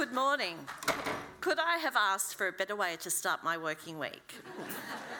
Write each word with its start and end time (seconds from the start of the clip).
Good 0.00 0.14
morning. 0.14 0.56
Could 1.42 1.58
I 1.58 1.76
have 1.76 1.94
asked 1.94 2.34
for 2.34 2.48
a 2.48 2.52
better 2.52 2.74
way 2.74 2.96
to 3.00 3.10
start 3.10 3.44
my 3.44 3.58
working 3.58 3.98
week? 3.98 4.34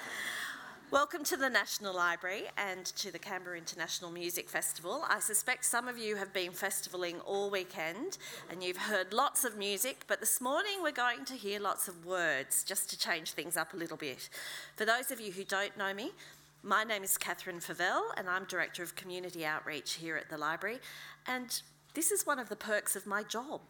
Welcome 0.90 1.22
to 1.24 1.37
the 1.37 1.51
National 1.51 1.95
Library 1.95 2.44
and 2.56 2.87
to 2.87 3.12
the 3.12 3.19
Canberra 3.19 3.58
International 3.58 4.11
Music 4.11 4.48
Festival. 4.48 5.04
I 5.06 5.21
suspect 5.21 5.66
some 5.66 5.87
of 5.87 5.98
you 5.98 6.16
have 6.16 6.33
been 6.33 6.53
festivaling 6.53 7.16
all 7.26 7.51
weekend 7.51 8.16
and 8.51 8.62
you've 8.62 8.79
heard 8.79 9.12
lots 9.12 9.44
of 9.44 9.58
music, 9.58 10.04
but 10.06 10.19
this 10.19 10.40
morning 10.40 10.76
we're 10.83 10.92
going 10.92 11.26
to 11.26 11.35
hear 11.35 11.60
lots 11.60 11.87
of 11.87 12.06
words 12.06 12.65
just 12.65 12.88
to 12.88 12.99
change 12.99 13.33
things 13.33 13.58
up 13.58 13.74
a 13.74 13.76
little 13.76 13.99
bit. 13.99 14.31
For 14.76 14.87
those 14.87 15.10
of 15.10 15.21
you 15.21 15.31
who 15.31 15.44
don't 15.44 15.76
know 15.76 15.92
me, 15.92 16.12
my 16.62 16.84
name 16.84 17.02
is 17.02 17.19
Kathryn 17.19 17.62
Favelle 17.62 18.12
and 18.16 18.31
I'm 18.31 18.45
Director 18.45 18.83
of 18.83 18.97
Community 18.97 19.45
Outreach 19.45 19.97
here 19.97 20.17
at 20.17 20.31
the 20.31 20.39
Library, 20.39 20.78
and 21.27 21.61
this 21.92 22.11
is 22.11 22.25
one 22.25 22.39
of 22.39 22.48
the 22.48 22.56
perks 22.56 22.97
of 22.97 23.06
my 23.06 23.23
job. 23.23 23.61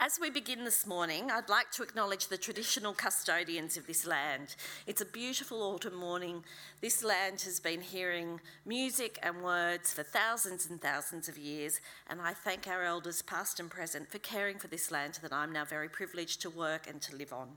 As 0.00 0.20
we 0.20 0.30
begin 0.30 0.64
this 0.64 0.86
morning, 0.86 1.28
I'd 1.28 1.48
like 1.48 1.72
to 1.72 1.82
acknowledge 1.82 2.28
the 2.28 2.38
traditional 2.38 2.92
custodians 2.92 3.76
of 3.76 3.88
this 3.88 4.06
land. 4.06 4.54
It's 4.86 5.00
a 5.00 5.04
beautiful 5.04 5.60
autumn 5.60 5.96
morning. 5.96 6.44
This 6.80 7.02
land 7.02 7.40
has 7.40 7.58
been 7.58 7.80
hearing 7.80 8.40
music 8.64 9.18
and 9.24 9.42
words 9.42 9.92
for 9.92 10.04
thousands 10.04 10.70
and 10.70 10.80
thousands 10.80 11.28
of 11.28 11.36
years, 11.36 11.80
and 12.08 12.22
I 12.22 12.32
thank 12.32 12.68
our 12.68 12.84
elders, 12.84 13.22
past 13.22 13.58
and 13.58 13.68
present, 13.68 14.08
for 14.08 14.20
caring 14.20 14.58
for 14.58 14.68
this 14.68 14.92
land 14.92 15.18
that 15.20 15.32
I'm 15.32 15.52
now 15.52 15.64
very 15.64 15.88
privileged 15.88 16.42
to 16.42 16.50
work 16.50 16.88
and 16.88 17.02
to 17.02 17.16
live 17.16 17.32
on. 17.32 17.56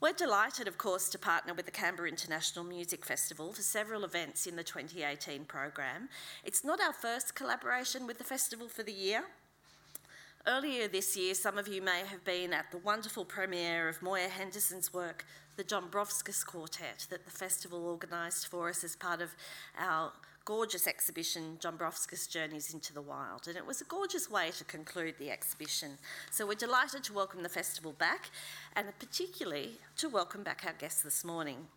We're 0.00 0.14
delighted, 0.14 0.66
of 0.66 0.76
course, 0.76 1.08
to 1.10 1.20
partner 1.20 1.54
with 1.54 1.66
the 1.66 1.70
Canberra 1.70 2.08
International 2.08 2.64
Music 2.64 3.04
Festival 3.04 3.52
for 3.52 3.62
several 3.62 4.02
events 4.02 4.48
in 4.48 4.56
the 4.56 4.64
2018 4.64 5.44
program. 5.44 6.08
It's 6.42 6.64
not 6.64 6.80
our 6.80 6.92
first 6.92 7.36
collaboration 7.36 8.08
with 8.08 8.18
the 8.18 8.24
festival 8.24 8.66
for 8.68 8.82
the 8.82 8.92
year. 8.92 9.22
Earlier 10.44 10.88
this 10.88 11.16
year, 11.16 11.34
some 11.34 11.56
of 11.56 11.68
you 11.68 11.80
may 11.80 12.00
have 12.00 12.24
been 12.24 12.52
at 12.52 12.72
the 12.72 12.78
wonderful 12.78 13.24
premiere 13.24 13.88
of 13.88 14.02
Moya 14.02 14.28
Henderson's 14.28 14.92
work, 14.92 15.24
The 15.54 15.62
Dombrovskis 15.62 16.44
Quartet, 16.44 17.06
that 17.10 17.24
the 17.24 17.30
festival 17.30 17.86
organised 17.86 18.48
for 18.48 18.68
us 18.68 18.82
as 18.82 18.96
part 18.96 19.22
of 19.22 19.36
our 19.78 20.10
gorgeous 20.44 20.88
exhibition, 20.88 21.58
Dombrovskis 21.60 22.28
Journeys 22.28 22.74
into 22.74 22.92
the 22.92 23.00
Wild. 23.00 23.46
And 23.46 23.56
it 23.56 23.64
was 23.64 23.82
a 23.82 23.84
gorgeous 23.84 24.28
way 24.28 24.50
to 24.58 24.64
conclude 24.64 25.14
the 25.16 25.30
exhibition. 25.30 25.92
So 26.32 26.44
we're 26.44 26.54
delighted 26.54 27.04
to 27.04 27.12
welcome 27.12 27.44
the 27.44 27.48
festival 27.48 27.92
back 27.92 28.30
and 28.74 28.88
particularly 28.98 29.74
to 29.98 30.08
welcome 30.08 30.42
back 30.42 30.64
our 30.66 30.72
guests 30.72 31.04
this 31.04 31.24
morning. 31.24 31.68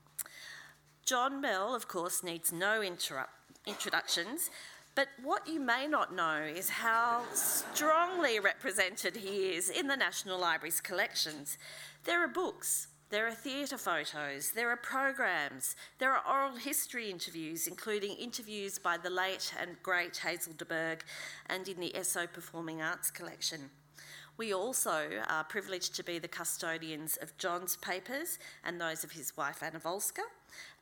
John 1.06 1.40
Bell, 1.40 1.76
of 1.76 1.88
course, 1.88 2.24
needs 2.24 2.52
no 2.52 2.82
interrupt, 2.82 3.30
introductions, 3.68 4.50
but 4.96 5.10
what 5.22 5.46
you 5.46 5.60
may 5.60 5.88
not 5.88 6.16
know 6.16 6.42
is 6.42 6.70
how 6.70 7.24
strongly 7.34 8.40
represented 8.40 9.18
he 9.18 9.54
is 9.54 9.70
in 9.70 9.88
the 9.88 9.98
National 9.98 10.40
Library's 10.40 10.80
collections. 10.80 11.58
There 12.06 12.24
are 12.24 12.30
books, 12.30 12.88
there 13.10 13.28
are 13.28 13.34
theatre 13.34 13.78
photos, 13.78 14.52
there 14.52 14.70
are 14.70 14.78
programs, 14.78 15.76
there 16.00 16.14
are 16.14 16.24
oral 16.26 16.56
history 16.56 17.10
interviews, 17.10 17.68
including 17.68 18.16
interviews 18.16 18.80
by 18.80 18.98
the 18.98 19.10
late 19.10 19.54
and 19.60 19.76
great 19.84 20.18
Hazel 20.18 20.54
de 20.58 20.66
Berg 20.66 21.04
and 21.48 21.68
in 21.68 21.80
the 21.80 21.94
Esso 21.94 22.32
Performing 22.32 22.82
Arts 22.82 23.12
collection. 23.12 23.70
We 24.38 24.54
also 24.54 25.10
are 25.28 25.44
privileged 25.44 25.96
to 25.96 26.04
be 26.04 26.20
the 26.20 26.28
custodians 26.28 27.18
of 27.22 27.38
John's 27.38 27.76
papers 27.78 28.40
and 28.64 28.80
those 28.80 29.04
of 29.04 29.12
his 29.12 29.36
wife 29.36 29.62
Anna 29.62 29.80
Volska 29.80 30.24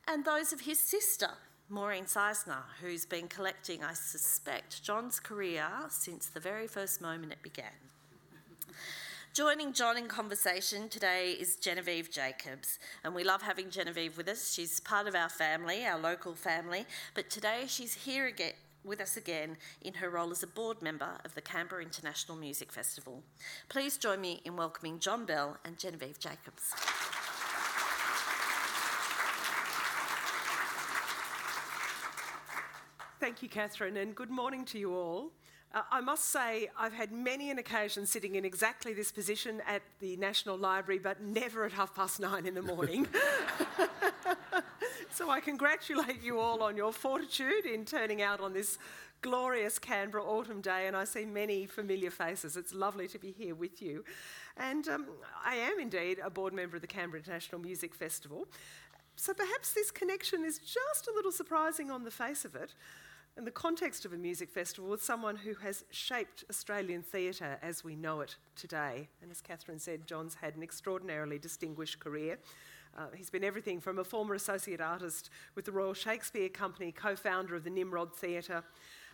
and 0.08 0.24
those 0.24 0.52
of 0.52 0.62
his 0.62 0.78
sister, 0.78 1.30
Maureen 1.70 2.04
Seisner, 2.04 2.62
who's 2.82 3.06
been 3.06 3.26
collecting, 3.26 3.82
I 3.82 3.94
suspect, 3.94 4.82
John's 4.82 5.18
career 5.18 5.66
since 5.88 6.26
the 6.26 6.38
very 6.38 6.66
first 6.66 7.00
moment 7.00 7.32
it 7.32 7.42
began. 7.42 7.72
Joining 9.32 9.72
John 9.72 9.96
in 9.96 10.06
conversation 10.06 10.90
today 10.90 11.30
is 11.30 11.56
Genevieve 11.56 12.10
Jacobs, 12.10 12.78
and 13.02 13.14
we 13.14 13.24
love 13.24 13.40
having 13.40 13.70
Genevieve 13.70 14.18
with 14.18 14.28
us. 14.28 14.52
She's 14.52 14.78
part 14.78 15.08
of 15.08 15.14
our 15.14 15.30
family, 15.30 15.86
our 15.86 15.98
local 15.98 16.34
family, 16.34 16.84
but 17.14 17.30
today 17.30 17.64
she's 17.66 17.94
here 17.94 18.26
again 18.26 18.52
with 18.84 19.00
us 19.00 19.16
again 19.16 19.56
in 19.80 19.94
her 19.94 20.10
role 20.10 20.30
as 20.30 20.42
a 20.42 20.46
board 20.46 20.82
member 20.82 21.18
of 21.24 21.34
the 21.34 21.40
Canberra 21.40 21.82
International 21.82 22.36
Music 22.36 22.70
Festival. 22.70 23.22
Please 23.70 23.96
join 23.96 24.20
me 24.20 24.42
in 24.44 24.54
welcoming 24.56 24.98
John 24.98 25.24
Bell 25.24 25.56
and 25.64 25.78
Genevieve 25.78 26.18
Jacobs. 26.18 26.74
Thank 33.24 33.42
you, 33.42 33.48
Kathryn, 33.48 33.96
and 33.96 34.14
good 34.14 34.28
morning 34.28 34.66
to 34.66 34.78
you 34.78 34.94
all. 34.94 35.32
Uh, 35.74 35.80
I 35.90 36.02
must 36.02 36.26
say, 36.26 36.68
I've 36.78 36.92
had 36.92 37.10
many 37.10 37.50
an 37.50 37.56
occasion 37.56 38.04
sitting 38.04 38.34
in 38.34 38.44
exactly 38.44 38.92
this 38.92 39.10
position 39.10 39.62
at 39.66 39.80
the 40.00 40.18
National 40.18 40.58
Library, 40.58 40.98
but 40.98 41.22
never 41.22 41.64
at 41.64 41.72
half 41.72 41.94
past 41.94 42.20
nine 42.20 42.44
in 42.44 42.52
the 42.52 42.60
morning. 42.60 43.08
so 45.10 45.30
I 45.30 45.40
congratulate 45.40 46.22
you 46.22 46.38
all 46.38 46.62
on 46.62 46.76
your 46.76 46.92
fortitude 46.92 47.64
in 47.64 47.86
turning 47.86 48.20
out 48.20 48.40
on 48.40 48.52
this 48.52 48.76
glorious 49.22 49.78
Canberra 49.78 50.22
autumn 50.22 50.60
day, 50.60 50.86
and 50.86 50.94
I 50.94 51.04
see 51.04 51.24
many 51.24 51.64
familiar 51.64 52.10
faces. 52.10 52.58
It's 52.58 52.74
lovely 52.74 53.08
to 53.08 53.18
be 53.18 53.32
here 53.32 53.54
with 53.54 53.80
you. 53.80 54.04
And 54.58 54.86
um, 54.86 55.06
I 55.42 55.54
am 55.54 55.80
indeed 55.80 56.18
a 56.22 56.28
board 56.28 56.52
member 56.52 56.76
of 56.76 56.82
the 56.82 56.88
Canberra 56.88 57.22
International 57.22 57.58
Music 57.58 57.94
Festival. 57.94 58.48
So 59.16 59.32
perhaps 59.32 59.72
this 59.72 59.90
connection 59.90 60.44
is 60.44 60.58
just 60.58 61.08
a 61.08 61.14
little 61.14 61.32
surprising 61.32 61.90
on 61.90 62.04
the 62.04 62.10
face 62.10 62.44
of 62.44 62.54
it 62.54 62.74
in 63.36 63.44
the 63.44 63.50
context 63.50 64.04
of 64.04 64.12
a 64.12 64.16
music 64.16 64.48
festival 64.48 64.88
with 64.88 65.02
someone 65.02 65.36
who 65.36 65.54
has 65.54 65.84
shaped 65.90 66.44
Australian 66.48 67.02
theatre 67.02 67.58
as 67.62 67.82
we 67.82 67.96
know 67.96 68.20
it 68.20 68.36
today. 68.54 69.08
And 69.20 69.30
as 69.30 69.42
Kathryn 69.42 69.80
said, 69.80 70.06
John's 70.06 70.36
had 70.36 70.54
an 70.54 70.62
extraordinarily 70.62 71.38
distinguished 71.38 71.98
career. 71.98 72.38
Uh, 72.96 73.06
he's 73.16 73.30
been 73.30 73.42
everything 73.42 73.80
from 73.80 73.98
a 73.98 74.04
former 74.04 74.34
associate 74.34 74.80
artist 74.80 75.30
with 75.56 75.64
the 75.64 75.72
Royal 75.72 75.94
Shakespeare 75.94 76.48
Company, 76.48 76.92
co 76.92 77.16
founder 77.16 77.56
of 77.56 77.64
the 77.64 77.70
Nimrod 77.70 78.14
Theatre, 78.14 78.62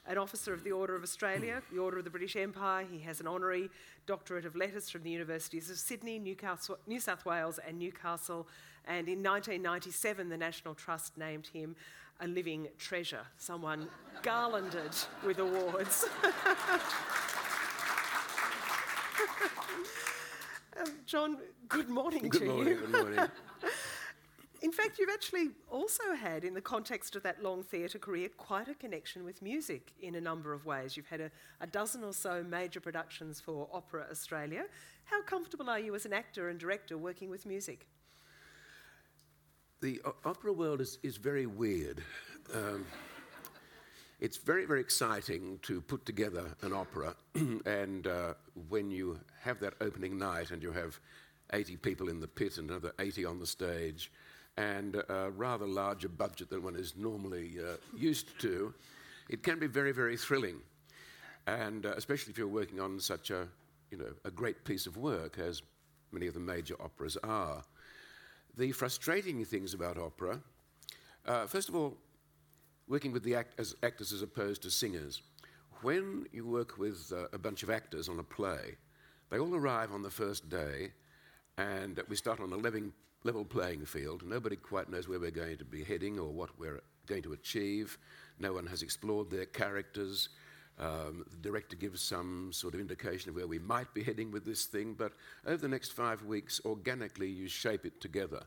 an 0.06 0.18
officer 0.18 0.52
of 0.52 0.64
the 0.64 0.72
Order 0.72 0.94
of 0.94 1.02
Australia, 1.02 1.62
the 1.72 1.78
Order 1.78 1.98
of 1.98 2.04
the 2.04 2.10
British 2.10 2.36
Empire. 2.36 2.84
He 2.90 2.98
has 3.00 3.20
an 3.20 3.26
honorary 3.26 3.70
doctorate 4.04 4.44
of 4.44 4.54
letters 4.54 4.90
from 4.90 5.02
the 5.02 5.10
Universities 5.10 5.70
of 5.70 5.78
Sydney, 5.78 6.18
Newcastle, 6.18 6.78
New 6.86 7.00
South 7.00 7.24
Wales, 7.24 7.58
and 7.66 7.78
Newcastle. 7.78 8.46
And 8.86 9.08
in 9.08 9.22
1997, 9.22 10.28
the 10.28 10.36
National 10.36 10.74
Trust 10.74 11.16
named 11.16 11.46
him 11.46 11.74
a 12.20 12.26
living 12.26 12.68
treasure, 12.78 13.26
someone 13.38 13.88
garlanded 14.22 14.94
with 15.24 15.38
awards. 15.38 16.06
um, 20.80 20.92
John, 21.06 21.38
good 21.68 21.88
morning 21.88 22.28
good 22.28 22.40
to 22.40 22.46
morning, 22.46 22.68
you. 22.68 22.76
Good 22.76 22.90
morning. 22.92 23.18
In 24.62 24.72
fact, 24.72 24.98
you've 24.98 25.08
actually 25.08 25.48
also 25.70 26.12
had, 26.14 26.44
in 26.44 26.52
the 26.52 26.60
context 26.60 27.16
of 27.16 27.22
that 27.22 27.42
long 27.42 27.62
theatre 27.62 27.98
career, 27.98 28.28
quite 28.28 28.68
a 28.68 28.74
connection 28.74 29.24
with 29.24 29.40
music 29.40 29.92
in 30.02 30.16
a 30.16 30.20
number 30.20 30.52
of 30.52 30.66
ways. 30.66 30.98
You've 30.98 31.06
had 31.06 31.22
a, 31.22 31.30
a, 31.62 31.66
dozen 31.66 32.04
or 32.04 32.12
so 32.12 32.42
major 32.42 32.78
productions 32.78 33.40
for 33.40 33.68
Opera 33.72 34.04
Australia. 34.10 34.64
How 35.04 35.22
comfortable 35.22 35.70
are 35.70 35.78
you 35.78 35.94
as 35.94 36.04
an 36.04 36.12
actor 36.12 36.50
and 36.50 36.60
director 36.60 36.98
working 36.98 37.30
with 37.30 37.46
music? 37.46 37.86
The 39.80 40.02
opera 40.26 40.52
world 40.52 40.82
is, 40.82 40.98
is 41.02 41.16
very 41.16 41.46
weird. 41.46 42.02
Um, 42.54 42.84
it's 44.20 44.36
very, 44.36 44.66
very 44.66 44.80
exciting 44.80 45.58
to 45.62 45.80
put 45.80 46.04
together 46.04 46.44
an 46.60 46.74
opera, 46.74 47.14
and 47.64 48.06
uh, 48.06 48.34
when 48.68 48.90
you 48.90 49.18
have 49.40 49.58
that 49.60 49.72
opening 49.80 50.18
night 50.18 50.50
and 50.50 50.62
you 50.62 50.70
have 50.72 51.00
80 51.54 51.76
people 51.76 52.10
in 52.10 52.20
the 52.20 52.28
pit 52.28 52.58
and 52.58 52.68
another 52.68 52.92
80 52.98 53.24
on 53.24 53.38
the 53.38 53.46
stage, 53.46 54.12
and 54.58 54.96
a 54.96 55.30
rather 55.30 55.66
larger 55.66 56.10
budget 56.10 56.50
than 56.50 56.62
one 56.62 56.76
is 56.76 56.94
normally 56.94 57.52
uh, 57.58 57.76
used 57.96 58.38
to, 58.40 58.74
it 59.30 59.42
can 59.42 59.58
be 59.58 59.66
very, 59.66 59.92
very 59.92 60.18
thrilling. 60.18 60.60
And 61.46 61.86
uh, 61.86 61.94
especially 61.96 62.32
if 62.32 62.36
you're 62.36 62.48
working 62.48 62.80
on 62.80 63.00
such 63.00 63.30
a, 63.30 63.48
you 63.90 63.96
know, 63.96 64.12
a 64.26 64.30
great 64.30 64.62
piece 64.66 64.86
of 64.86 64.98
work, 64.98 65.38
as 65.38 65.62
many 66.12 66.26
of 66.26 66.34
the 66.34 66.40
major 66.40 66.74
operas 66.82 67.16
are. 67.24 67.62
The 68.56 68.72
frustrating 68.72 69.44
things 69.44 69.74
about 69.74 69.96
opera, 69.96 70.40
uh, 71.24 71.46
first 71.46 71.68
of 71.68 71.76
all, 71.76 71.96
working 72.88 73.12
with 73.12 73.22
the 73.22 73.36
act- 73.36 73.58
as 73.58 73.76
actors 73.82 74.12
as 74.12 74.22
opposed 74.22 74.62
to 74.62 74.70
singers. 74.70 75.22
When 75.82 76.26
you 76.32 76.46
work 76.46 76.76
with 76.76 77.12
uh, 77.12 77.28
a 77.32 77.38
bunch 77.38 77.62
of 77.62 77.70
actors 77.70 78.08
on 78.08 78.18
a 78.18 78.22
play, 78.24 78.76
they 79.30 79.38
all 79.38 79.54
arrive 79.54 79.92
on 79.92 80.02
the 80.02 80.10
first 80.10 80.48
day, 80.48 80.92
and 81.56 82.02
we 82.08 82.16
start 82.16 82.40
on 82.40 82.52
a 82.52 82.56
level, 82.56 82.90
level 83.22 83.44
playing 83.44 83.86
field. 83.86 84.24
Nobody 84.26 84.56
quite 84.56 84.90
knows 84.90 85.08
where 85.08 85.20
we're 85.20 85.30
going 85.30 85.58
to 85.58 85.64
be 85.64 85.84
heading 85.84 86.18
or 86.18 86.30
what 86.32 86.58
we're 86.58 86.80
going 87.06 87.22
to 87.22 87.32
achieve. 87.32 87.96
No 88.40 88.52
one 88.52 88.66
has 88.66 88.82
explored 88.82 89.30
their 89.30 89.46
characters. 89.46 90.30
Um, 90.80 91.26
the 91.30 91.36
director 91.36 91.76
gives 91.76 92.00
some 92.00 92.52
sort 92.52 92.72
of 92.74 92.80
indication 92.80 93.28
of 93.28 93.36
where 93.36 93.46
we 93.46 93.58
might 93.58 93.92
be 93.92 94.02
heading 94.02 94.30
with 94.30 94.46
this 94.46 94.64
thing, 94.64 94.94
but 94.94 95.12
over 95.46 95.58
the 95.58 95.68
next 95.68 95.92
five 95.92 96.24
weeks, 96.24 96.60
organically, 96.64 97.28
you 97.28 97.48
shape 97.48 97.84
it 97.84 98.00
together. 98.00 98.42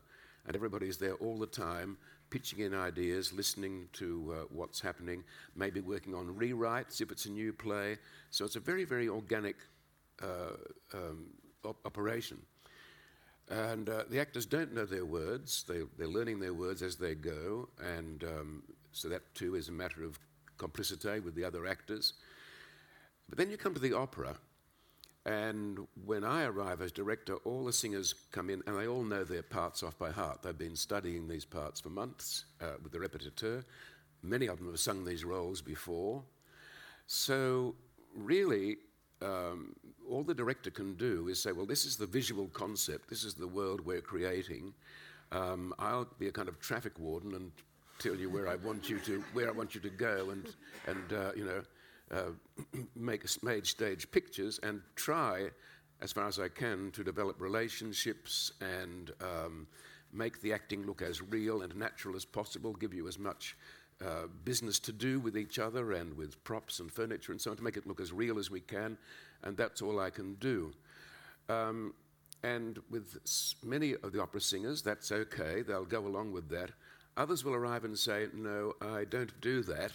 And 0.46 0.56
everybody's 0.56 0.98
there 0.98 1.14
all 1.14 1.38
the 1.38 1.46
time, 1.46 1.96
pitching 2.30 2.58
in 2.58 2.74
ideas, 2.74 3.32
listening 3.32 3.88
to 3.92 4.34
uh, 4.34 4.44
what's 4.50 4.80
happening, 4.80 5.22
maybe 5.54 5.80
working 5.80 6.12
on 6.14 6.34
rewrites 6.34 7.00
if 7.00 7.12
it's 7.12 7.26
a 7.26 7.30
new 7.30 7.52
play. 7.52 7.98
So 8.30 8.44
it's 8.44 8.56
a 8.56 8.60
very, 8.60 8.84
very 8.84 9.08
organic 9.08 9.56
uh, 10.20 10.56
um, 10.92 11.26
op- 11.64 11.86
operation. 11.86 12.38
And 13.48 13.88
uh, 13.88 14.04
the 14.10 14.20
actors 14.20 14.44
don't 14.44 14.74
know 14.74 14.86
their 14.86 15.04
words, 15.04 15.64
they, 15.68 15.82
they're 15.96 16.08
learning 16.08 16.40
their 16.40 16.54
words 16.54 16.82
as 16.82 16.96
they 16.96 17.14
go, 17.14 17.68
and 17.78 18.24
um, 18.24 18.62
so 18.92 19.08
that 19.08 19.34
too 19.34 19.54
is 19.54 19.68
a 19.68 19.72
matter 19.72 20.02
of 20.02 20.18
complicity 20.58 21.20
with 21.20 21.34
the 21.34 21.44
other 21.44 21.66
actors. 21.66 22.14
But 23.28 23.38
then 23.38 23.50
you 23.50 23.56
come 23.56 23.74
to 23.74 23.80
the 23.80 23.94
opera, 23.94 24.36
and 25.26 25.86
when 26.04 26.22
I 26.22 26.44
arrive 26.44 26.82
as 26.82 26.92
director, 26.92 27.36
all 27.44 27.64
the 27.64 27.72
singers 27.72 28.14
come 28.30 28.50
in 28.50 28.62
and 28.66 28.78
they 28.78 28.86
all 28.86 29.02
know 29.02 29.24
their 29.24 29.42
parts 29.42 29.82
off 29.82 29.98
by 29.98 30.10
heart. 30.10 30.42
They've 30.42 30.56
been 30.56 30.76
studying 30.76 31.26
these 31.26 31.46
parts 31.46 31.80
for 31.80 31.88
months 31.88 32.44
uh, 32.60 32.74
with 32.82 32.92
the 32.92 32.98
repetiteur. 32.98 33.64
Many 34.22 34.46
of 34.48 34.58
them 34.58 34.68
have 34.68 34.80
sung 34.80 35.04
these 35.04 35.24
roles 35.24 35.62
before. 35.62 36.22
So, 37.06 37.74
really, 38.14 38.76
um, 39.22 39.74
all 40.08 40.22
the 40.22 40.34
director 40.34 40.70
can 40.70 40.94
do 40.94 41.28
is 41.28 41.42
say, 41.42 41.52
well, 41.52 41.66
this 41.66 41.86
is 41.86 41.96
the 41.96 42.06
visual 42.06 42.48
concept, 42.48 43.08
this 43.08 43.24
is 43.24 43.34
the 43.34 43.48
world 43.48 43.80
we're 43.80 44.00
creating. 44.00 44.74
Um, 45.32 45.74
I'll 45.78 46.08
be 46.18 46.28
a 46.28 46.32
kind 46.32 46.48
of 46.48 46.60
traffic 46.60 46.98
warden 46.98 47.34
and 47.34 47.50
tell 48.04 48.16
you 48.16 48.28
where 48.28 48.48
I 48.48 48.56
want 48.56 48.90
you 48.90 48.98
to 49.00 49.24
where 49.32 49.48
I 49.48 49.52
want 49.52 49.74
you 49.74 49.80
to 49.80 49.88
go 49.88 50.28
and 50.30 50.54
and 50.86 51.12
uh, 51.12 51.32
you 51.34 51.46
know 51.46 51.62
uh, 52.10 52.78
make 52.96 53.24
made 53.42 53.66
stage 53.66 54.10
pictures 54.10 54.60
and 54.62 54.82
try 54.94 55.48
as 56.02 56.12
far 56.12 56.28
as 56.28 56.38
I 56.38 56.48
can 56.48 56.90
to 56.90 57.02
develop 57.02 57.40
relationships 57.40 58.52
and 58.60 59.10
um, 59.22 59.66
make 60.12 60.42
the 60.42 60.52
acting 60.52 60.84
look 60.84 61.00
as 61.00 61.22
real 61.22 61.62
and 61.62 61.74
natural 61.76 62.14
as 62.14 62.26
possible, 62.26 62.74
give 62.74 62.92
you 62.92 63.08
as 63.08 63.18
much 63.18 63.56
uh, 64.04 64.26
business 64.44 64.78
to 64.80 64.92
do 64.92 65.18
with 65.18 65.38
each 65.38 65.58
other 65.58 65.92
and 65.92 66.14
with 66.14 66.42
props 66.44 66.80
and 66.80 66.92
furniture 66.92 67.32
and 67.32 67.40
so 67.40 67.52
on 67.52 67.56
to 67.56 67.62
make 67.62 67.78
it 67.78 67.86
look 67.86 68.00
as 68.00 68.12
real 68.12 68.38
as 68.38 68.50
we 68.50 68.60
can, 68.60 68.98
and 69.44 69.56
that's 69.56 69.80
all 69.80 69.98
I 69.98 70.10
can 70.10 70.34
do. 70.34 70.74
Um, 71.48 71.94
and 72.42 72.78
with 72.90 73.16
many 73.64 73.94
of 73.94 74.12
the 74.12 74.20
opera 74.20 74.42
singers, 74.42 74.82
that's 74.82 75.10
okay, 75.10 75.62
they'll 75.62 75.86
go 75.86 76.06
along 76.06 76.32
with 76.32 76.50
that. 76.50 76.70
Others 77.16 77.44
will 77.44 77.54
arrive 77.54 77.84
and 77.84 77.98
say, 77.98 78.26
No, 78.34 78.74
I 78.80 79.04
don't 79.04 79.40
do 79.40 79.62
that. 79.62 79.92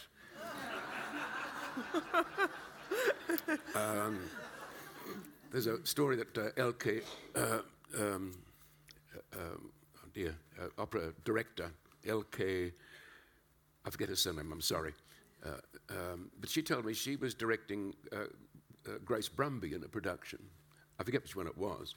um, 3.75 4.19
there's 5.51 5.67
a 5.67 5.85
story 5.85 6.15
that 6.15 6.37
uh, 6.37 6.49
Elke, 6.57 7.03
uh, 7.35 7.59
um, 7.97 8.31
uh, 9.35 9.39
um, 9.39 9.71
oh 9.97 10.07
dear, 10.13 10.35
uh, 10.61 10.67
opera 10.77 11.13
director, 11.23 11.71
Elke 12.07 12.73
I 13.85 13.89
forget 13.89 14.09
her 14.09 14.15
surname, 14.15 14.51
I'm 14.51 14.61
sorry. 14.61 14.93
Uh, 15.43 15.49
um, 15.89 16.29
but 16.39 16.49
she 16.49 16.61
told 16.61 16.85
me 16.85 16.93
she 16.93 17.15
was 17.15 17.33
directing 17.33 17.95
uh, 18.11 18.25
uh, 18.87 18.97
Grace 19.05 19.29
Bumbry 19.29 19.73
in 19.73 19.83
a 19.83 19.87
production. 19.87 20.39
I 20.99 21.03
forget 21.03 21.23
which 21.23 21.35
one 21.35 21.47
it 21.47 21.57
was. 21.57 21.95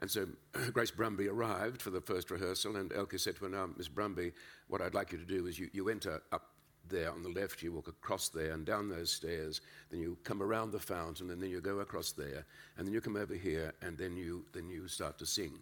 And 0.00 0.10
so 0.10 0.26
Grace 0.72 0.90
Bumbry 0.90 1.30
arrived 1.30 1.80
for 1.80 1.90
the 1.90 2.00
first 2.00 2.30
rehearsal, 2.30 2.76
and 2.76 2.92
Elke 2.92 3.18
said 3.18 3.36
to 3.36 3.44
her, 3.44 3.50
Now, 3.50 3.68
Miss 3.76 3.88
Bumbry, 3.88 4.32
what 4.68 4.80
I'd 4.80 4.94
like 4.94 5.12
you 5.12 5.18
to 5.18 5.24
do 5.24 5.46
is 5.46 5.58
you, 5.58 5.68
you 5.72 5.88
enter 5.88 6.22
up 6.32 6.50
there 6.88 7.10
on 7.10 7.22
the 7.22 7.28
left, 7.28 7.62
you 7.62 7.72
walk 7.72 7.88
across 7.88 8.28
there 8.28 8.52
and 8.52 8.66
down 8.66 8.88
those 8.88 9.10
stairs, 9.10 9.60
then 9.90 10.00
you 10.00 10.18
come 10.24 10.42
around 10.42 10.72
the 10.72 10.78
fountain, 10.78 11.30
and 11.30 11.40
then 11.40 11.50
you 11.50 11.60
go 11.60 11.80
across 11.80 12.12
there, 12.12 12.44
and 12.76 12.86
then 12.86 12.92
you 12.92 13.00
come 13.00 13.16
over 13.16 13.34
here, 13.34 13.72
and 13.82 13.96
then 13.96 14.16
you, 14.16 14.44
then 14.52 14.68
you 14.68 14.88
start 14.88 15.18
to 15.18 15.26
sing. 15.26 15.58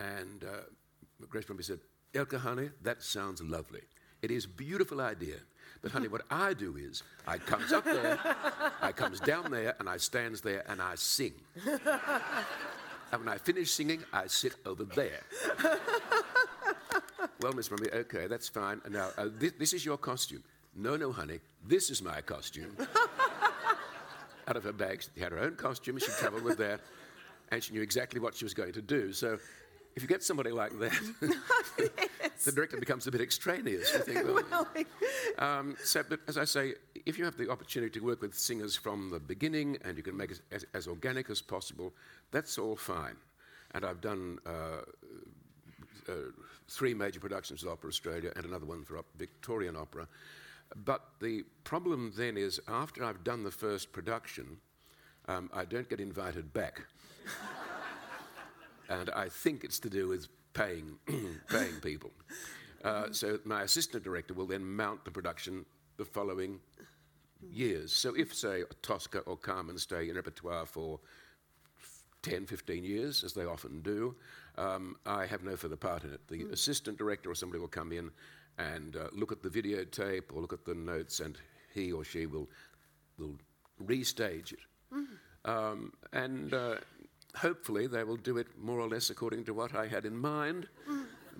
And 0.00 0.44
uh, 0.44 0.62
Grace 1.28 1.44
Bumbry 1.44 1.64
said, 1.64 1.80
Elke, 2.14 2.34
honey, 2.34 2.70
that 2.82 3.02
sounds 3.02 3.42
lovely. 3.42 3.82
It 4.22 4.30
is 4.30 4.46
a 4.46 4.48
beautiful 4.48 5.00
idea. 5.00 5.36
But 5.82 5.92
honey, 5.92 6.08
what 6.08 6.22
I 6.30 6.54
do 6.54 6.76
is 6.76 7.02
I 7.26 7.38
comes 7.38 7.72
up 7.72 7.84
there, 7.84 8.18
I 8.80 8.90
comes 8.90 9.20
down 9.20 9.50
there, 9.50 9.76
and 9.78 9.88
I 9.88 9.96
stands 9.98 10.40
there 10.40 10.64
and 10.68 10.82
I 10.82 10.96
sing. 10.96 11.34
And 13.18 13.26
when 13.26 13.34
I 13.34 13.38
finish 13.38 13.72
singing, 13.72 14.04
I 14.12 14.28
sit 14.28 14.54
over 14.64 14.84
there. 14.84 15.20
well, 17.40 17.52
Miss 17.52 17.70
Mummy, 17.70 17.88
okay, 17.92 18.28
that's 18.28 18.48
fine. 18.48 18.80
Now, 18.88 19.08
uh, 19.18 19.26
this, 19.36 19.52
this 19.58 19.72
is 19.72 19.84
your 19.84 19.96
costume. 19.96 20.44
No, 20.76 20.96
no, 20.96 21.10
honey, 21.10 21.40
this 21.66 21.90
is 21.90 22.00
my 22.00 22.20
costume. 22.20 22.76
Out 24.48 24.56
of 24.56 24.62
her 24.62 24.72
bag, 24.72 25.02
she 25.02 25.20
had 25.20 25.32
her 25.32 25.40
own 25.40 25.56
costume, 25.56 25.98
she 25.98 26.12
travelled 26.12 26.44
with 26.44 26.58
that, 26.58 26.80
and 27.50 27.62
she 27.62 27.72
knew 27.72 27.82
exactly 27.82 28.20
what 28.20 28.36
she 28.36 28.44
was 28.44 28.54
going 28.54 28.72
to 28.72 28.82
do. 28.82 29.12
So 29.12 29.38
if 29.96 30.02
you 30.02 30.08
get 30.08 30.22
somebody 30.22 30.50
like 30.52 30.78
that. 30.78 32.10
the 32.44 32.52
director 32.52 32.76
becomes 32.78 33.06
a 33.06 33.10
bit 33.10 33.20
extraneous. 33.20 33.92
You 33.92 34.00
think, 34.00 34.26
well, 34.50 34.68
um, 35.38 35.76
so, 35.82 36.02
but 36.08 36.20
as 36.28 36.38
I 36.38 36.44
say, 36.44 36.74
if 37.06 37.18
you 37.18 37.24
have 37.24 37.36
the 37.36 37.50
opportunity 37.50 37.98
to 37.98 38.04
work 38.04 38.22
with 38.22 38.34
singers 38.34 38.76
from 38.76 39.10
the 39.10 39.20
beginning 39.20 39.78
and 39.84 39.96
you 39.96 40.02
can 40.02 40.16
make 40.16 40.30
it 40.30 40.40
as, 40.50 40.64
as 40.74 40.86
organic 40.86 41.30
as 41.30 41.40
possible, 41.40 41.92
that's 42.30 42.58
all 42.58 42.76
fine. 42.76 43.16
And 43.72 43.84
I've 43.84 44.00
done 44.00 44.38
uh, 44.46 44.82
uh, 46.08 46.12
three 46.68 46.94
major 46.94 47.20
productions 47.20 47.62
with 47.62 47.72
Opera 47.72 47.88
Australia 47.88 48.32
and 48.36 48.44
another 48.44 48.66
one 48.66 48.84
for 48.84 49.02
Victorian 49.16 49.76
Opera. 49.76 50.08
But 50.84 51.02
the 51.20 51.44
problem 51.64 52.12
then 52.16 52.36
is, 52.36 52.60
after 52.68 53.04
I've 53.04 53.24
done 53.24 53.42
the 53.42 53.50
first 53.50 53.92
production, 53.92 54.58
um, 55.26 55.50
I 55.52 55.64
don't 55.64 55.88
get 55.88 56.00
invited 56.00 56.52
back 56.52 56.82
and 58.88 59.10
I 59.10 59.28
think 59.28 59.64
it's 59.64 59.78
to 59.80 59.90
do 59.90 60.08
with 60.08 60.28
paying, 60.58 60.98
paying 61.48 61.80
people. 61.82 62.10
Uh, 62.84 63.06
so 63.12 63.38
my 63.44 63.62
assistant 63.62 64.04
director 64.04 64.34
will 64.34 64.46
then 64.46 64.64
mount 64.64 65.04
the 65.04 65.10
production 65.10 65.64
the 65.96 66.04
following 66.04 66.60
years. 67.50 67.92
So 67.92 68.14
if, 68.16 68.34
say, 68.34 68.64
Tosca 68.82 69.20
or 69.20 69.36
Carmen 69.36 69.78
stay 69.78 70.08
in 70.08 70.16
repertoire 70.16 70.66
for 70.66 71.00
10, 72.22 72.46
15 72.46 72.84
years, 72.84 73.24
as 73.24 73.32
they 73.32 73.44
often 73.44 73.80
do, 73.80 74.14
um, 74.56 74.96
I 75.06 75.26
have 75.26 75.44
no 75.44 75.56
further 75.56 75.76
part 75.76 76.04
in 76.04 76.12
it. 76.12 76.20
The 76.28 76.44
mm. 76.44 76.52
assistant 76.52 76.98
director 76.98 77.30
or 77.30 77.34
somebody 77.34 77.60
will 77.60 77.68
come 77.68 77.92
in 77.92 78.10
and 78.58 78.96
uh, 78.96 79.08
look 79.12 79.30
at 79.30 79.42
the 79.42 79.48
videotape 79.48 80.34
or 80.34 80.40
look 80.40 80.52
at 80.52 80.64
the 80.64 80.74
notes, 80.74 81.20
and 81.20 81.38
he 81.72 81.92
or 81.92 82.02
she 82.02 82.26
will, 82.26 82.48
will 83.18 83.36
restage 83.84 84.52
it. 84.52 84.58
Mm. 84.92 85.06
Um, 85.44 85.92
and 86.12 86.52
uh, 86.52 86.74
hopefully 87.36 87.86
they 87.86 88.04
will 88.04 88.16
do 88.16 88.38
it 88.38 88.46
more 88.60 88.80
or 88.80 88.88
less 88.88 89.10
according 89.10 89.44
to 89.44 89.54
what 89.54 89.74
I 89.74 89.86
had 89.86 90.04
in 90.04 90.16
mind. 90.16 90.68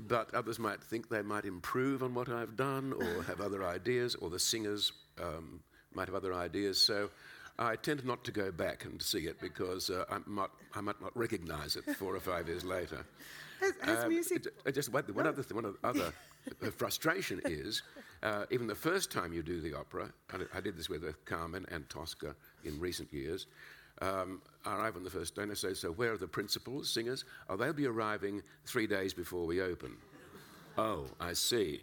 But 0.07 0.33
others 0.33 0.59
might 0.61 0.81
think 0.81 1.09
they 1.09 1.23
might 1.23 1.45
improve 1.45 2.05
on 2.05 2.15
what 2.15 2.29
I've 2.29 2.57
done 2.57 2.93
or 2.93 3.23
have 3.25 3.41
other 3.41 3.65
ideas, 3.65 4.15
or 4.15 4.31
the 4.31 4.39
singers 4.39 4.93
um, 5.21 5.61
might 5.93 6.07
have 6.07 6.15
other 6.15 6.33
ideas. 6.33 6.81
So 6.81 7.11
I 7.59 7.75
tend 7.75 8.05
not 8.05 8.23
to 8.25 8.31
go 8.31 8.53
back 8.53 8.85
and 8.85 9.03
see 9.03 9.27
it 9.27 9.41
because 9.41 9.91
uh, 9.91 10.05
I, 10.09 10.19
might, 10.27 10.51
I 10.75 10.81
might 10.81 11.01
not 11.01 11.17
recognize 11.17 11.75
it 11.75 11.85
four 11.97 12.15
or 12.15 12.21
five 12.21 12.47
years 12.47 12.65
later. 12.65 13.05
Has, 13.61 13.73
has 13.83 14.05
um, 14.05 14.11
music. 14.11 14.47
It, 14.47 14.55
it 14.67 14.75
just 14.77 14.93
one, 14.93 15.03
one 15.13 15.27
other 15.27 15.43
th- 15.43 15.53
one 15.53 15.75
other 15.83 16.13
frustration 16.77 17.41
is 17.45 17.83
uh, 18.23 18.45
even 18.51 18.69
the 18.69 18.75
first 18.77 19.11
time 19.11 19.33
you 19.33 19.43
do 19.43 19.61
the 19.61 19.75
opera, 19.75 20.13
I 20.55 20.61
did 20.61 20.77
this 20.77 20.89
with 20.89 21.03
Carmen 21.25 21.67
and 21.71 21.89
Tosca 21.89 22.37
in 22.65 22.79
recent 22.79 23.13
years 23.13 23.47
um, 24.01 24.43
arrive 24.67 24.97
on 24.97 25.05
the 25.05 25.11
first 25.11 25.35
day 25.35 25.43
and 25.43 25.51
I 25.51 25.55
say, 25.55 25.75
So 25.75 25.91
where 25.91 26.13
are 26.13 26.19
the 26.19 26.29
principals, 26.29 26.91
singers? 26.91 27.25
Oh, 27.49 27.57
they'll 27.57 27.73
be 27.73 27.87
arriving 27.87 28.43
three 28.65 28.87
days 28.87 29.13
before 29.13 29.47
we 29.47 29.61
open. 29.61 29.97
oh, 30.77 31.07
I 31.21 31.33
see. 31.33 31.83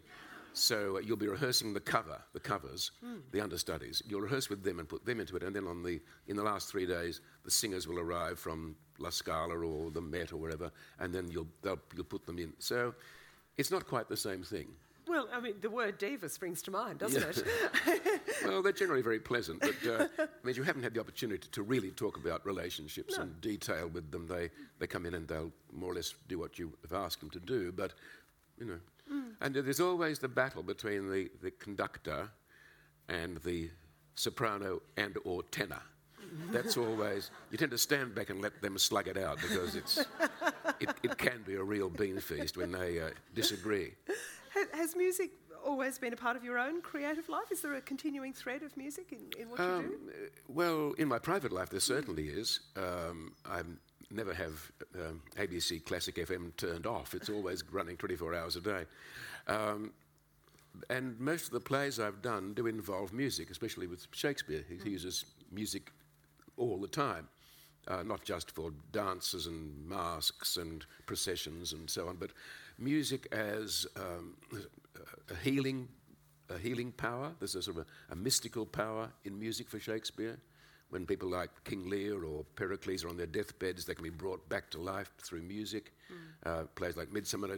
So 0.53 0.95
uh, 0.95 0.99
you'll 0.99 1.17
be 1.17 1.27
rehearsing 1.27 1.73
the 1.73 1.81
cover, 1.81 2.17
the 2.31 2.39
covers, 2.39 2.91
mm. 3.05 3.19
the 3.31 3.41
understudies. 3.41 4.01
You'll 4.07 4.21
rehearse 4.21 4.49
with 4.49 4.63
them 4.63 4.79
and 4.79 4.87
put 4.87 5.05
them 5.05 5.19
into 5.19 5.35
it, 5.35 5.43
and 5.43 5.53
then 5.53 5.67
on 5.67 5.83
the 5.83 5.99
in 6.27 6.37
the 6.37 6.43
last 6.43 6.71
three 6.71 6.85
days, 6.85 7.19
the 7.43 7.51
singers 7.51 7.89
will 7.89 7.99
arrive 7.99 8.39
from 8.39 8.77
La 8.97 9.09
Scala 9.09 9.57
or 9.57 9.91
the 9.91 9.99
Met 9.99 10.31
or 10.31 10.37
wherever, 10.37 10.71
and 10.99 11.13
then 11.13 11.29
you'll 11.29 11.49
you'll 11.63 12.05
put 12.05 12.25
them 12.25 12.39
in. 12.39 12.53
So 12.59 12.95
it's 13.57 13.69
not 13.69 13.85
quite 13.85 14.07
the 14.07 14.15
same 14.15 14.43
thing. 14.43 14.67
Well, 15.07 15.27
I 15.31 15.39
mean, 15.39 15.55
the 15.61 15.69
word 15.69 15.97
diva 15.97 16.29
springs 16.29 16.61
to 16.63 16.71
mind, 16.71 16.99
doesn't 16.99 17.21
yeah. 17.21 17.93
it? 17.93 18.21
well, 18.45 18.61
they're 18.61 18.71
generally 18.71 19.01
very 19.01 19.19
pleasant, 19.19 19.59
but 19.61 19.75
uh, 19.87 20.07
I 20.19 20.27
mean, 20.43 20.55
you 20.55 20.63
haven't 20.63 20.83
had 20.83 20.93
the 20.93 20.99
opportunity 20.99 21.47
to 21.51 21.63
really 21.63 21.91
talk 21.91 22.17
about 22.17 22.45
relationships 22.45 23.17
no. 23.17 23.23
in 23.23 23.35
detail 23.41 23.87
with 23.87 24.11
them. 24.11 24.27
They, 24.27 24.49
they 24.79 24.87
come 24.87 25.05
in 25.05 25.13
and 25.13 25.27
they'll 25.27 25.51
more 25.71 25.91
or 25.91 25.95
less 25.95 26.15
do 26.27 26.39
what 26.39 26.57
you 26.57 26.73
have 26.81 26.93
asked 26.93 27.19
them 27.19 27.29
to 27.31 27.39
do, 27.39 27.71
but, 27.71 27.93
you 28.59 28.65
know. 28.65 28.79
Mm. 29.11 29.33
And 29.41 29.55
there's 29.55 29.79
always 29.79 30.17
the 30.17 30.27
battle 30.27 30.63
between 30.63 31.11
the, 31.11 31.29
the 31.43 31.51
conductor 31.51 32.29
and 33.07 33.37
the 33.43 33.69
soprano 34.15 34.81
and 34.97 35.15
or 35.23 35.43
tenor. 35.43 35.81
That's 36.51 36.75
always, 36.75 37.31
you 37.51 37.57
tend 37.57 37.71
to 37.71 37.77
stand 37.77 38.15
back 38.15 38.29
and 38.29 38.41
let 38.41 38.61
them 38.61 38.77
slug 38.77 39.07
it 39.07 39.17
out 39.17 39.37
because 39.41 39.75
it's, 39.75 39.97
it, 40.79 40.89
it 41.03 41.17
can 41.17 41.43
be 41.45 41.55
a 41.55 41.63
real 41.63 41.89
bean 41.89 42.19
feast 42.19 42.57
when 42.57 42.71
they 42.71 42.99
uh, 42.99 43.09
disagree. 43.33 43.93
Has, 44.73 44.95
music 44.95 45.31
always 45.65 45.97
been 45.97 46.13
a 46.13 46.15
part 46.15 46.37
of 46.37 46.43
your 46.43 46.57
own 46.57 46.81
creative 46.81 47.27
life? 47.29 47.51
Is 47.51 47.61
there 47.61 47.73
a 47.75 47.81
continuing 47.81 48.33
thread 48.33 48.63
of 48.63 48.75
music 48.77 49.11
in, 49.11 49.41
in 49.41 49.49
what 49.49 49.59
um, 49.59 49.81
you 49.83 49.89
do? 49.89 50.29
Well, 50.47 50.93
in 50.97 51.07
my 51.07 51.19
private 51.19 51.51
life, 51.51 51.69
there 51.69 51.79
certainly 51.79 52.27
is. 52.27 52.59
Um, 52.75 53.33
I 53.45 53.61
never 54.11 54.33
have 54.33 54.71
um, 54.95 55.21
ABC 55.37 55.83
Classic 55.85 56.15
FM 56.15 56.55
turned 56.57 56.85
off. 56.85 57.13
It's 57.13 57.29
always 57.29 57.63
running 57.71 57.97
24 57.97 58.35
hours 58.35 58.55
a 58.55 58.61
day. 58.61 58.85
Um, 59.47 59.91
and 60.89 61.19
most 61.19 61.45
of 61.45 61.51
the 61.51 61.59
plays 61.59 61.99
I've 61.99 62.21
done 62.21 62.53
do 62.53 62.67
involve 62.67 63.13
music, 63.13 63.49
especially 63.49 63.87
with 63.87 64.07
Shakespeare. 64.11 64.63
He, 64.67 64.77
he 64.83 64.89
uses 64.91 65.25
music 65.51 65.91
all 66.57 66.77
the 66.77 66.87
time. 66.87 67.27
uh, 67.87 68.03
not 68.03 68.23
just 68.23 68.51
for 68.51 68.71
dances 68.91 69.47
and 69.47 69.87
masks 69.87 70.57
and 70.57 70.85
processions 71.05 71.73
and 71.73 71.89
so 71.89 72.07
on, 72.07 72.15
but 72.15 72.31
music 72.77 73.27
as 73.31 73.85
um, 73.95 74.35
a 75.29 75.35
healing, 75.43 75.87
a 76.49 76.57
healing 76.57 76.91
power. 76.91 77.31
There's 77.39 77.55
a 77.55 77.61
sort 77.61 77.77
of 77.77 77.85
a, 78.09 78.13
a 78.13 78.15
mystical 78.15 78.65
power 78.65 79.11
in 79.23 79.37
music 79.37 79.69
for 79.69 79.79
Shakespeare. 79.79 80.37
When 80.89 81.05
people 81.05 81.29
like 81.29 81.49
King 81.63 81.89
Lear 81.89 82.23
or 82.23 82.45
Pericles 82.55 83.03
are 83.03 83.09
on 83.09 83.17
their 83.17 83.25
deathbeds, 83.25 83.85
they 83.85 83.95
can 83.95 84.03
be 84.03 84.11
brought 84.11 84.47
back 84.49 84.69
to 84.71 84.79
life 84.79 85.11
through 85.21 85.41
music. 85.41 85.93
Mm. 86.11 86.49
Uh, 86.49 86.63
plays 86.75 86.95
like 86.95 87.11
Midsummer 87.11 87.57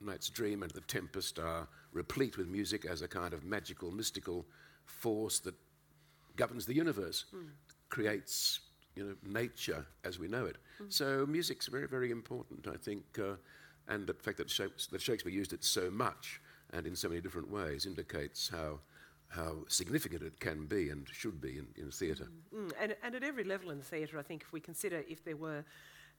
Night's 0.00 0.28
Dream 0.28 0.62
and 0.62 0.72
The 0.72 0.80
Tempest 0.82 1.38
are 1.38 1.68
replete 1.92 2.36
with 2.36 2.48
music 2.48 2.84
as 2.84 3.00
a 3.00 3.08
kind 3.08 3.32
of 3.32 3.44
magical, 3.44 3.92
mystical 3.92 4.44
force 4.86 5.38
that 5.40 5.54
governs 6.36 6.66
the 6.66 6.74
universe, 6.74 7.26
mm. 7.34 7.46
creates 7.90 8.60
you 8.96 9.04
know, 9.04 9.14
nature 9.40 9.86
as 10.04 10.18
we 10.18 10.28
know 10.28 10.44
it. 10.44 10.56
Mm. 10.82 10.92
So 10.92 11.26
music's 11.26 11.68
very, 11.68 11.86
very 11.86 12.10
important, 12.10 12.66
I 12.66 12.76
think, 12.76 13.04
uh, 13.18 13.36
and 13.88 14.06
the 14.06 14.14
fact 14.14 14.38
that, 14.38 14.48
that 14.90 15.00
Shakespeare 15.00 15.32
used 15.32 15.52
it 15.52 15.64
so 15.64 15.90
much 15.90 16.40
and 16.72 16.86
in 16.86 16.96
so 16.96 17.08
many 17.08 17.20
different 17.20 17.50
ways 17.50 17.86
indicates 17.86 18.48
how 18.48 18.80
how 19.28 19.56
significant 19.66 20.22
it 20.22 20.38
can 20.38 20.66
be 20.66 20.90
and 20.90 21.08
should 21.10 21.40
be 21.40 21.58
in, 21.58 21.66
in 21.76 21.90
theatre. 21.90 22.28
Mm, 22.54 22.66
mm. 22.66 22.72
And, 22.80 22.94
and 23.02 23.14
at 23.16 23.24
every 23.24 23.42
level 23.42 23.70
in 23.70 23.78
the 23.78 23.84
theatre, 23.84 24.18
I 24.18 24.22
think 24.22 24.42
if 24.42 24.52
we 24.52 24.60
consider 24.60 25.02
if 25.08 25.24
there 25.24 25.36
were 25.36 25.64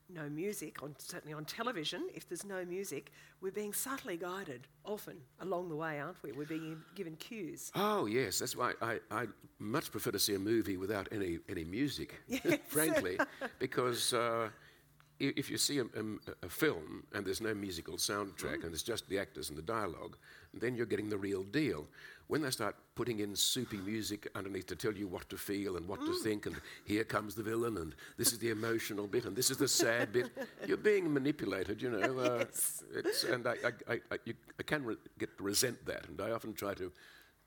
no 0.10 0.30
music, 0.30 0.84
on, 0.84 0.96
certainly 0.98 1.34
on 1.34 1.46
television, 1.46 2.08
if 2.14 2.28
there's 2.28 2.46
no 2.46 2.66
music, 2.66 3.12
we're 3.42 3.52
being 3.52 3.74
subtly 3.74 4.18
guided 4.18 4.68
often 4.84 5.18
along 5.40 5.70
the 5.70 5.76
way, 5.76 6.00
aren't 6.00 6.22
we? 6.24 6.32
We're 6.32 6.46
being 6.46 6.78
given 6.96 7.16
cues. 7.16 7.72
Oh, 7.74 8.06
yes. 8.06 8.40
That's 8.40 8.56
why 8.56 8.74
I, 8.82 9.00
I 9.10 9.28
much 9.60 9.92
prefer 9.92 10.12
to 10.12 10.20
see 10.20 10.36
a 10.36 10.40
movie 10.40 10.78
without 10.78 11.08
any, 11.12 11.40
any 11.50 11.64
music, 11.64 12.16
yes. 12.28 12.60
frankly, 12.68 13.18
because. 13.60 14.14
Uh, 14.14 14.50
if 15.20 15.50
you 15.50 15.58
see 15.58 15.80
a, 15.80 15.84
a, 15.84 16.46
a, 16.46 16.50
film 16.50 17.04
and 17.14 17.26
there's 17.26 17.42
no 17.42 17.54
musical 17.54 17.96
soundtrack 17.96 18.60
mm. 18.60 18.66
and 18.66 18.74
it's 18.74 18.84
just 18.84 19.08
the 19.08 19.18
actors 19.18 19.50
and 19.50 19.58
the 19.58 19.62
dialogue, 19.62 20.18
then 20.54 20.76
you're 20.76 20.86
getting 20.86 21.10
the 21.10 21.18
real 21.18 21.44
deal. 21.44 21.86
When 22.28 22.42
they 22.42 22.50
start 22.50 22.76
putting 22.96 23.20
in 23.20 23.36
soupy 23.36 23.78
music 23.78 24.28
underneath 24.36 24.66
to 24.68 24.76
tell 24.76 24.94
you 24.94 25.08
what 25.08 25.30
to 25.30 25.38
feel 25.38 25.78
and 25.78 25.88
what 25.88 26.00
mm. 26.00 26.08
to 26.08 26.24
think, 26.24 26.48
and 26.48 26.56
here 26.84 27.04
comes 27.04 27.36
the 27.36 27.44
villain, 27.44 27.78
and 27.78 27.96
this 28.18 28.34
is 28.34 28.40
the 28.40 28.50
emotional 28.50 29.06
bit, 29.06 29.26
and 29.26 29.36
this 29.36 29.52
is 29.52 29.58
the 29.58 29.68
sad 29.68 30.12
bit, 30.12 30.32
you're 30.68 30.76
being 30.76 31.14
manipulated, 31.14 31.82
you 31.82 31.92
know. 31.92 32.18
Uh, 32.20 32.46
yes. 32.96 33.26
and 33.30 33.46
I, 33.46 33.56
I, 33.88 33.94
I, 34.12 34.18
you, 34.26 34.34
I 34.60 34.64
can 34.64 34.84
re- 34.84 34.98
get 35.20 35.38
to 35.38 35.44
resent 35.44 35.86
that, 35.86 36.08
and 36.08 36.20
I 36.20 36.32
often 36.32 36.54
try 36.54 36.74
to 36.74 36.92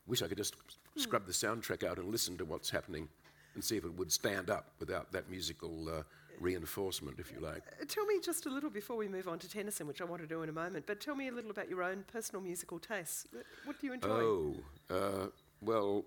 wish 0.06 0.22
I 0.22 0.28
could 0.28 0.38
just 0.38 0.54
mm. 0.54 1.00
scrub 1.00 1.26
the 1.26 1.32
soundtrack 1.32 1.82
out 1.82 1.98
and 1.98 2.08
listen 2.08 2.38
to 2.38 2.44
what's 2.44 2.70
happening 2.70 3.08
and 3.54 3.64
see 3.64 3.76
if 3.76 3.84
it 3.84 3.92
would 3.98 4.12
stand 4.12 4.48
up 4.48 4.66
without 4.78 5.10
that 5.10 5.28
musical. 5.28 5.88
Uh, 5.88 6.02
reinforcement, 6.40 7.18
if 7.18 7.32
you 7.32 7.40
like. 7.40 7.62
Uh, 7.80 7.84
tell 7.86 8.06
me 8.06 8.20
just 8.22 8.46
a 8.46 8.50
little 8.50 8.70
before 8.70 8.96
we 8.96 9.08
move 9.08 9.28
on 9.28 9.38
to 9.40 9.48
Tennyson, 9.48 9.86
which 9.86 10.00
I 10.00 10.04
want 10.04 10.22
to 10.22 10.28
do 10.28 10.42
in 10.42 10.48
a 10.48 10.52
moment, 10.52 10.86
but 10.86 11.00
tell 11.00 11.14
me 11.14 11.28
a 11.28 11.32
little 11.32 11.50
about 11.50 11.68
your 11.68 11.82
own 11.82 12.04
personal 12.12 12.42
musical 12.42 12.78
tastes. 12.78 13.26
What 13.64 13.80
do 13.80 13.86
you 13.86 13.92
enjoy? 13.94 14.08
Oh, 14.08 14.54
uh, 14.90 15.26
well, 15.60 16.04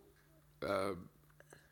uh, 0.68 0.94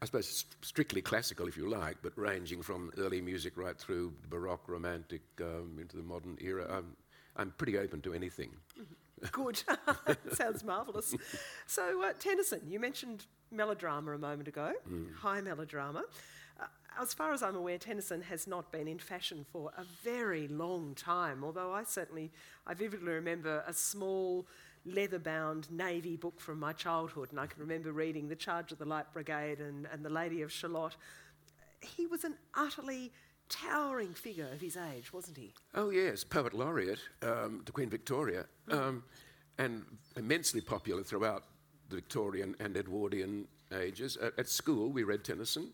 I 0.01 0.06
suppose 0.06 0.28
st- 0.28 0.66
strictly 0.66 1.01
classical, 1.01 1.48
if 1.48 1.58
you 1.58 1.70
like, 1.70 1.98
but 2.01 2.18
ranging 2.18 2.62
from 2.62 2.92
early 2.98 3.22
music 3.22 3.58
right 3.58 3.78
through 3.78 4.13
Baroque, 4.30 4.68
Romantic, 4.68 5.22
um, 5.42 5.78
into 5.80 5.98
the 5.98 6.04
modern 6.04 6.38
era. 6.39 6.68
I'm, 6.70 6.96
I'm 7.36 7.51
pretty 7.58 7.78
open 7.78 8.01
to 8.01 8.13
anything. 8.13 8.51
Mm-hmm. 8.80 8.94
Good. 9.32 9.63
Sounds 10.34 10.63
marvellous. 10.63 11.13
So, 11.68 12.04
uh, 12.04 12.13
Tennyson, 12.18 12.62
you 12.68 12.80
mentioned 12.80 13.25
melodrama 13.51 14.13
a 14.13 14.18
moment 14.18 14.48
ago, 14.48 14.74
mm. 14.89 15.13
high 15.16 15.42
melodrama 15.42 16.04
as 17.01 17.13
far 17.13 17.34
as 17.34 17.42
I'm 17.42 17.56
aware, 17.56 17.78
Tennyson 17.78 18.22
has 18.24 18.48
not 18.48 18.72
been 18.72 18.88
in 18.88 19.00
fashion 19.00 19.46
for 19.51 19.72
a 19.78 19.84
very 20.04 20.48
long 20.48 20.96
time, 20.96 21.44
although 21.44 21.72
I 21.72 21.84
certainly, 21.84 22.32
I 22.68 22.74
vividly 22.74 23.13
remember 23.13 23.63
a 23.66 23.74
small 23.74 24.46
leather-bound 24.86 25.72
navy 25.72 26.16
book 26.16 26.39
from 26.39 26.60
my 26.60 26.74
childhood, 26.74 27.32
and 27.32 27.39
I 27.39 27.46
can 27.46 27.62
remember 27.62 27.92
reading 27.92 28.28
The 28.28 28.36
Charge 28.36 28.72
of 28.72 28.80
the 28.80 28.86
Light 28.86 29.12
Brigade 29.13 29.60
and, 29.60 29.88
and 29.92 30.04
The 30.04 30.10
Lady 30.10 30.42
of 30.42 30.51
Shalott. 30.51 30.96
He 31.82 32.06
was 32.06 32.24
an 32.24 32.36
utterly 32.54 33.12
towering 33.50 34.13
figure 34.13 34.48
of 34.54 34.62
his 34.62 34.78
age, 34.78 35.12
wasn't 35.13 35.38
he? 35.38 35.54
Oh, 35.75 35.89
yes, 35.89 36.24
poet 36.24 36.54
laureate 36.54 37.00
um, 37.22 37.62
to 37.66 37.72
Queen 37.72 37.89
Victoria, 37.89 38.46
mm. 38.68 38.74
um, 38.74 39.04
and 39.58 39.86
immensely 40.16 40.62
popular 40.62 41.04
throughout 41.04 41.44
the 41.89 41.96
Victorian 41.96 42.56
and 42.60 42.78
Edwardian 42.78 43.48
ages. 43.74 44.18
At, 44.18 44.38
at 44.38 44.50
school, 44.50 44.89
we 44.89 45.04
read 45.04 45.24
Tennyson. 45.24 45.72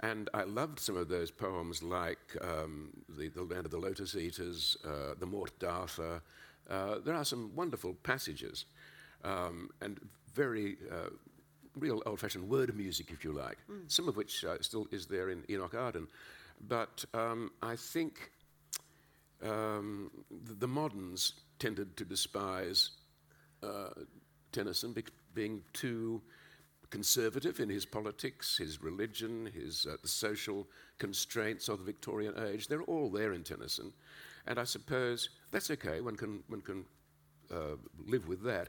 And 0.00 0.30
I 0.32 0.44
loved 0.44 0.80
some 0.80 0.96
of 0.96 1.08
those 1.08 1.30
poems 1.30 1.82
like 1.82 2.36
um, 2.40 2.90
the, 3.08 3.28
the, 3.28 3.42
Land 3.42 3.66
of 3.66 3.70
the 3.70 3.78
Lotus 3.78 4.16
Eaters, 4.16 4.76
uh, 4.84 5.14
The 5.18 5.26
Morte 5.26 5.58
d'Arthur. 5.58 6.22
Uh, 6.68 6.98
there 7.04 7.14
are 7.14 7.24
some 7.24 7.54
wonderful 7.54 7.94
passages 8.02 8.64
um, 9.24 9.68
and 9.82 10.00
very 10.34 10.78
uh, 10.90 11.10
real 11.76 12.02
old 12.06 12.20
fashioned 12.20 12.48
word 12.48 12.74
music, 12.74 13.10
if 13.10 13.24
you 13.24 13.32
like, 13.32 13.58
mm. 13.70 13.90
some 13.90 14.08
of 14.08 14.16
which 14.16 14.44
uh, 14.44 14.56
still 14.60 14.86
is 14.90 15.06
there 15.06 15.30
in 15.30 15.44
Enoch 15.50 15.74
Arden. 15.74 16.08
But 16.66 17.04
um, 17.14 17.50
I 17.62 17.76
think 17.76 18.30
um, 19.42 20.10
the, 20.30 20.54
the, 20.54 20.68
moderns 20.68 21.34
tended 21.58 21.96
to 21.96 22.04
despise 22.04 22.90
uh, 23.62 23.90
Tennyson 24.52 24.92
be- 24.92 25.04
being 25.34 25.62
too 25.72 26.20
conservative 26.90 27.60
in 27.60 27.68
his 27.68 27.86
politics, 27.86 28.58
his 28.58 28.82
religion, 28.82 29.50
his 29.54 29.86
uh, 29.86 29.96
the 30.02 30.08
social 30.08 30.66
constraints 30.98 31.68
of 31.68 31.78
the 31.78 31.84
Victorian 31.84 32.34
age. 32.48 32.68
They're 32.68 32.82
all 32.82 33.10
there 33.10 33.32
in 33.32 33.42
Tennyson, 33.42 33.92
and 34.46 34.58
I 34.58 34.64
suppose 34.64 35.30
that's 35.50 35.70
okay. 35.70 36.00
One 36.00 36.16
can 36.16 36.42
one 36.48 36.60
can 36.60 36.84
uh, 37.52 37.76
live 38.06 38.28
with 38.28 38.42
that, 38.42 38.68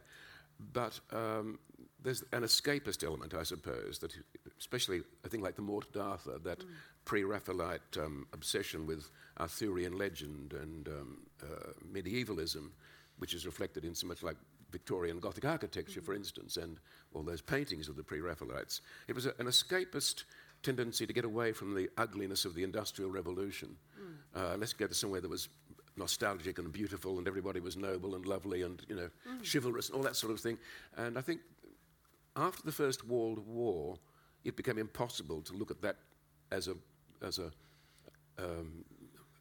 but 0.74 1.00
um, 1.12 1.60
there's 2.04 2.24
an 2.32 2.44
escapist 2.44 3.04
element, 3.04 3.34
I 3.34 3.44
suppose, 3.44 4.00
that 4.00 4.14
especially 4.60 5.02
I 5.26 5.28
think 5.28 5.44
like 5.44 5.56
the 5.56 5.62
Morte 5.62 5.92
d'Arthur, 5.92 6.40
that 6.44 6.60
mm. 6.60 6.68
pre-Raphaelite 7.06 7.98
um, 7.98 8.28
obsession 8.34 8.86
with 8.86 9.10
Arthurian 9.40 9.98
legend 9.98 10.54
and 10.54 10.88
um, 10.88 11.18
uh, 11.44 11.72
medievalism, 11.92 12.72
which 13.18 13.34
is 13.34 13.46
reflected 13.46 13.86
in 13.86 13.96
so 13.96 14.08
much 14.08 14.24
like 14.24 14.38
Victorian 14.72 15.20
Gothic 15.20 15.46
architecture, 15.46 16.02
for 16.02 16.14
instance, 16.14 16.58
and 16.58 16.80
all 17.14 17.24
those 17.24 17.42
paintings 17.42 17.90
of 17.90 17.96
the 17.96 18.04
pre 18.04 18.20
Raphaelites. 18.20 18.82
It 19.08 19.16
was 19.16 19.26
a, 19.26 19.34
an 19.40 19.48
escapist 19.48 20.24
tendency 20.64 21.06
to 21.08 21.14
get 21.14 21.26
away 21.26 21.52
from 21.52 21.76
the 21.76 21.90
ugliness 21.98 22.46
of 22.46 22.56
the 22.56 22.64
Industrial 22.64 23.10
Revolution. 23.10 23.76
Mm. 24.00 24.54
Uh, 24.54 24.58
let's 24.58 24.74
go 24.74 24.88
to 24.88 24.94
somewhere 24.94 25.22
that 25.22 25.30
was 25.30 25.50
nostalgic 25.98 26.58
and 26.58 26.72
beautiful 26.72 27.18
and 27.18 27.28
everybody 27.28 27.60
was 27.60 27.76
noble 27.76 28.16
and 28.16 28.26
lovely 28.26 28.62
and 28.62 28.82
you 28.88 28.96
know 28.96 29.10
mm. 29.28 29.52
chivalrous 29.52 29.90
and 29.90 29.98
all 29.98 30.04
that 30.04 30.16
sort 30.16 30.32
of 30.32 30.40
thing. 30.40 30.58
And 30.98 31.18
I 31.18 31.22
think 31.22 31.42
after 32.36 32.64
the 32.64 32.72
First 32.72 33.06
World 33.06 33.46
War, 33.46 33.96
it 34.44 34.56
became 34.56 34.78
impossible 34.78 35.42
to 35.42 35.54
look 35.54 35.72
at 35.72 35.82
that 35.82 35.98
as 36.52 36.68
a 36.68 36.76
as 37.22 37.40
a 37.40 37.52
um, 38.40 38.86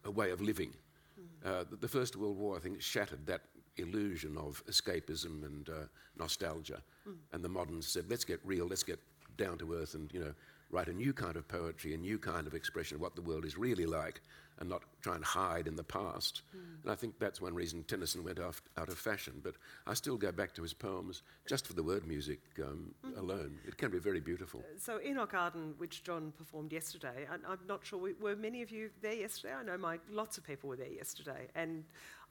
a 0.05 0.11
way 0.11 0.31
of 0.31 0.41
living. 0.41 0.73
Mm. 1.19 1.49
Uh, 1.51 1.65
the, 1.71 1.77
the, 1.77 1.89
First 1.89 2.17
World 2.17 2.37
War, 2.37 2.57
I 2.57 2.61
think, 2.61 2.81
shattered 2.81 3.27
that 3.27 3.43
illusion 3.77 4.37
of 4.37 4.63
escapism 4.67 5.45
and 5.45 5.69
uh, 5.69 5.73
nostalgia. 6.19 6.83
Mm. 7.09 7.17
And 7.33 7.45
the 7.45 7.49
moderns 7.49 7.87
said, 7.87 8.05
let's 8.09 8.25
get 8.25 8.41
real, 8.45 8.67
let's 8.67 8.83
get 8.83 8.99
down 9.37 9.59
to 9.59 9.75
earth 9.75 9.95
and, 9.95 10.13
you 10.13 10.21
know, 10.21 10.35
write 10.71 10.89
a 10.89 10.93
new 10.93 11.13
kind 11.13 11.37
of 11.37 11.49
poetry, 11.49 11.95
a 11.95 11.99
new 11.99 12.19
kind 12.19 12.47
of 12.47 12.55
expression 12.55 12.97
of 12.97 13.01
what 13.01 13.17
the 13.17 13.23
world 13.23 13.45
is 13.45 13.59
really 13.59 13.87
like, 13.87 14.21
and 14.61 14.69
not 14.69 14.83
try 15.01 15.15
and 15.17 15.25
hide 15.25 15.67
in 15.67 15.75
the 15.75 15.83
past. 15.83 16.43
Mm. 16.55 16.83
And 16.83 16.93
I 16.93 16.95
think 16.95 17.19
that's 17.19 17.41
one 17.41 17.55
reason 17.55 17.83
Tennyson 17.85 18.23
went 18.23 18.39
off, 18.39 18.63
out 18.77 18.89
of 18.89 18.99
fashion. 18.99 19.41
But 19.43 19.55
I 19.87 19.95
still 19.95 20.17
go 20.17 20.31
back 20.31 20.55
to 20.55 20.63
his 20.63 20.75
poems 20.75 21.23
just 21.47 21.67
for 21.67 21.73
the 21.73 21.83
word 21.83 22.07
music 22.07 22.41
um, 22.63 22.95
mm. 23.05 23.19
alone. 23.19 23.59
It 23.67 23.79
can 23.79 23.91
be 23.91 23.99
very 23.99 24.21
beautiful. 24.21 24.63
So 24.79 25.01
Enoch 25.05 25.35
Arden, 25.35 25.75
which 25.79 26.05
John 26.05 26.33
performed 26.37 26.73
yesterday, 26.73 27.27
I, 27.29 27.35
am 27.35 27.59
not 27.67 27.85
sure, 27.85 28.13
were 28.21 28.37
many 28.37 28.63
of 28.63 28.71
you 28.71 28.91
there 29.01 29.15
yesterday? 29.15 29.55
I 29.55 29.63
know 29.63 29.79
my, 29.79 29.99
lots 30.11 30.37
of 30.39 30.45
people 30.45 30.69
were 30.69 30.77
there 30.77 30.93
yesterday. 30.93 31.49
And 31.55 31.85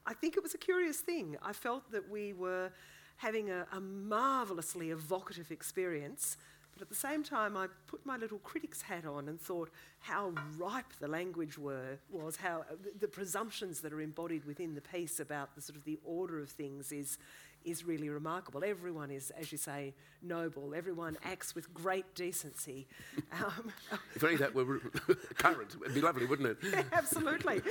I 0.06 0.14
think 0.14 0.36
it 0.36 0.42
was 0.42 0.54
a 0.54 0.58
curious 0.58 0.98
thing. 0.98 1.36
I 1.42 1.52
felt 1.52 1.90
that 1.92 2.08
we 2.10 2.32
were 2.32 2.70
having 3.16 3.50
a, 3.50 3.66
a 3.72 3.80
marvellously 3.80 4.90
evocative 4.90 5.50
experience, 5.50 6.36
but 6.72 6.82
at 6.82 6.88
the 6.88 6.94
same 6.94 7.22
time, 7.22 7.56
I 7.56 7.66
put 7.86 8.06
my 8.06 8.16
little 8.16 8.38
critic's 8.38 8.80
hat 8.80 9.04
on 9.04 9.28
and 9.28 9.38
thought 9.38 9.70
how 10.00 10.32
ripe 10.56 10.92
the 10.98 11.08
language 11.08 11.58
were, 11.58 11.98
was, 12.10 12.36
how 12.36 12.64
the, 12.82 12.92
the 13.00 13.08
presumptions 13.08 13.80
that 13.80 13.92
are 13.92 14.00
embodied 14.00 14.46
within 14.46 14.74
the 14.74 14.80
piece 14.80 15.20
about 15.20 15.54
the 15.54 15.60
sort 15.60 15.76
of 15.76 15.84
the 15.84 15.98
order 16.04 16.38
of 16.40 16.48
things 16.48 16.92
is, 16.92 17.18
is 17.64 17.84
really 17.84 18.08
remarkable. 18.08 18.64
Everyone 18.64 19.10
is, 19.10 19.30
as 19.38 19.52
you 19.52 19.58
say, 19.58 19.92
noble. 20.22 20.74
Everyone 20.74 21.18
acts 21.22 21.54
with 21.54 21.72
great 21.74 22.14
decency. 22.14 22.86
Um, 23.32 23.72
if 24.14 24.24
only 24.24 24.36
that 24.36 24.54
were 24.54 24.78
current, 25.36 25.76
it'd 25.82 25.94
be 25.94 26.00
lovely, 26.00 26.26
wouldn't 26.26 26.48
it? 26.48 26.58
Yeah, 26.72 26.82
absolutely. 26.92 27.62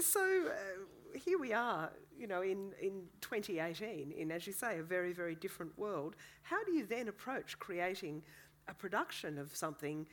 so, 0.00 0.44
uh, 0.48 0.52
here 1.24 1.38
we 1.38 1.52
are, 1.52 1.90
you 2.18 2.26
know, 2.26 2.42
in, 2.42 2.72
in 2.80 3.02
2018, 3.20 4.12
in, 4.12 4.30
as 4.30 4.46
you 4.46 4.52
say, 4.52 4.78
a 4.78 4.82
very, 4.82 5.12
very 5.12 5.34
different 5.34 5.78
world. 5.78 6.16
How 6.42 6.62
do 6.64 6.72
you 6.72 6.86
then 6.86 7.08
approach 7.08 7.58
creating 7.58 8.22
a 8.68 8.74
production 8.74 9.38
of 9.38 9.54
something 9.54 10.06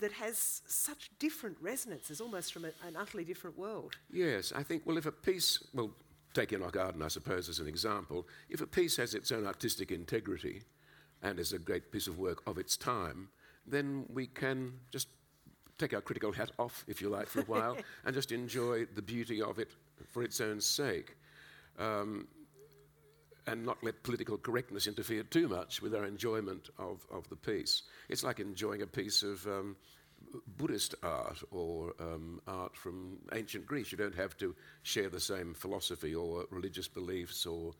that 0.00 0.12
has 0.12 0.62
such 0.66 1.10
different 1.18 1.56
resonances, 1.60 2.20
almost 2.20 2.52
from 2.52 2.64
a, 2.64 2.68
an 2.86 2.96
utterly 2.96 3.24
different 3.24 3.56
world. 3.56 3.96
Yes, 4.10 4.52
I 4.54 4.62
think, 4.62 4.82
well, 4.84 4.96
if 4.96 5.06
a 5.06 5.12
piece, 5.12 5.62
well, 5.72 5.90
take 6.32 6.52
Enoch 6.52 6.76
Arden, 6.76 7.02
I 7.02 7.08
suppose, 7.08 7.48
as 7.48 7.60
an 7.60 7.68
example, 7.68 8.26
if 8.48 8.60
a 8.60 8.66
piece 8.66 8.96
has 8.96 9.14
its 9.14 9.30
own 9.30 9.46
artistic 9.46 9.92
integrity 9.92 10.62
and 11.22 11.38
is 11.38 11.52
a 11.52 11.58
great 11.58 11.92
piece 11.92 12.08
of 12.08 12.18
work 12.18 12.42
of 12.46 12.58
its 12.58 12.76
time, 12.76 13.28
then 13.66 14.04
we 14.12 14.26
can 14.26 14.74
just 14.90 15.08
take 15.78 15.94
our 15.94 16.00
critical 16.00 16.32
hat 16.32 16.50
off, 16.58 16.84
if 16.88 17.00
you 17.00 17.08
like, 17.08 17.28
for 17.28 17.40
a 17.40 17.44
while 17.44 17.76
and 18.04 18.14
just 18.14 18.32
enjoy 18.32 18.84
the 18.94 19.02
beauty 19.02 19.40
of 19.40 19.58
it 19.58 19.70
for 20.10 20.22
its 20.22 20.40
own 20.40 20.60
sake. 20.60 21.16
Um, 21.78 22.28
and 23.46 23.64
not 23.64 23.82
let 23.84 24.02
political 24.02 24.38
correctness 24.38 24.86
interfere 24.86 25.22
too 25.22 25.48
much 25.48 25.82
with 25.82 25.94
our 25.94 26.06
enjoyment 26.06 26.70
of, 26.78 27.06
of 27.12 27.28
the 27.28 27.36
piece. 27.36 27.82
It's 28.08 28.24
like 28.24 28.40
enjoying 28.40 28.80
a 28.80 28.86
piece 28.86 29.22
of 29.22 29.46
um, 29.46 29.76
Buddhist 30.56 30.94
art 31.02 31.42
or 31.50 31.94
um, 32.00 32.40
art 32.46 32.76
from 32.76 33.18
ancient 33.32 33.66
Greece. 33.66 33.92
You 33.92 33.98
don't 33.98 34.14
have 34.14 34.36
to 34.38 34.54
share 34.82 35.08
the 35.08 35.20
same 35.20 35.54
philosophy 35.54 36.14
or 36.14 36.46
religious 36.50 36.88
beliefs 36.88 37.44
or 37.44 37.74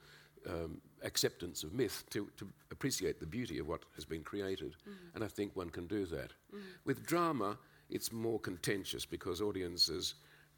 um, 0.49 0.81
acceptance 1.03 1.63
of 1.63 1.73
myth 1.73 2.05
to, 2.11 2.29
to, 2.37 2.49
appreciate 2.71 3.19
the 3.21 3.27
beauty 3.27 3.59
of 3.59 3.69
what 3.69 3.85
has 3.95 4.05
been 4.05 4.23
created. 4.23 4.77
Mm. 4.89 5.15
And 5.15 5.25
I 5.25 5.29
think 5.29 5.55
one 5.55 5.71
can 5.71 5.87
do 5.87 6.07
that. 6.07 6.33
Mm. 6.55 6.61
With 6.85 7.07
drama, 7.07 7.57
it's 7.89 8.13
more 8.13 8.39
contentious 8.39 9.07
because 9.07 9.41
audiences, 9.41 10.15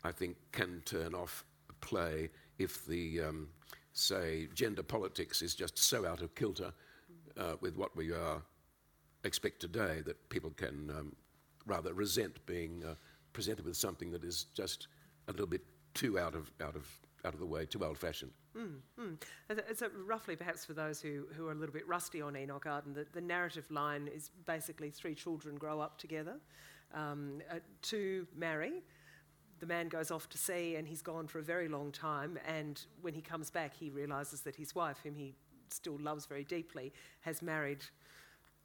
I 0.07 0.13
think, 0.13 0.37
can 0.53 0.83
turn 0.85 1.15
off 1.15 1.45
play 1.81 2.31
if 2.59 2.87
the, 2.87 3.23
um, 3.23 3.49
say, 3.93 4.49
gender 4.55 4.83
politics 4.83 5.43
is 5.43 5.55
just 5.55 5.77
so 5.79 6.07
out 6.07 6.23
of 6.23 6.35
kilter 6.35 6.73
uh, 7.37 7.57
with 7.61 7.77
what 7.77 7.95
we 7.97 8.13
are 8.13 8.43
expect 9.25 9.61
today 9.61 10.03
that 10.07 10.29
people 10.29 10.51
can 10.51 10.91
um, 10.91 11.17
rather 11.67 11.93
resent 11.93 12.45
being 12.47 12.85
uh, 12.85 12.95
presented 13.33 13.65
with 13.65 13.77
something 13.77 14.11
that 14.13 14.25
is 14.25 14.47
just 14.55 14.89
a 15.29 15.33
little 15.33 15.47
bit 15.47 15.63
too 15.95 16.19
out 16.19 16.35
of, 16.35 16.51
out 16.61 16.77
of, 16.77 16.87
out 17.25 17.35
of 17.35 17.41
the 17.41 17.47
way, 17.47 17.67
too 17.67 17.85
old 17.85 17.99
fashioned. 17.99 18.31
Mm, 18.57 18.77
mm. 18.99 19.23
It's 19.51 19.83
roughly, 20.07 20.37
perhaps 20.37 20.65
for 20.65 20.73
those 20.73 21.01
who, 21.01 21.27
who 21.37 21.49
are 21.49 21.53
a 21.53 21.55
little 21.55 21.75
bit 21.75 21.87
rusty 21.89 22.23
on 22.23 22.37
Enoch 22.37 22.67
Arden, 22.67 22.95
the, 22.95 23.07
the 23.13 23.21
narrative 23.21 23.69
line 23.71 24.09
is 24.15 24.31
basically 24.47 24.91
three 24.91 25.15
children 25.15 25.57
grow 25.57 25.81
up 25.81 25.99
together, 25.99 26.37
um, 26.95 27.43
uh, 27.51 27.57
two 27.83 28.27
marry. 28.35 28.83
The 29.61 29.67
man 29.67 29.89
goes 29.89 30.11
off 30.11 30.29
to 30.31 30.39
sea 30.39 30.77
and 30.77 30.87
he's 30.87 31.03
gone 31.03 31.27
for 31.27 31.39
a 31.39 31.43
very 31.43 31.69
long 31.69 31.93
time. 31.93 32.39
And 32.47 32.81
when 33.01 33.15
he 33.15 33.23
comes 33.23 33.51
back, 33.51 33.75
he 33.75 33.91
realizes 33.91 34.43
that 34.43 34.57
his 34.57 34.75
wife, 34.75 34.99
whom 35.03 35.15
he 35.15 35.35
still 35.71 35.99
loves 35.99 36.27
very 36.27 36.45
deeply, 36.45 36.93
has 37.23 37.43
married 37.43 37.85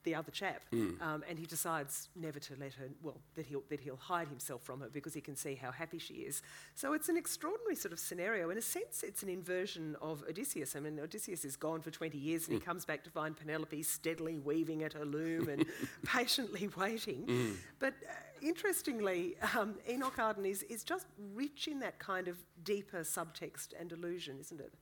the 0.04 0.16
other 0.16 0.32
chap, 0.32 0.64
mm. 0.72 1.02
um, 1.02 1.24
and 1.30 1.38
he 1.38 1.46
decides 1.46 2.10
never 2.16 2.40
to 2.40 2.56
let 2.60 2.74
her. 2.74 2.90
Well, 3.04 3.18
that 3.36 3.46
he'll 3.46 3.64
that 3.70 3.80
he'll 3.80 3.98
hide 3.98 4.28
himself 4.28 4.64
from 4.64 4.82
her 4.82 4.90
because 4.90 5.14
he 5.14 5.22
can 5.22 5.36
see 5.36 5.56
how 5.56 5.72
happy 5.72 6.00
she 6.00 6.16
is. 6.16 6.42
So 6.76 6.94
it's 6.94 7.10
an 7.10 7.18
extraordinary 7.18 7.76
sort 7.76 7.94
of 7.94 8.00
scenario. 8.00 8.50
In 8.50 8.58
a 8.58 8.62
sense, 8.62 9.04
it's 9.04 9.24
an 9.24 9.30
inversion 9.30 9.96
of 10.02 10.24
Odysseus. 10.30 10.76
I 10.76 10.80
mean, 10.80 11.00
Odysseus 11.00 11.46
is 11.46 11.56
gone 11.56 11.82
for 11.82 11.92
twenty 11.92 12.18
years, 12.18 12.48
and 12.48 12.58
mm. 12.58 12.60
he 12.60 12.66
comes 12.66 12.86
back 12.86 13.04
to 13.04 13.10
find 13.10 13.36
Penelope 13.36 13.84
steadily 13.84 14.40
weaving 14.40 14.84
at 14.84 14.94
her 14.94 15.06
loom 15.06 15.50
and 15.50 15.66
patiently 16.06 16.70
waiting. 16.78 17.26
Mm. 17.26 17.56
But 17.80 17.94
uh, 18.08 18.14
interestingly, 18.42 19.36
um, 19.58 19.76
Enoch 19.90 20.18
Arden 20.18 20.46
is 20.46 20.64
is 20.64 20.84
just 20.84 21.08
rich 21.34 21.68
in 21.68 21.80
that 21.80 22.00
kind 22.00 22.28
of 22.28 22.38
deeper 22.64 23.02
subtext 23.02 23.70
and 23.80 23.92
illusion, 23.92 24.38
isn't 24.40 24.60
it? 24.60 24.74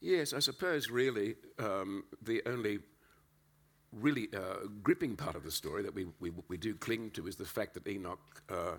Yes, 0.00 0.32
I 0.32 0.38
suppose 0.38 0.90
really 0.90 1.34
um, 1.58 2.04
the 2.22 2.42
only 2.46 2.78
really 3.92 4.28
uh, 4.34 4.66
gripping 4.82 5.16
part 5.16 5.34
of 5.34 5.44
the 5.44 5.50
story 5.50 5.82
that 5.82 5.94
we, 5.94 6.06
we, 6.20 6.30
we, 6.48 6.56
do 6.56 6.74
cling 6.74 7.10
to 7.10 7.26
is 7.26 7.36
the 7.36 7.44
fact 7.44 7.74
that 7.74 7.86
Enoch 7.88 8.20
uh, 8.48 8.76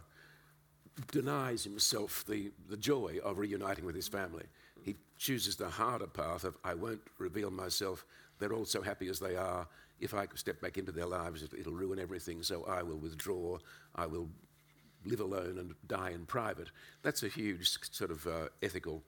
denies 1.12 1.64
himself 1.64 2.24
the, 2.26 2.52
the 2.70 2.78
joy 2.78 3.18
of 3.24 3.38
reuniting 3.38 3.86
with 3.86 3.96
his 3.96 4.08
family. 4.08 4.46
He 4.84 4.96
chooses 5.18 5.56
the 5.56 5.70
harder 5.70 6.08
path 6.08 6.44
of, 6.44 6.56
I 6.64 6.74
won't 6.74 7.02
reveal 7.18 7.52
myself. 7.52 8.06
They're 8.40 8.54
all 8.54 8.66
so 8.66 8.82
happy 8.82 9.10
as 9.10 9.20
they 9.20 9.36
are. 9.36 9.68
If 10.00 10.14
I 10.14 10.28
step 10.34 10.62
back 10.62 10.78
into 10.78 10.92
their 10.92 11.06
lives, 11.06 11.44
it, 11.44 11.66
will 11.66 11.74
ruin 11.74 12.00
everything, 12.00 12.42
so 12.42 12.66
I 12.66 12.82
will 12.82 12.98
withdraw. 12.98 13.60
I 13.96 14.08
will 14.08 14.30
live 15.06 15.20
alone 15.20 15.58
and 15.60 15.76
die 15.88 16.12
in 16.12 16.26
private. 16.26 16.72
That's 17.04 17.24
a 17.24 17.28
huge 17.28 17.70
sort 17.92 18.12
of 18.12 18.26
uh, 18.26 18.48
ethical 18.64 19.04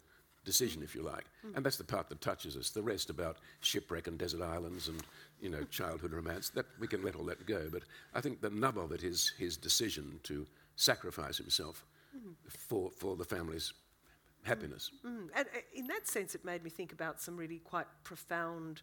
decision, 0.46 0.84
if 0.84 0.94
you 0.94 1.02
like. 1.02 1.26
Mm. 1.46 1.58
And 1.58 1.66
that's 1.66 1.78
the 1.78 1.84
part 1.84 2.10
that 2.10 2.22
touches 2.22 2.56
us. 2.58 2.70
The 2.70 2.82
rest 2.82 3.10
about 3.10 3.38
shipwreck 3.62 4.08
and 4.08 4.18
desert 4.18 4.42
islands 4.42 4.88
and 4.88 5.02
you 5.44 5.50
know 5.50 5.64
childhood 5.66 6.14
romance 6.14 6.50
that 6.52 6.66
we 6.80 6.88
can 6.88 7.04
let 7.04 7.16
all 7.16 7.26
that 7.26 7.46
go. 7.46 7.68
But 7.72 7.84
I 8.14 8.22
think 8.22 8.42
the 8.42 8.50
nub 8.50 8.78
of 8.78 8.92
it 8.92 9.04
is 9.04 9.34
his 9.38 9.58
decision 9.58 10.20
to 10.24 10.48
sacrifice 10.76 11.38
himself 11.38 11.86
mm. 12.16 12.34
for 12.48 12.90
for 12.90 13.16
the 13.16 13.26
family's 13.26 13.74
happiness. 14.44 14.90
Mm. 15.06 15.28
And 15.36 15.48
uh, 15.54 15.60
in 15.76 15.88
that 15.88 16.08
sense, 16.08 16.34
it 16.34 16.46
made 16.46 16.64
me 16.64 16.70
think 16.70 16.94
about 16.94 17.22
some 17.22 17.38
really 17.38 17.60
quite 17.60 17.88
profound. 18.04 18.82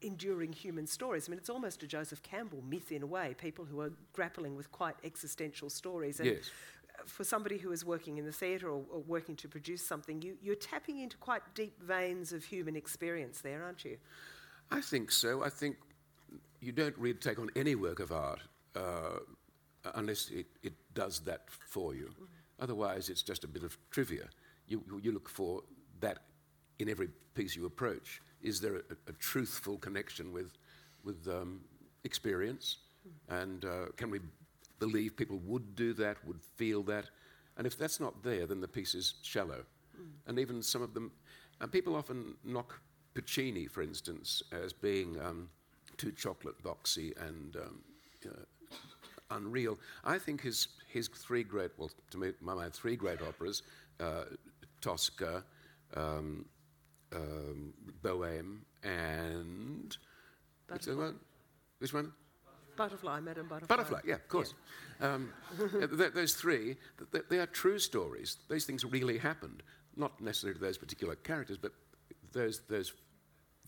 Enduring 0.00 0.52
human 0.52 0.86
stories. 0.86 1.28
I 1.28 1.32
mean, 1.32 1.38
it's 1.38 1.50
almost 1.50 1.82
a 1.82 1.86
Joseph 1.88 2.22
Campbell 2.22 2.62
myth 2.62 2.92
in 2.92 3.02
a 3.02 3.06
way. 3.06 3.34
People 3.36 3.64
who 3.64 3.80
are 3.80 3.90
grappling 4.12 4.54
with 4.54 4.70
quite 4.70 4.94
existential 5.02 5.68
stories. 5.68 6.20
And 6.20 6.28
yes 6.28 6.50
for 7.06 7.24
somebody 7.24 7.58
who 7.58 7.72
is 7.72 7.84
working 7.84 8.18
in 8.18 8.24
the 8.24 8.32
theatre 8.32 8.68
or, 8.68 8.82
or, 8.90 9.00
working 9.00 9.36
to 9.36 9.48
produce 9.48 9.84
something, 9.84 10.20
you, 10.22 10.36
you're 10.42 10.54
tapping 10.54 10.98
into 11.00 11.16
quite 11.16 11.42
deep 11.54 11.80
veins 11.82 12.32
of 12.32 12.44
human 12.44 12.76
experience 12.76 13.40
there, 13.40 13.64
aren't 13.64 13.84
you? 13.84 13.96
I 14.70 14.80
think 14.80 15.10
so. 15.10 15.42
I 15.42 15.48
think 15.48 15.76
you 16.60 16.72
don't 16.72 16.96
really 16.98 17.18
take 17.18 17.38
on 17.38 17.50
any 17.56 17.74
work 17.74 18.00
of 18.00 18.12
art 18.12 18.40
uh, 18.76 19.18
unless 19.94 20.30
it, 20.30 20.46
it, 20.62 20.74
does 20.94 21.20
that 21.20 21.42
for 21.48 21.94
you. 21.94 22.06
Mm-hmm. 22.06 22.24
Otherwise, 22.60 23.08
it's 23.08 23.22
just 23.22 23.44
a 23.44 23.46
bit 23.46 23.62
of 23.62 23.78
trivia. 23.90 24.24
You, 24.66 24.82
you 25.00 25.12
look 25.12 25.28
for 25.28 25.62
that 26.00 26.18
in 26.80 26.88
every 26.88 27.08
piece 27.34 27.54
you 27.54 27.66
approach. 27.66 28.20
Is 28.42 28.60
there 28.60 28.76
a, 28.76 28.80
a 29.06 29.12
truthful 29.20 29.78
connection 29.78 30.32
with, 30.32 30.54
with 31.04 31.28
um, 31.28 31.60
experience? 32.02 32.78
Mm-hmm. 33.06 33.42
And 33.42 33.64
uh, 33.64 33.92
can 33.96 34.10
we 34.10 34.18
believe 34.78 35.16
people 35.16 35.40
would 35.44 35.74
do 35.76 35.92
that, 35.94 36.16
would 36.26 36.40
feel 36.56 36.82
that. 36.84 37.06
And 37.56 37.66
if 37.66 37.76
that's 37.76 38.00
not 38.00 38.22
there, 38.22 38.46
then 38.46 38.60
the 38.60 38.68
piece 38.68 38.94
is 38.94 39.14
shallow. 39.22 39.64
Mm. 40.00 40.10
And 40.26 40.38
even 40.38 40.62
some 40.62 40.82
of 40.82 40.94
them, 40.94 41.10
and 41.60 41.70
people 41.70 41.96
often 41.96 42.34
knock 42.44 42.80
Puccini, 43.14 43.66
for 43.66 43.82
instance, 43.82 44.42
as 44.52 44.72
being 44.72 45.18
um, 45.20 45.48
too 45.98 46.12
chocolate 46.12 46.62
boxy 46.62 47.12
and 47.28 47.56
um, 47.56 47.80
uh, 48.26 48.76
unreal. 49.30 49.78
I 50.04 50.18
think 50.18 50.40
his, 50.40 50.68
his 50.88 51.08
three 51.08 51.42
great, 51.42 51.72
well, 51.76 51.90
to 52.10 52.18
me, 52.18 52.32
my 52.40 52.54
mind, 52.54 52.72
three 52.72 52.96
great 52.96 53.20
operas, 53.20 53.62
uh, 54.00 54.24
Tosca, 54.80 55.44
um, 55.94 56.46
um, 57.14 57.74
Bohème, 58.02 58.58
and. 58.82 59.96
Which 60.68 60.86
one? 60.86 61.18
Which 61.78 61.92
one? 61.92 62.12
Butterfly, 62.76 63.20
Madame 63.20 63.48
Butterfly. 63.48 63.76
Butterfly, 63.76 64.00
yeah, 64.06 64.14
of 64.14 64.28
course. 64.28 64.54
Yeah. 65.00 65.14
Um, 65.14 65.32
th- 65.98 66.12
those 66.12 66.34
three, 66.34 66.76
th- 67.12 67.24
they 67.28 67.38
are 67.40 67.46
true 67.46 67.78
stories. 67.78 68.36
Those 68.48 68.64
things 68.64 68.84
really 68.84 69.18
happened. 69.18 69.64
Not 69.96 70.20
necessarily 70.20 70.58
to 70.60 70.64
those 70.64 70.78
particular 70.78 71.16
characters, 71.16 71.58
but 71.58 71.72
those, 72.32 72.60
those, 72.68 72.92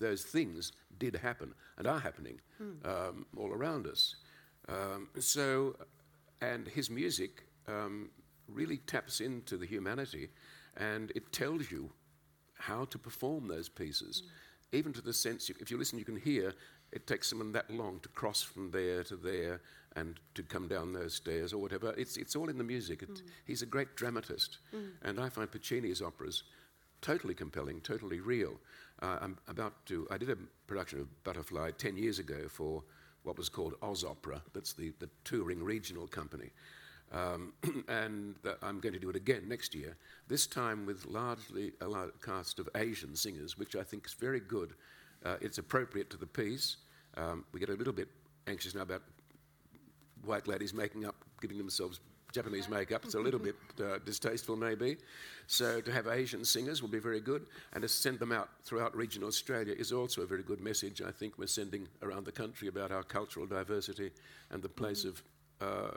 those 0.00 0.22
things 0.22 0.72
did 0.98 1.14
happen 1.16 1.54
and 1.78 1.86
are 1.86 2.00
happening 2.00 2.40
hmm. 2.58 2.72
um, 2.84 3.26
all 3.36 3.52
around 3.52 3.86
us. 3.86 4.16
Um, 4.68 5.08
so, 5.18 5.76
and 6.40 6.66
his 6.66 6.90
music 6.90 7.44
um, 7.68 8.10
really 8.48 8.78
taps 8.78 9.20
into 9.20 9.56
the 9.56 9.66
humanity 9.66 10.28
and 10.76 11.12
it 11.14 11.32
tells 11.32 11.70
you 11.70 11.90
how 12.54 12.84
to 12.86 12.98
perform 12.98 13.48
those 13.48 13.68
pieces. 13.68 14.22
Mm. 14.22 14.78
Even 14.78 14.92
to 14.92 15.00
the 15.00 15.12
sense, 15.12 15.50
if 15.50 15.70
you 15.70 15.78
listen, 15.78 15.98
you 15.98 16.04
can 16.04 16.16
hear 16.16 16.54
it 16.92 17.06
takes 17.06 17.28
someone 17.28 17.52
that 17.52 17.70
long 17.70 18.00
to 18.00 18.08
cross 18.10 18.42
from 18.42 18.70
there 18.70 19.02
to 19.04 19.16
there 19.16 19.60
and 19.96 20.20
to 20.34 20.42
come 20.42 20.68
down 20.68 20.92
those 20.92 21.14
stairs 21.14 21.52
or 21.52 21.58
whatever. 21.58 21.94
It's, 21.96 22.16
it's 22.16 22.36
all 22.36 22.48
in 22.48 22.58
the 22.58 22.64
music. 22.64 23.02
It, 23.02 23.10
mm. 23.10 23.22
He's 23.46 23.62
a 23.62 23.66
great 23.66 23.96
dramatist. 23.96 24.58
Mm. 24.74 24.90
And 25.02 25.20
I 25.20 25.28
find 25.28 25.50
Puccini's 25.50 26.02
operas 26.02 26.44
totally 27.00 27.34
compelling, 27.34 27.80
totally 27.80 28.20
real. 28.20 28.60
Uh, 29.02 29.18
I'm 29.20 29.38
about 29.48 29.86
to, 29.86 30.06
I 30.10 30.18
did 30.18 30.30
a 30.30 30.36
production 30.66 31.00
of 31.00 31.24
Butterfly 31.24 31.70
10 31.78 31.96
years 31.96 32.18
ago 32.18 32.48
for 32.48 32.82
what 33.22 33.36
was 33.36 33.48
called 33.48 33.74
Oz 33.82 34.04
Opera, 34.04 34.42
that's 34.54 34.72
the, 34.72 34.92
the 34.98 35.08
touring 35.24 35.62
regional 35.62 36.06
company. 36.06 36.50
Um, 37.12 37.52
and 37.88 38.36
I'm 38.62 38.80
going 38.80 38.92
to 38.92 38.98
do 38.98 39.10
it 39.10 39.16
again 39.16 39.48
next 39.48 39.74
year, 39.74 39.96
this 40.28 40.46
time 40.46 40.86
with 40.86 41.06
largely 41.06 41.72
a 41.80 41.88
large 41.88 42.12
cast 42.24 42.58
of 42.58 42.68
Asian 42.76 43.16
singers, 43.16 43.58
which 43.58 43.74
I 43.76 43.82
think 43.82 44.06
is 44.06 44.14
very 44.14 44.40
good 44.40 44.74
uh, 45.24 45.36
it's 45.40 45.58
appropriate 45.58 46.10
to 46.10 46.16
the 46.16 46.26
piece. 46.26 46.78
Um, 47.16 47.44
we 47.52 47.60
get 47.60 47.68
a 47.68 47.74
little 47.74 47.92
bit 47.92 48.08
anxious 48.46 48.74
now 48.74 48.82
about 48.82 49.02
white 50.24 50.48
ladies 50.48 50.72
making 50.72 51.04
up, 51.04 51.16
giving 51.40 51.58
themselves 51.58 52.00
Japanese 52.32 52.68
makeup. 52.68 53.04
It's 53.04 53.14
a 53.14 53.20
little 53.20 53.40
bit 53.40 53.56
uh, 53.80 53.98
distasteful, 54.04 54.56
maybe. 54.56 54.96
So 55.46 55.80
to 55.80 55.92
have 55.92 56.06
Asian 56.06 56.44
singers 56.44 56.80
will 56.80 56.88
be 56.88 56.98
very 56.98 57.20
good, 57.20 57.46
and 57.72 57.82
to 57.82 57.88
send 57.88 58.18
them 58.18 58.32
out 58.32 58.50
throughout 58.64 58.96
regional 58.96 59.28
Australia 59.28 59.74
is 59.76 59.92
also 59.92 60.22
a 60.22 60.26
very 60.26 60.42
good 60.42 60.60
message. 60.60 61.02
I 61.02 61.10
think 61.10 61.38
we're 61.38 61.46
sending 61.46 61.88
around 62.02 62.24
the 62.24 62.32
country 62.32 62.68
about 62.68 62.92
our 62.92 63.02
cultural 63.02 63.46
diversity 63.46 64.10
and 64.50 64.62
the 64.62 64.68
place 64.68 65.04
of 65.04 65.22
uh, 65.60 65.90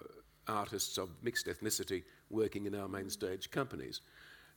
artists 0.47 0.97
of 0.97 1.09
mixed 1.21 1.47
ethnicity 1.47 2.03
working 2.29 2.65
in 2.65 2.75
our 2.75 2.87
main 2.87 3.09
stage 3.09 3.51
companies. 3.51 4.01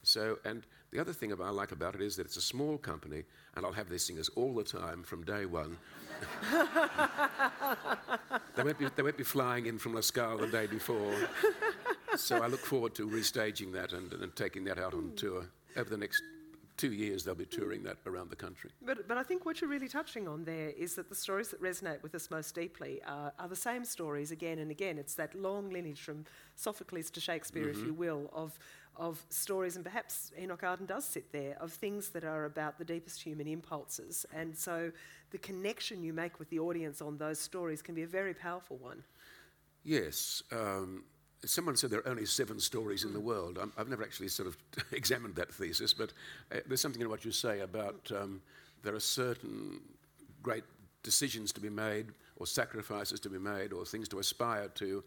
So, 0.03 0.39
and 0.45 0.67
the 0.91 1.01
other 1.01 1.13
thing 1.13 1.33
I 1.33 1.51
like 1.51 1.73
about 1.73 1.95
it 1.95 2.01
is 2.01 2.17
that 2.17 2.27
it's 2.27 2.37
a 2.37 2.43
small 2.43 2.79
company, 2.79 3.25
and 3.55 3.67
I'll 3.67 3.73
have 3.73 3.89
these 3.89 4.05
singers 4.05 4.29
all 4.31 4.55
the 4.55 4.65
time 4.65 5.03
from 5.03 5.25
day 5.25 5.47
one. 5.47 5.77
they, 8.57 8.63
won't 8.63 8.79
be, 8.79 8.87
they 8.95 9.03
won't 9.03 9.17
be 9.17 9.25
flying 9.25 9.67
in 9.67 9.79
from 9.79 9.95
La 9.95 10.01
Scala 10.01 10.47
the 10.47 10.47
day 10.47 10.67
before. 10.67 11.15
So 12.17 12.43
I 12.43 12.47
look 12.47 12.61
forward 12.61 12.95
to 12.95 13.09
restaging 13.09 13.73
that 13.73 13.93
and, 13.93 14.13
and 14.13 14.35
taking 14.35 14.65
that 14.65 14.79
out 14.79 14.95
on 14.95 15.13
tour 15.17 15.45
over 15.77 15.91
the 15.91 15.99
next 15.99 16.23
two 16.77 16.93
years 16.93 17.25
they'll 17.25 17.35
be 17.35 17.47
touring 17.47 17.83
that 17.85 17.97
around 18.07 18.31
the 18.31 18.37
country. 18.37 18.71
But, 18.83 19.09
but 19.09 19.17
I 19.17 19.23
think 19.23 19.45
what 19.45 19.61
you're 19.61 19.71
really 19.71 19.89
touching 19.89 20.29
on 20.29 20.45
there 20.45 20.71
is 20.71 20.95
that 20.97 21.09
the 21.09 21.15
stories 21.15 21.49
that 21.49 21.63
resonate 21.63 22.03
with 22.03 22.15
us 22.15 22.31
most 22.31 22.55
deeply 22.55 23.01
are, 23.07 23.33
are 23.39 23.49
the 23.49 23.57
same 23.57 23.85
stories 23.85 24.31
again 24.31 24.59
and 24.59 24.71
again. 24.71 24.99
It's 24.99 25.15
that 25.15 25.35
long 25.35 25.71
lineage 25.71 26.01
from 26.01 26.25
Sophocles 26.55 27.11
to 27.11 27.21
Shakespeare, 27.21 27.67
mm-hmm. 27.67 27.81
if 27.81 27.87
you 27.87 27.95
will, 27.95 28.31
of, 28.33 28.59
of 28.99 29.25
stories, 29.29 29.77
and 29.77 29.85
perhaps 29.85 30.33
Enoch 30.39 30.63
Arden 30.63 30.87
does 30.87 31.05
sit 31.05 31.33
there, 31.33 31.57
of 31.61 31.73
things 31.73 32.11
that 32.11 32.25
are 32.25 32.45
about 32.45 32.79
the 32.79 32.85
deepest 32.85 33.23
human 33.23 33.47
impulses. 33.47 34.27
And 34.35 34.57
so 34.57 34.93
the 35.31 35.39
connection 35.39 36.03
you 36.03 36.13
make 36.13 36.39
with 36.39 36.51
the 36.51 36.59
audience 36.59 37.01
on 37.03 37.19
those 37.19 37.39
stories 37.39 37.83
can 37.83 37.95
be 37.95 38.03
a 38.03 38.07
very 38.07 38.35
powerful 38.35 38.77
one. 38.77 39.03
Yes. 39.85 40.43
Um, 40.53 41.05
someone 41.45 41.77
said 41.77 41.91
there 41.91 42.01
are 42.01 42.09
only 42.09 42.27
seven 42.27 42.59
stories 42.59 43.05
in 43.05 43.13
the 43.13 43.21
world. 43.21 43.59
i 43.59 43.79
have 43.79 43.89
never 43.89 44.03
actually 44.03 44.29
sort 44.29 44.49
of 44.49 44.57
examined 44.93 45.35
that 45.37 45.53
thesis, 45.53 45.95
but 45.95 46.13
uh, 46.53 46.61
there's 46.67 46.81
something 46.81 47.03
in 47.03 47.09
what 47.09 47.25
you 47.25 47.33
say 47.33 47.61
about 47.61 48.11
um, 48.15 48.41
there 48.83 48.95
are 48.95 49.01
certain 49.01 49.81
great 50.43 50.65
decisions 51.03 51.53
to 51.53 51.61
be 51.61 51.71
made, 51.71 52.07
or 52.37 52.47
sacrifices 52.47 53.21
to 53.21 53.29
be 53.29 53.39
made, 53.39 53.73
or 53.73 53.85
things 53.85 54.09
to 54.09 54.19
aspire 54.19 54.69
to 54.69 55.03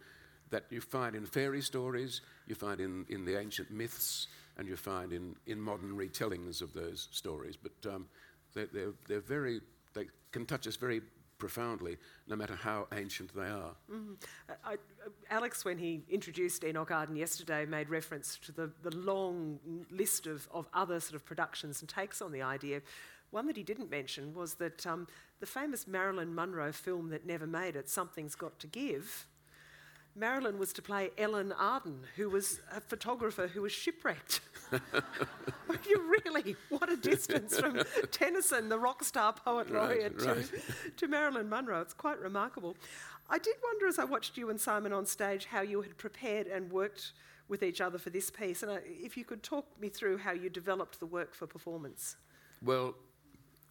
that 0.49 0.65
you 0.69 0.81
find 0.81 1.15
in 1.15 1.25
fairy 1.25 1.61
stories, 1.61 2.21
you 2.47 2.55
find 2.55 2.79
in, 2.79 3.05
in 3.09 3.25
the 3.25 3.39
ancient 3.39 3.71
myths, 3.71 4.27
and 4.57 4.67
you 4.67 4.75
find 4.75 5.13
in, 5.13 5.35
in 5.45 5.59
modern 5.59 5.95
retellings 5.95 6.61
of 6.61 6.73
those 6.73 7.07
stories. 7.11 7.55
But 7.55 7.93
um, 7.93 8.07
they're, 8.53 8.67
they're, 8.73 8.93
they're 9.07 9.19
very, 9.19 9.61
they 9.93 10.07
can 10.31 10.45
touch 10.45 10.67
us 10.67 10.75
very 10.75 11.01
profoundly, 11.37 11.97
no 12.27 12.35
matter 12.35 12.55
how 12.55 12.87
ancient 12.93 13.33
they 13.33 13.47
are. 13.47 13.73
Mm-hmm. 13.89 14.13
I, 14.65 14.75
Alex, 15.29 15.63
when 15.63 15.77
he 15.77 16.01
introduced 16.09 16.63
Enoch 16.65 16.91
Arden 16.91 17.15
yesterday, 17.15 17.65
made 17.65 17.89
reference 17.89 18.37
to 18.45 18.51
the, 18.51 18.69
the 18.83 18.95
long 18.95 19.59
list 19.89 20.27
of, 20.27 20.47
of 20.53 20.67
other 20.73 20.99
sort 20.99 21.15
of 21.15 21.25
productions 21.25 21.81
and 21.81 21.89
takes 21.89 22.21
on 22.21 22.33
the 22.33 22.41
idea. 22.41 22.81
One 23.31 23.47
that 23.47 23.55
he 23.55 23.63
didn't 23.63 23.89
mention 23.89 24.33
was 24.33 24.55
that 24.55 24.85
um, 24.85 25.07
the 25.39 25.45
famous 25.45 25.87
Marilyn 25.87 26.35
Monroe 26.35 26.73
film 26.73 27.09
that 27.09 27.25
never 27.25 27.47
made 27.47 27.75
it, 27.75 27.87
Something's 27.87 28.35
Got 28.35 28.59
to 28.59 28.67
Give, 28.67 29.25
Marilyn 30.19 30.59
was 30.59 30.73
to 30.73 30.81
play 30.81 31.11
Ellen 31.17 31.53
Arden, 31.53 32.01
who 32.17 32.29
was 32.29 32.59
a 32.75 32.81
photographer 32.81 33.47
who 33.47 33.61
was 33.61 33.71
shipwrecked. 33.71 34.41
you 35.87 36.21
really, 36.25 36.57
what 36.67 36.91
a 36.91 36.97
distance 36.97 37.57
from 37.57 37.81
Tennyson, 38.11 38.67
the 38.67 38.77
rock 38.77 39.03
star 39.03 39.33
poet 39.33 39.71
laureate, 39.71 40.21
right, 40.21 40.35
right. 40.35 40.51
To, 40.83 40.91
to 40.97 41.07
Marilyn 41.07 41.47
Monroe. 41.47 41.81
It's 41.81 41.93
quite 41.93 42.19
remarkable. 42.19 42.75
I 43.29 43.37
did 43.37 43.55
wonder 43.63 43.87
as 43.87 43.97
I 43.97 44.03
watched 44.03 44.37
you 44.37 44.49
and 44.49 44.59
Simon 44.59 44.91
on 44.91 45.05
stage 45.05 45.45
how 45.45 45.61
you 45.61 45.81
had 45.81 45.97
prepared 45.97 46.47
and 46.47 46.69
worked 46.69 47.13
with 47.47 47.63
each 47.63 47.79
other 47.79 47.97
for 47.97 48.09
this 48.09 48.29
piece, 48.29 48.61
and 48.61 48.71
I, 48.71 48.79
if 48.85 49.17
you 49.17 49.23
could 49.23 49.41
talk 49.41 49.65
me 49.79 49.89
through 49.89 50.17
how 50.17 50.33
you 50.33 50.49
developed 50.49 50.99
the 50.99 51.05
work 51.05 51.33
for 51.33 51.47
performance. 51.47 52.17
Well, 52.61 52.93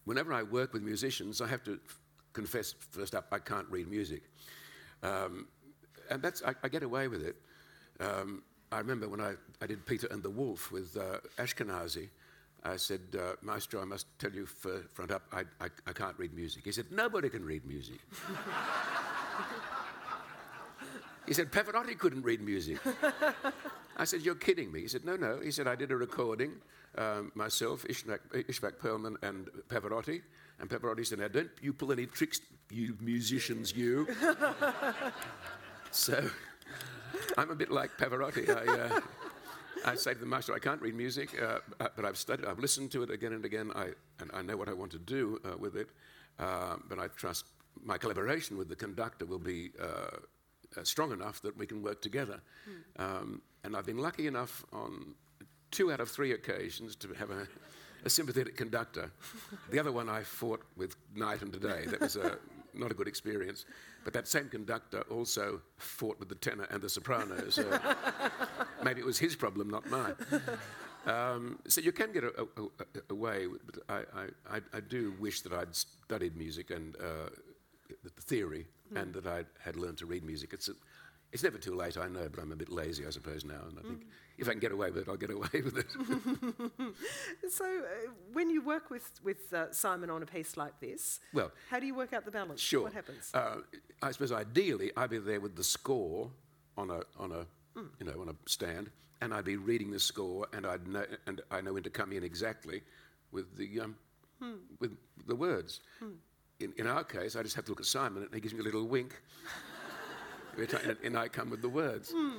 whenever 0.05 0.33
I 0.33 0.43
work 0.43 0.73
with 0.73 0.81
musicians, 0.81 1.39
I 1.41 1.47
have 1.47 1.63
to 1.63 1.79
f- 1.85 1.99
confess 2.33 2.73
first 2.91 3.15
up, 3.15 3.27
I 3.31 3.39
can't 3.39 3.67
read 3.69 3.87
music. 3.87 4.23
Um, 5.01 5.47
and 6.09 6.21
that's, 6.21 6.43
I, 6.43 6.53
I, 6.63 6.69
get 6.69 6.83
away 6.83 7.07
with 7.07 7.23
it. 7.23 7.35
Um, 7.99 8.43
I 8.71 8.79
remember 8.79 9.07
when 9.07 9.21
I, 9.21 9.33
I 9.61 9.67
did 9.67 9.85
Peter 9.85 10.07
and 10.11 10.21
the 10.21 10.29
Wolf 10.29 10.71
with 10.71 10.97
uh, 10.97 11.19
Ashkenazy, 11.41 12.09
I 12.63 12.75
said, 12.75 13.01
uh, 13.17 13.33
Maestro, 13.41 13.81
I 13.81 13.85
must 13.85 14.07
tell 14.19 14.31
you 14.31 14.45
for, 14.45 14.81
front 14.93 15.11
up, 15.11 15.23
I, 15.31 15.41
I, 15.61 15.69
I 15.87 15.93
can't 15.93 16.17
read 16.17 16.33
music. 16.33 16.63
He 16.65 16.71
said, 16.71 16.85
Nobody 16.91 17.29
can 17.29 17.45
read 17.45 17.65
music. 17.65 17.99
he 21.25 21.33
said, 21.33 21.51
Pavarotti 21.51 21.97
couldn't 21.97 22.23
read 22.23 22.41
music. 22.41 22.79
I 23.97 24.03
said, 24.03 24.21
You're 24.21 24.35
kidding 24.35 24.71
me. 24.71 24.81
He 24.81 24.87
said, 24.87 25.05
No, 25.05 25.15
no. 25.15 25.39
He 25.39 25.51
said, 25.51 25.67
I 25.67 25.75
did 25.75 25.91
a 25.91 25.95
recording, 25.95 26.53
um, 26.97 27.31
myself, 27.33 27.85
Itzhak 27.85 28.73
Perlman, 28.81 29.15
and 29.23 29.49
Pavarotti. 29.69 30.21
And 30.59 30.69
Pavarotti 30.69 31.05
said, 31.05 31.19
Now, 31.19 31.29
don't 31.29 31.51
you 31.61 31.71
pull 31.71 31.93
any 31.93 32.07
tricks, 32.07 32.41
you 32.69 32.97
musicians, 32.99 33.75
you. 33.75 34.07
so 35.91 36.29
I'm 37.37 37.51
a 37.51 37.55
bit 37.55 37.71
like 37.71 37.97
Pavarotti. 37.97 38.49
I, 38.49 38.95
uh, 38.95 39.01
I 39.85 39.95
say 39.95 40.13
to 40.13 40.19
the 40.19 40.25
master, 40.25 40.53
I 40.53 40.59
can't 40.59 40.81
read 40.81 40.95
music, 40.95 41.41
uh, 41.41 41.59
but 41.95 42.05
I've 42.05 42.17
studied, 42.17 42.45
I've 42.45 42.59
listened 42.59 42.91
to 42.91 43.03
it 43.03 43.09
again 43.09 43.33
and 43.33 43.45
again, 43.45 43.71
I, 43.75 43.89
and 44.19 44.29
I 44.33 44.41
know 44.41 44.57
what 44.57 44.69
I 44.69 44.73
want 44.73 44.91
to 44.91 44.99
do 44.99 45.39
uh, 45.45 45.57
with 45.57 45.75
it. 45.75 45.89
Uh, 46.37 46.75
but 46.87 46.99
I 46.99 47.07
trust 47.07 47.45
my 47.83 47.97
collaboration 47.97 48.57
with 48.57 48.69
the 48.69 48.75
conductor 48.75 49.25
will 49.25 49.39
be 49.39 49.71
uh, 49.81 50.17
uh, 50.77 50.83
strong 50.83 51.11
enough 51.11 51.41
that 51.41 51.57
we 51.57 51.65
can 51.65 51.81
work 51.81 52.01
together. 52.01 52.41
Mm. 52.97 53.03
Um, 53.03 53.41
and 53.63 53.75
I've 53.75 53.85
been 53.85 53.97
lucky 53.97 54.27
enough 54.27 54.65
on 54.71 55.15
two 55.71 55.91
out 55.91 55.99
of 55.99 56.09
three 56.09 56.31
occasions 56.31 56.95
to 56.97 57.13
have 57.13 57.29
a, 57.29 57.47
a 58.05 58.09
sympathetic 58.09 58.55
conductor. 58.55 59.11
the 59.69 59.79
other 59.79 59.91
one 59.91 60.09
I 60.09 60.23
fought 60.23 60.61
with 60.77 60.95
night 61.15 61.41
and 61.41 61.51
day. 61.59 61.85
That 61.87 62.01
was 62.01 62.15
a, 62.15 62.37
not 62.73 62.91
a 62.91 62.93
good 62.93 63.07
experience. 63.07 63.65
But 64.03 64.13
that 64.13 64.27
same 64.27 64.49
conductor 64.49 65.01
also 65.09 65.61
fought 65.77 66.19
with 66.19 66.29
the 66.29 66.35
tenor 66.35 66.67
and 66.71 66.81
the 66.81 66.89
soprano, 66.89 67.49
so 67.49 67.63
maybe 68.83 69.01
it 69.01 69.05
was 69.05 69.19
his 69.19 69.35
problem, 69.35 69.69
not 69.69 69.89
mine. 69.89 70.15
Um, 71.05 71.59
so 71.67 71.81
you 71.81 71.91
can 71.91 72.11
get 72.11 72.23
a, 72.23 72.27
a, 72.27 72.63
a, 72.63 73.01
away, 73.09 73.47
but 73.65 73.79
I, 73.87 74.03
I, 74.49 74.61
I, 74.73 74.79
do 74.81 75.13
wish 75.17 75.41
that 75.41 75.53
I'd 75.53 75.73
studied 75.73 76.35
music 76.35 76.71
and 76.71 76.95
uh, 76.97 77.29
the 78.03 78.21
theory, 78.21 78.67
mm. 78.93 79.01
and 79.01 79.13
that 79.13 79.25
I 79.25 79.45
had 79.59 79.77
learned 79.77 79.97
to 79.99 80.05
read 80.05 80.23
music. 80.23 80.51
It's 80.53 80.69
it's 81.31 81.43
never 81.43 81.57
too 81.57 81.75
late, 81.75 81.97
I 81.97 82.07
know, 82.07 82.27
but 82.29 82.41
I'm 82.41 82.51
a 82.51 82.55
bit 82.55 82.69
lazy, 82.69 83.05
I 83.05 83.11
suppose, 83.11 83.45
now. 83.45 83.61
And 83.67 83.77
I 83.77 83.81
think 83.83 84.01
mm. 84.01 84.07
if 84.37 84.47
I 84.47 84.51
can 84.51 84.59
get 84.59 84.71
away 84.71 84.89
with 84.89 85.03
it, 85.03 85.09
I'll 85.09 85.17
get 85.17 85.29
away 85.39 85.47
with 85.53 85.77
it. 85.77 85.85
so, 87.51 87.65
uh, 87.65 88.11
when 88.33 88.49
you 88.49 88.61
work 88.61 88.89
with, 88.89 89.11
with 89.23 89.53
uh, 89.53 89.71
Simon 89.71 90.09
on 90.09 90.23
a 90.23 90.25
piece 90.25 90.57
like 90.57 90.79
this, 90.79 91.19
well, 91.33 91.51
how 91.69 91.79
do 91.79 91.85
you 91.85 91.93
work 91.93 92.13
out 92.13 92.25
the 92.25 92.31
balance? 92.31 92.59
Sure. 92.59 92.83
What 92.83 92.93
happens? 92.93 93.31
Uh, 93.33 93.57
I 94.01 94.11
suppose 94.11 94.31
ideally, 94.31 94.91
I'd 94.97 95.11
be 95.11 95.19
there 95.19 95.39
with 95.39 95.55
the 95.55 95.63
score 95.63 96.31
on 96.77 96.89
a, 96.89 97.01
on 97.19 97.31
a, 97.31 97.79
mm. 97.79 97.89
you 97.99 98.07
know, 98.07 98.19
on 98.21 98.29
a 98.29 98.35
stand, 98.47 98.89
and 99.21 99.33
I'd 99.33 99.45
be 99.45 99.57
reading 99.57 99.91
the 99.91 99.99
score, 99.99 100.47
and, 100.53 100.65
I'd 100.65 100.87
know, 100.87 101.05
and 101.27 101.41
I 101.51 101.61
know 101.61 101.73
when 101.73 101.83
to 101.83 101.91
come 101.91 102.11
in 102.11 102.23
exactly 102.23 102.81
with 103.31 103.55
the, 103.55 103.81
um, 103.81 103.95
mm. 104.41 104.57
with 104.79 104.97
the 105.27 105.35
words. 105.35 105.81
Hmm. 105.99 106.13
In, 106.59 106.73
in 106.77 106.87
our 106.87 107.05
case, 107.05 107.37
I 107.37 107.43
just 107.43 107.55
have 107.55 107.63
to 107.65 107.71
look 107.71 107.79
at 107.79 107.85
Simon, 107.85 108.23
and 108.23 108.33
he 108.33 108.41
gives 108.41 108.53
me 108.53 108.59
a 108.59 108.63
little 108.63 108.85
wink 108.85 109.21
and 111.03 111.17
I 111.17 111.27
come 111.27 111.49
with 111.49 111.61
the 111.61 111.69
words. 111.69 112.11
Mm. 112.11 112.37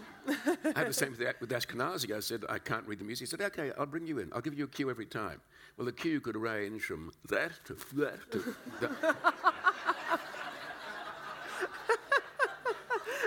I 0.75 0.79
had 0.79 0.89
the 0.89 0.93
same 0.93 1.15
thing 1.15 1.27
with 1.41 1.51
Ashkenazy. 1.51 2.15
I 2.15 2.21
said, 2.21 2.45
I 2.49 2.59
can't 2.59 2.87
read 2.87 2.99
the 2.99 3.05
music. 3.05 3.29
He 3.29 3.31
said, 3.31 3.41
okay, 3.41 3.73
I'll 3.79 3.87
bring 3.87 4.07
you 4.07 4.19
in. 4.19 4.31
I'll 4.33 4.41
give 4.41 4.55
you 4.59 4.65
a 4.65 4.69
cue 4.69 4.91
every 4.91 5.07
time. 5.07 5.41
Well, 5.77 5.87
the 5.87 5.93
cue 5.93 6.21
could 6.21 6.37
range 6.37 6.83
from 6.83 7.13
that 7.29 7.53
to 7.65 7.75
that 7.95 8.31
to 8.33 8.55
that. 8.81 9.17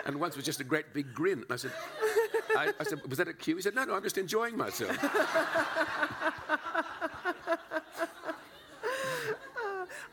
and 0.05 0.19
once 0.19 0.35
was 0.35 0.45
just 0.45 0.59
a 0.59 0.63
great 0.63 0.93
big 0.93 1.13
grin. 1.13 1.39
And 1.39 1.51
I 1.51 1.55
said, 1.55 1.71
I, 2.55 2.73
I 2.79 2.83
said, 2.83 3.01
was 3.07 3.17
that 3.17 3.27
a 3.27 3.33
cue? 3.33 3.55
He 3.55 3.61
said, 3.61 3.75
no, 3.75 3.83
no, 3.85 3.95
I'm 3.95 4.03
just 4.03 4.17
enjoying 4.17 4.57
myself. 4.57 4.97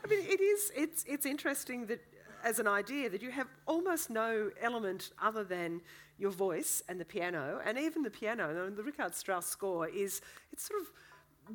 I 0.03 0.07
mean, 0.09 0.25
it 0.25 0.41
is, 0.41 0.71
it's, 0.75 1.03
it's 1.07 1.25
interesting 1.25 1.85
that 1.87 2.01
as 2.43 2.59
an 2.59 2.67
idea 2.67 3.09
that 3.09 3.21
you 3.21 3.31
have 3.31 3.47
almost 3.65 4.09
no 4.09 4.51
element 4.61 5.11
other 5.21 5.43
than 5.43 5.81
your 6.17 6.31
voice 6.31 6.83
and 6.87 6.99
the 6.99 7.05
piano, 7.05 7.59
and 7.65 7.77
even 7.77 8.03
the 8.03 8.09
piano. 8.09 8.69
The 8.69 8.83
Richard 8.83 9.15
Strauss 9.15 9.47
score 9.47 9.87
is 9.87 10.21
it's 10.51 10.67
sort 10.67 10.81
of 10.81 10.91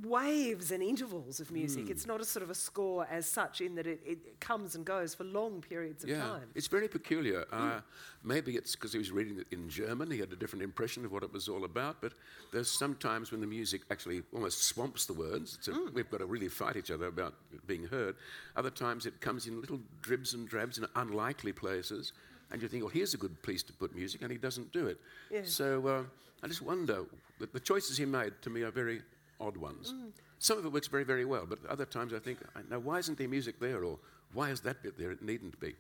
waves 0.05 0.72
and 0.72 0.83
intervals 0.83 1.40
of 1.40 1.51
music. 1.51 1.87
Mm. 1.87 1.90
It's 1.90 2.07
not 2.07 2.20
a 2.20 2.25
sort 2.25 2.42
of 2.42 2.51
a 2.51 2.55
score 2.55 3.07
as 3.11 3.27
such 3.27 3.61
in 3.61 3.75
that 3.77 3.87
it, 3.87 4.01
it 4.05 4.40
comes 4.40 4.75
and 4.75 4.85
goes 4.85 5.14
for 5.14 5.25
long 5.25 5.62
periods 5.62 6.05
of 6.05 6.11
yeah, 6.11 6.20
time. 6.20 6.49
It's 6.55 6.66
very 6.66 6.88
peculiar. 6.88 7.44
Mm. 7.53 7.79
Uh, 7.79 7.81
maybe 8.22 8.57
it's 8.57 8.75
because 8.75 8.92
he 8.92 8.99
was 8.99 9.11
reading 9.11 9.38
it 9.38 9.46
in 9.53 9.68
German, 9.68 10.11
he 10.11 10.18
had 10.18 10.33
a 10.33 10.37
different 10.37 10.62
impression 10.62 11.05
of 11.05 11.12
what 11.12 11.22
it 11.22 11.33
was 11.33 11.49
all 11.49 11.64
about, 11.64 12.01
but 12.01 12.12
there's 12.53 12.70
sometimes 12.70 13.31
when 13.31 13.40
the 13.40 13.46
music 13.46 13.83
actually 13.90 14.22
almost 14.35 14.64
swamps 14.64 15.07
the 15.07 15.14
words. 15.14 15.59
A, 15.68 15.70
mm. 15.70 15.94
We've 15.94 16.11
got 16.11 16.18
to 16.18 16.27
really 16.27 16.49
fight 16.49 16.77
each 16.77 16.90
other 16.90 17.07
about 17.07 17.35
being 17.66 17.87
heard. 17.87 18.16
Other 18.57 18.70
times 18.70 19.07
it 19.07 19.20
comes 19.20 19.46
in 19.46 19.61
little 19.61 19.81
dribs 20.03 20.35
and 20.35 20.49
drabs 20.49 20.79
in 20.79 20.87
unlikely 20.96 21.53
places. 21.53 22.12
And 22.51 22.62
you 22.62 22.68
think, 22.68 22.85
well, 22.85 22.92
here's 22.92 23.14
a 23.14 23.16
good 23.16 23.42
place 23.42 23.62
to 23.64 23.72
put 23.72 23.94
music, 23.94 24.22
and 24.22 24.31
he 24.31 24.38
doesn't 24.38 24.72
do 24.72 24.87
it. 24.87 25.01
Yeah. 25.33 25.40
So 25.44 25.87
uh, 25.88 26.03
I 26.44 26.46
just 26.46 26.62
wonder, 26.62 27.05
the, 27.40 27.46
the 27.46 27.61
choices 27.61 27.96
he 27.96 28.05
made 28.05 28.35
to 28.42 28.51
me 28.51 28.62
are 28.62 28.70
very 28.70 29.03
odd 29.40 29.57
ones. 29.57 29.92
Mm. 29.92 30.11
Some 30.38 30.59
of 30.59 30.64
it 30.64 30.72
works 30.72 30.88
very, 30.88 31.05
very 31.05 31.25
well, 31.25 31.46
but 31.49 31.64
other 31.66 31.85
times 31.87 32.12
I 32.12 32.18
think, 32.18 32.38
now 32.70 32.79
why 32.79 32.99
isn't 32.99 33.16
there 33.18 33.29
music 33.29 33.59
there? 33.59 33.85
Or 33.85 33.99
why 34.33 34.51
is 34.51 34.61
that 34.62 34.83
bit 34.83 34.99
there? 34.99 35.11
It 35.11 35.22
needn't 35.22 35.59
be. 35.61 35.75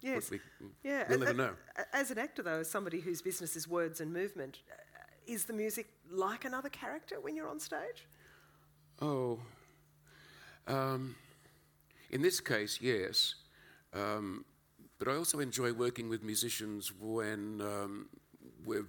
Yes. 0.00 0.30
we- 0.30 0.40
yeah. 0.82 1.04
we'll 1.08 1.22
a- 1.22 1.26
never 1.26 1.36
know. 1.36 1.54
As 1.92 2.10
an 2.10 2.18
actor, 2.18 2.42
though, 2.42 2.60
as 2.60 2.70
somebody 2.70 3.00
whose 3.00 3.22
business 3.22 3.56
is 3.56 3.66
words 3.66 4.00
and 4.00 4.12
movement, 4.12 4.58
uh, 4.70 4.74
is 5.26 5.44
the 5.44 5.52
music 5.52 5.86
like 6.10 6.44
another 6.44 6.68
character 6.68 7.20
when 7.20 7.34
you're 7.36 7.48
on 7.48 7.60
stage? 7.60 8.06
Oh, 9.00 9.38
um, 10.66 11.14
in 12.10 12.20
this 12.22 12.40
case, 12.40 12.78
yes. 12.80 13.34
Um, 13.94 14.44
but 14.98 15.08
I 15.08 15.14
also 15.14 15.38
enjoy 15.38 15.72
working 15.72 16.08
with 16.08 16.22
musicians 16.22 16.92
when 16.98 17.60
um, 17.60 18.08
we're, 18.64 18.86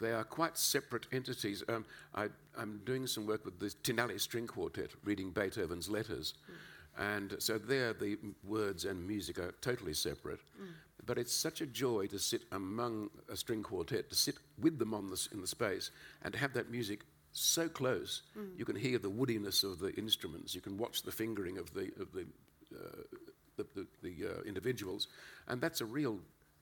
they 0.00 0.12
are 0.12 0.24
quite 0.24 0.56
separate 0.56 1.06
entities. 1.12 1.62
Um, 1.68 1.84
I, 2.14 2.28
I'm 2.58 2.80
doing 2.84 3.06
some 3.06 3.26
work 3.26 3.44
with 3.44 3.58
the 3.58 3.72
Tinalley 3.82 4.18
String 4.18 4.46
Quartet, 4.46 4.90
reading 5.04 5.30
Beethoven's 5.30 5.88
letters. 5.88 6.34
And 6.98 7.36
so 7.38 7.56
there, 7.58 7.92
the 7.92 8.18
words 8.44 8.84
and 8.84 9.06
music 9.06 9.38
are 9.38 9.52
totally 9.60 9.94
separate. 9.94 10.40
But 11.06 11.18
it's 11.18 11.32
such 11.32 11.60
a 11.60 11.66
joy 11.66 12.06
to 12.08 12.18
sit 12.18 12.42
among 12.52 13.10
a 13.30 13.36
string 13.36 13.62
quartet, 13.62 14.10
to 14.10 14.14
sit 14.14 14.36
with 14.60 14.78
them 14.78 14.92
on 14.92 15.08
this, 15.08 15.28
in 15.32 15.40
the 15.40 15.46
space, 15.46 15.90
and 16.22 16.32
to 16.34 16.38
have 16.38 16.52
that 16.54 16.70
music 16.70 17.00
so 17.32 17.68
close. 17.68 18.22
You 18.56 18.64
can 18.64 18.76
hear 18.76 18.98
the 18.98 19.10
woodiness 19.10 19.64
of 19.64 19.78
the 19.78 19.94
instruments. 19.94 20.54
You 20.54 20.60
can 20.60 20.76
watch 20.76 21.02
the 21.02 21.12
fingering 21.12 21.58
of 21.58 21.72
the 21.72 21.90
of 22.00 22.12
the 22.12 22.26
uh, 22.74 23.02
the, 23.56 23.66
the, 23.74 23.86
the 24.02 24.26
uh, 24.28 24.42
individuals, 24.42 25.08
and 25.48 25.60
that's 25.60 25.80
a 25.80 25.86
real 25.86 26.18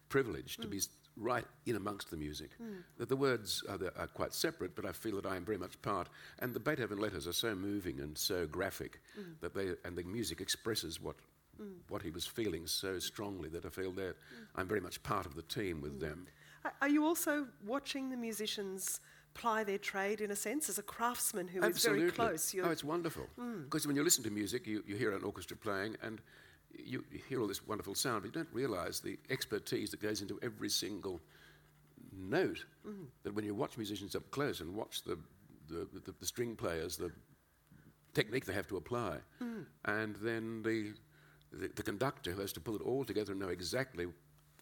privilege 0.08 0.56
to 0.58 0.66
mm. 0.66 0.70
be 0.70 0.80
right 1.16 1.44
in 1.66 1.76
amongst 1.76 2.10
the 2.10 2.16
music. 2.16 2.50
Mm. 2.62 2.82
The, 2.96 3.06
the 3.06 3.16
words 3.16 3.64
are, 3.68 3.78
the, 3.78 3.96
are 3.98 4.06
quite 4.06 4.32
separate, 4.32 4.76
but 4.76 4.86
I 4.86 4.92
feel 4.92 5.16
that 5.16 5.26
I 5.26 5.36
am 5.36 5.44
very 5.44 5.58
much 5.58 5.80
part. 5.82 6.08
And 6.38 6.54
the 6.54 6.60
Beethoven 6.60 6.98
letters 6.98 7.26
are 7.26 7.32
so 7.32 7.54
moving 7.54 8.00
and 8.00 8.16
so 8.16 8.46
graphic 8.46 9.00
mm. 9.18 9.40
that 9.40 9.54
they 9.54 9.70
and 9.84 9.96
the 9.96 10.04
music 10.04 10.40
expresses 10.40 11.00
what. 11.00 11.16
What 11.88 12.02
he 12.02 12.10
was 12.10 12.24
feeling 12.24 12.68
so 12.68 13.00
strongly 13.00 13.48
that 13.48 13.66
I 13.66 13.68
feel 13.68 13.90
that 13.94 14.14
I'm 14.54 14.68
very 14.68 14.80
much 14.80 15.02
part 15.02 15.26
of 15.26 15.34
the 15.34 15.42
team 15.42 15.80
with 15.80 15.98
them. 15.98 16.28
Are 16.80 16.88
you 16.88 17.04
also 17.04 17.48
watching 17.66 18.10
the 18.10 18.16
musicians 18.16 19.00
ply 19.34 19.64
their 19.64 19.78
trade 19.78 20.20
in 20.20 20.30
a 20.30 20.36
sense 20.36 20.68
as 20.68 20.78
a 20.78 20.82
craftsman 20.82 21.48
who 21.48 21.58
is 21.58 21.64
Absolutely. 21.64 22.00
very 22.00 22.12
close? 22.12 22.54
Oh, 22.62 22.70
it's 22.70 22.84
wonderful. 22.84 23.26
Because 23.64 23.88
when 23.88 23.96
you 23.96 24.04
listen 24.04 24.22
to 24.22 24.30
music, 24.30 24.68
you, 24.68 24.84
you 24.86 24.94
hear 24.94 25.10
an 25.12 25.24
orchestra 25.24 25.56
playing 25.56 25.96
and 26.00 26.20
you, 26.74 27.04
hear 27.28 27.40
all 27.40 27.46
this 27.46 27.66
wonderful 27.66 27.94
sound, 27.94 28.22
but 28.22 28.26
you 28.26 28.33
don't 28.33 28.52
realise 28.52 29.00
the 29.00 29.18
expertise 29.31 29.90
that 29.90 30.00
goes 30.00 30.20
into 30.22 30.38
every 30.42 30.68
single 30.68 31.20
note. 32.16 32.64
Mm. 32.87 33.07
That 33.22 33.35
when 33.35 33.44
you 33.44 33.54
watch 33.54 33.76
musicians 33.76 34.14
up 34.14 34.31
close 34.31 34.61
and 34.61 34.74
watch 34.74 35.02
the, 35.02 35.18
the, 35.68 35.88
the, 36.04 36.14
the 36.18 36.26
string 36.26 36.57
players, 36.57 36.96
the 36.96 37.12
technique 38.14 38.44
they 38.46 38.52
have 38.52 38.68
to 38.68 38.76
apply, 38.76 39.18
mm. 39.42 39.64
and 39.85 40.16
then 40.16 40.62
the, 40.62 40.92
the, 41.52 41.70
the 41.74 41.83
conductor 41.83 42.33
who 42.33 42.40
has 42.40 42.52
to 42.52 42.61
pull 42.61 42.76
it 42.76 42.83
all 42.83 43.04
together 43.04 43.33
and 43.33 43.40
know 43.40 43.48
exactly 43.48 44.07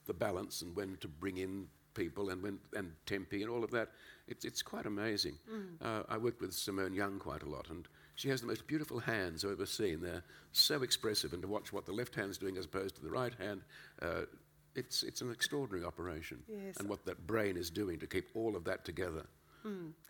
the 0.06 0.14
balance 0.14 0.62
and 0.62 0.74
when 0.76 0.96
to 1.00 1.08
bring 1.08 1.38
in 1.38 1.66
people 1.94 2.30
and 2.30 2.42
when 2.42 2.58
and 2.76 2.92
tempi 3.06 3.42
and 3.42 3.50
all 3.50 3.64
of 3.64 3.70
that. 3.70 3.88
It's, 4.28 4.44
it's 4.44 4.62
quite 4.62 4.86
amazing. 4.86 5.38
Mm. 5.50 5.66
Uh, 5.80 6.02
I 6.08 6.18
worked 6.18 6.40
with 6.40 6.52
Simone 6.52 6.94
Young 6.94 7.18
quite 7.18 7.42
a 7.42 7.48
lot, 7.48 7.70
and 7.70 7.88
she 8.16 8.28
has 8.30 8.40
the 8.40 8.46
most 8.46 8.66
beautiful 8.66 8.98
hands 8.98 9.44
I've 9.44 9.52
ever 9.52 9.66
seen. 9.66 10.00
They're 10.00 10.24
so 10.52 10.82
expressive, 10.82 11.32
and 11.32 11.42
to 11.42 11.48
watch 11.48 11.72
what 11.72 11.86
the 11.86 11.92
left 11.92 12.14
hand's 12.14 12.38
doing 12.38 12.56
as 12.56 12.64
opposed 12.64 12.96
to 12.96 13.02
the 13.02 13.10
right 13.10 13.32
hand, 13.34 13.62
uh, 14.02 14.22
it's, 14.74 15.02
it's 15.02 15.20
an 15.20 15.30
extraordinary 15.30 15.84
operation. 15.86 16.42
Yes. 16.48 16.78
And 16.78 16.88
what 16.88 17.04
that 17.06 17.26
brain 17.26 17.56
is 17.56 17.70
doing 17.70 17.98
to 18.00 18.06
keep 18.06 18.28
all 18.34 18.56
of 18.56 18.64
that 18.64 18.84
together. 18.84 19.26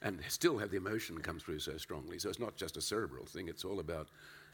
And 0.02 0.20
still 0.28 0.58
have 0.58 0.70
the 0.70 0.76
emotion 0.76 1.16
come 1.18 1.38
through 1.38 1.60
so 1.60 1.78
strongly. 1.78 2.18
So 2.18 2.28
it's 2.28 2.38
not 2.38 2.56
just 2.56 2.76
a 2.76 2.82
cerebral 2.82 3.24
thing, 3.24 3.48
it's 3.48 3.64
all 3.64 3.80
about 3.80 4.08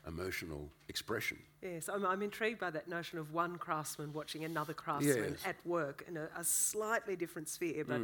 emotional 0.06 0.68
expression. 0.88 1.38
Yes, 1.62 1.88
I'm, 1.88 2.04
I'm 2.04 2.22
intrigued 2.22 2.58
by 2.58 2.70
that 2.70 2.88
notion 2.88 3.18
of 3.18 3.32
one 3.32 3.56
craftsman 3.56 4.12
watching 4.12 4.44
another 4.44 4.74
craftsman 4.74 5.30
Yes. 5.30 5.46
at 5.46 5.56
work 5.64 6.04
in 6.08 6.16
a, 6.16 6.28
a 6.36 6.42
slightly 6.42 7.14
different 7.14 7.48
sphere, 7.48 7.84
but 7.86 8.00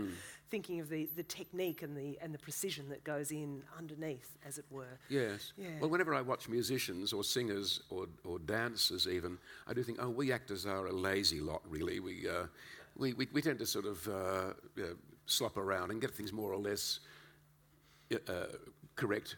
thinking 0.49 0.79
of 0.79 0.89
the, 0.89 1.09
the 1.17 1.25
technique 1.25 1.83
and 1.83 1.97
the, 1.97 2.17
and 2.23 2.33
the 2.33 2.39
precision 2.39 2.89
that 2.91 3.03
goes 3.03 3.33
in 3.33 3.63
underneath, 3.77 4.37
as 4.47 4.59
it 4.59 4.65
were. 4.71 4.99
Yes. 5.09 5.53
Yeah. 5.59 5.71
Well, 5.81 5.91
whenever 5.91 6.15
I 6.15 6.21
watch 6.21 6.49
musicians 6.49 7.13
or 7.13 7.25
singers 7.25 7.81
or, 7.91 8.07
or 8.25 8.39
dancers, 8.39 9.09
even, 9.09 9.39
I 9.67 9.75
do 9.75 9.83
think, 9.83 9.99
oh, 10.01 10.09
we 10.09 10.33
actors 10.33 10.65
are 10.65 10.87
a 10.87 10.93
lazy 10.93 11.41
lot, 11.41 11.63
really. 11.69 11.99
We, 11.99 12.29
uh, 12.29 12.47
we, 12.97 13.13
we, 13.15 13.27
we 13.33 13.43
tend 13.43 13.59
to 13.59 13.67
sort 13.67 13.87
of 13.87 14.07
uh, 14.09 14.13
uh, 14.13 14.85
slop 15.27 15.57
around 15.57 15.91
and 15.91 16.01
get 16.01 16.13
things 16.13 16.33
more 16.33 16.53
or 16.53 16.59
less 16.59 17.01
uh, 18.13 18.33
correct 18.97 19.37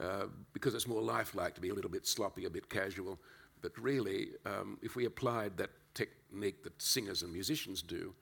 uh, 0.00 0.26
because 0.52 0.74
it's 0.74 0.86
more 0.86 1.02
lifelike 1.02 1.54
to 1.54 1.60
be 1.60 1.70
a 1.70 1.74
little 1.74 1.90
bit 1.90 2.06
sloppy, 2.06 2.44
a 2.44 2.50
bit 2.50 2.68
casual. 2.68 3.18
But 3.60 3.72
really, 3.78 4.28
um, 4.46 4.78
if 4.82 4.94
we 4.96 5.04
applied 5.06 5.56
that 5.56 5.70
technique 5.94 6.62
that 6.62 6.80
singers 6.80 7.22
and 7.22 7.32
musicians 7.32 7.82
do, 7.82 8.14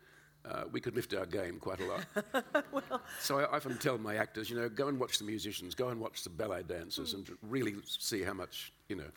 uh, 0.44 0.64
we 0.72 0.80
could 0.80 0.94
lift 0.94 1.12
our 1.14 1.26
game 1.26 1.58
quite 1.58 1.80
a 1.80 1.84
lot. 1.84 2.06
So 3.20 3.38
I 3.40 3.44
often 3.56 3.76
tell 3.78 3.98
my 3.98 4.16
actors, 4.16 4.48
you 4.48 4.56
know, 4.56 4.68
go 4.68 4.88
and 4.88 4.98
watch 4.98 5.18
the 5.18 5.24
musicians, 5.24 5.74
go 5.74 5.88
and 5.88 6.00
watch 6.00 6.22
the 6.24 6.30
ballet 6.30 6.62
dancers, 6.62 7.14
and 7.14 7.28
really 7.42 7.74
see 7.86 8.22
how 8.22 8.32
much, 8.34 8.72
you 8.88 8.96
know, 8.96 9.10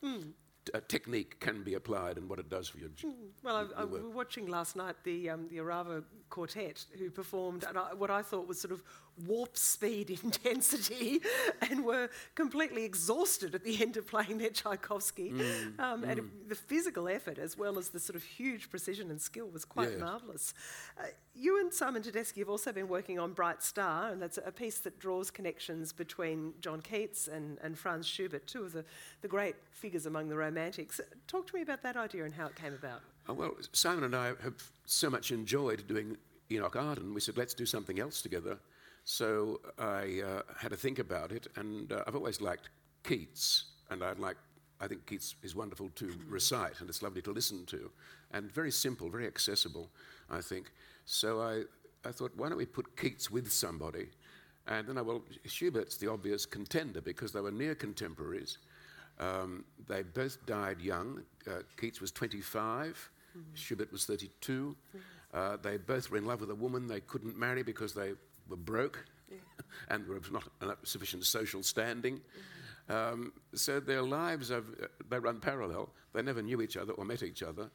t- 0.65 0.71
uh, 0.73 0.79
technique 0.87 1.39
can 1.39 1.63
be 1.63 1.75
applied 1.75 2.17
and 2.17 2.27
what 2.29 2.39
it 2.39 2.49
does 2.49 2.67
for 2.67 2.77
your. 2.79 2.89
j- 2.89 3.07
Well, 3.43 3.55
I, 3.55 3.61
I 3.61 3.63
your 3.81 3.85
we 3.87 3.93
work. 3.93 4.03
were 4.03 4.09
watching 4.09 4.47
last 4.47 4.75
night 4.75 4.95
the 5.03 5.29
um, 5.29 5.47
the 5.49 5.57
Arava 5.57 6.03
Quartet, 6.29 6.85
who 6.97 7.09
performed 7.11 7.63
and 7.67 7.77
I, 7.77 7.93
what 7.93 8.09
I 8.09 8.21
thought 8.23 8.47
was 8.47 8.59
sort 8.59 8.71
of 8.73 8.83
warp 9.27 9.57
speed 9.57 10.09
intensity, 10.23 11.21
and 11.69 11.85
were 11.85 12.09
completely 12.35 12.83
exhausted 12.85 13.55
at 13.55 13.63
the 13.63 13.81
end 13.81 13.97
of 13.97 14.07
playing 14.07 14.37
their 14.37 14.49
Tchaikovsky. 14.49 15.31
Mm, 15.31 15.79
um, 15.79 16.03
And 16.03 16.29
the 16.47 16.55
physical 16.55 17.07
effort, 17.07 17.37
as 17.37 17.57
well 17.57 17.77
as 17.77 17.89
the 17.89 17.99
sort 17.99 18.15
of 18.15 18.23
huge 18.23 18.69
precision 18.69 19.09
and 19.11 19.21
skill, 19.21 19.47
was 19.49 19.65
quite 19.65 19.91
Yes. 19.91 19.99
marvellous. 19.99 20.53
Uh, 20.97 21.03
you 21.35 21.59
and 21.59 21.73
Simon 21.73 22.01
Tedeschi 22.03 22.37
have 22.39 22.49
also 22.49 22.71
been 22.71 22.87
working 22.87 23.19
on 23.19 23.33
Bright 23.33 23.63
Star, 23.63 24.11
and 24.11 24.21
that's 24.21 24.37
a 24.43 24.51
piece 24.51 24.79
that 24.79 24.99
draws 24.99 25.31
connections 25.31 25.93
between 25.93 26.53
John 26.61 26.81
Keats 26.81 27.27
and, 27.27 27.57
and 27.61 27.77
Franz 27.77 28.05
Schubert, 28.07 28.45
two 28.47 28.63
of 28.63 28.73
the, 28.73 28.83
the 29.21 29.27
great 29.27 29.55
figures 29.71 30.05
among 30.05 30.29
the 30.29 30.35
Romantics. 30.35 30.99
Talk 31.27 31.47
to 31.47 31.55
me 31.55 31.61
about 31.61 31.81
that 31.83 31.95
idea 31.95 32.25
and 32.25 32.33
how 32.33 32.47
it 32.47 32.55
came 32.55 32.73
about. 32.73 33.01
Oh, 33.27 33.33
well, 33.33 33.51
Simon 33.73 34.03
and 34.03 34.15
I 34.15 34.27
have 34.43 34.71
so 34.85 35.09
much 35.09 35.31
enjoyed 35.31 35.87
doing 35.87 36.17
Enoch 36.51 36.75
Arden. 36.75 37.13
We 37.13 37.21
said, 37.21 37.37
let's 37.37 37.53
do 37.53 37.65
something 37.65 37.99
else 37.99 38.21
together. 38.21 38.57
So 39.09 39.59
I 39.79 40.21
uh, 40.23 40.41
had 40.55 40.69
to 40.69 40.77
think 40.77 40.99
about 40.99 41.31
it, 41.31 41.47
and 41.55 41.91
uh, 41.91 42.03
I've 42.05 42.15
always 42.15 42.41
liked 42.41 42.69
Keats, 43.03 43.63
and 43.89 44.03
I 44.03 44.13
like. 44.13 44.37
I 44.79 44.87
think 44.87 45.07
Keats 45.07 45.33
is 45.41 45.55
wonderful 45.55 45.89
to 45.95 46.13
recite, 46.29 46.79
and 46.79 46.87
it's 46.87 47.01
lovely 47.01 47.23
to 47.23 47.31
listen 47.31 47.65
to, 47.65 47.89
and 48.33 48.51
very 48.51 48.69
simple, 48.69 49.09
very 49.09 49.25
accessible. 49.25 49.89
I 50.29 50.41
think. 50.41 50.71
So 51.05 51.41
I, 51.41 51.63
I 52.07 52.11
thought, 52.11 52.33
why 52.35 52.49
don't 52.49 52.59
we 52.59 52.67
put 52.67 52.95
Keats 52.95 53.31
with 53.31 53.51
somebody? 53.51 54.09
And 54.67 54.87
then 54.87 54.99
I 54.99 55.01
well, 55.01 55.23
Schubert's 55.43 55.97
the 55.97 56.07
obvious 56.11 56.45
contender 56.45 57.01
because 57.01 57.31
they 57.31 57.41
were 57.41 57.51
near 57.51 57.73
contemporaries. 57.73 58.59
Um, 59.19 59.65
they 59.87 60.03
both 60.03 60.45
died 60.45 60.81
young. 60.81 61.23
Uh, 61.47 61.63
Keats 61.77 61.99
was 61.99 62.11
25, 62.11 63.09
Schubert 63.55 63.91
was 63.91 64.05
32. 64.05 64.75
Uh, 65.33 65.57
they 65.61 65.77
both 65.77 66.11
were 66.11 66.17
in 66.17 66.25
love 66.25 66.41
with 66.41 66.51
a 66.51 66.55
woman 66.55 66.87
they 66.87 67.01
couldn't 67.01 67.37
marry 67.37 67.63
because 67.63 67.93
they 67.93 68.13
were 68.49 68.57
broke 68.57 69.05
and 69.89 70.07
were 70.07 70.17
of 70.17 70.31
not 70.31 70.43
enough 70.61 70.77
sufficient 70.83 71.25
social 71.25 71.63
standing. 71.63 72.21
Um, 72.89 73.33
so 73.53 73.79
their 73.79 74.01
lives 74.01 74.49
have, 74.49 74.65
uh, 74.81 74.87
they 75.09 75.19
run 75.19 75.39
parallel. 75.39 75.89
They 76.13 76.23
never 76.23 76.41
knew 76.41 76.61
each 76.61 76.75
other 76.75 76.93
or 76.93 77.05
met 77.05 77.21
each 77.21 77.43
other. 77.43 77.69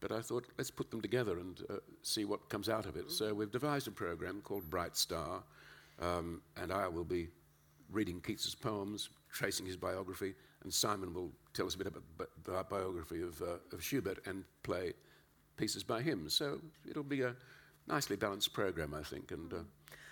But 0.00 0.12
I 0.12 0.20
thought, 0.20 0.46
let's 0.56 0.70
put 0.70 0.90
them 0.90 1.00
together 1.00 1.38
and 1.38 1.60
uh, 1.68 1.74
see 2.02 2.24
what 2.24 2.48
comes 2.48 2.68
out 2.68 2.86
of 2.86 2.96
it. 2.96 3.10
So 3.10 3.34
we've 3.34 3.50
devised 3.50 3.88
a 3.88 3.90
program 3.90 4.40
called 4.42 4.70
Bright 4.70 4.96
Star, 4.96 5.42
um, 6.00 6.40
and 6.56 6.72
I 6.72 6.88
will 6.88 7.04
be 7.04 7.28
reading 7.90 8.20
Keats's 8.20 8.54
poems, 8.54 9.10
tracing 9.30 9.66
his 9.66 9.76
biography, 9.76 10.34
and 10.62 10.72
Simon 10.72 11.12
will 11.12 11.32
tell 11.52 11.66
us 11.66 11.74
a 11.74 11.78
bit 11.78 11.88
about 11.88 12.04
bi- 12.16 12.24
the 12.44 12.64
biography 12.70 13.22
of, 13.22 13.42
uh, 13.42 13.58
of 13.72 13.82
Schubert 13.82 14.26
and 14.26 14.44
play 14.62 14.94
pieces 15.56 15.84
by 15.84 16.00
him. 16.00 16.30
So 16.30 16.60
it'll 16.88 17.02
be 17.02 17.22
a 17.22 17.34
nicely 17.86 18.16
balanced 18.16 18.52
program, 18.54 18.94
I 18.94 19.02
think, 19.02 19.32
and 19.32 19.52
uh, 19.52 19.56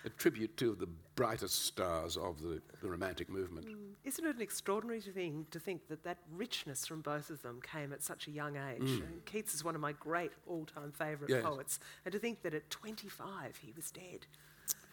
a 0.05 0.09
tribute 0.09 0.55
to 0.57 0.75
the 0.75 0.87
brightest 1.15 1.65
stars 1.65 2.15
of 2.17 2.41
the, 2.41 2.61
the 2.81 2.89
Romantic 2.89 3.29
movement. 3.29 3.67
Isn't 4.05 4.25
it 4.25 4.35
an 4.35 4.41
extraordinary 4.41 5.01
thing 5.01 5.45
to 5.51 5.59
think 5.59 5.87
that 5.89 6.03
that 6.03 6.17
richness 6.31 6.85
from 6.85 7.01
both 7.01 7.29
of 7.29 7.41
them 7.41 7.59
came 7.61 7.91
at 7.91 8.01
such 8.01 8.27
a 8.27 8.31
young 8.31 8.55
age? 8.55 8.81
And 8.81 9.25
Keats 9.25 9.53
is 9.53 9.63
one 9.63 9.75
of 9.75 9.81
my 9.81 9.91
great 9.93 10.31
all-time 10.47 10.91
favourite 10.91 11.29
Yes. 11.29 11.43
poets, 11.43 11.79
and 12.05 12.11
to 12.13 12.19
think 12.19 12.41
that 12.43 12.53
at 12.53 12.69
25 12.69 13.57
he 13.57 13.73
was 13.75 13.91
dead. 13.91 14.25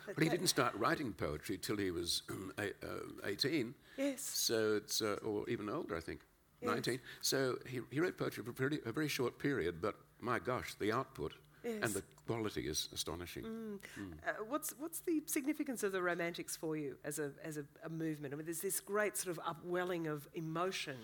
But 0.07 0.23
he 0.23 0.29
didn't 0.29 0.47
start 0.49 0.75
writing 0.77 1.13
poetry 1.13 1.59
till 1.59 1.77
he 1.77 1.91
was 1.91 2.23
eight- 2.59 2.77
uh, 2.83 3.01
18. 3.25 3.75
Yes. 3.97 4.23
So 4.23 4.75
it's, 4.77 5.03
uh, 5.03 5.19
or 5.25 5.49
even 5.49 5.69
older, 5.69 5.97
I 5.97 6.01
think, 6.01 6.21
Yes. 6.61 6.69
19. 6.71 7.01
So 7.21 7.59
he, 7.67 7.81
he 7.91 8.01
wrote 8.01 8.17
poetry 8.17 8.43
for 8.43 8.51
a, 8.51 8.55
pretty, 8.55 8.79
a 8.87 8.93
very 8.93 9.09
short 9.09 9.39
period, 9.39 9.81
but 9.83 9.97
my 10.21 10.39
gosh, 10.39 10.75
the 10.75 10.91
output 10.93 11.35
Yes. 11.67 11.83
and 11.83 11.95
the 11.95 12.03
quality 12.27 12.69
is 12.69 12.89
astonishing. 12.95 13.45
Uh, 13.45 14.45
what's 14.49 14.73
what's 14.79 15.01
the 15.01 15.23
significance 15.27 15.83
of 15.83 15.91
the 15.93 16.01
Romantics 16.01 16.57
for 16.57 16.77
you 16.77 16.97
as 17.05 17.19
a 17.19 17.33
as 17.43 17.57
a, 17.57 17.65
a 17.85 17.89
movement? 17.89 18.33
I 18.33 18.37
mean, 18.37 18.47
there's 18.47 18.61
this 18.61 18.79
great 18.81 19.17
sort 19.17 19.37
of 19.37 19.43
upwelling 19.45 20.07
of 20.07 20.29
emotion 20.35 20.97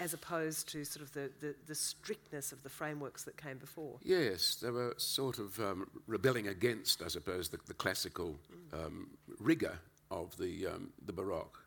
as 0.00 0.14
opposed 0.14 0.68
to 0.70 0.84
sort 0.84 1.02
of 1.04 1.12
the, 1.12 1.30
the, 1.40 1.54
the 1.66 1.74
strictness 1.74 2.52
of 2.52 2.62
the 2.62 2.68
frameworks 2.70 3.24
that 3.24 3.36
came 3.36 3.58
before. 3.58 3.98
Yes, 4.02 4.56
they 4.56 4.70
were 4.70 4.94
sort 4.96 5.38
of 5.38 5.60
um, 5.60 5.88
rebelling 6.06 6.48
against, 6.48 7.02
I 7.02 7.08
suppose, 7.08 7.50
the, 7.50 7.58
the 7.66 7.74
classical 7.74 8.36
um, 8.72 9.10
rigour 9.38 9.78
of 10.10 10.36
the, 10.38 10.66
um, 10.68 10.90
the 11.04 11.12
Baroque. 11.12 11.58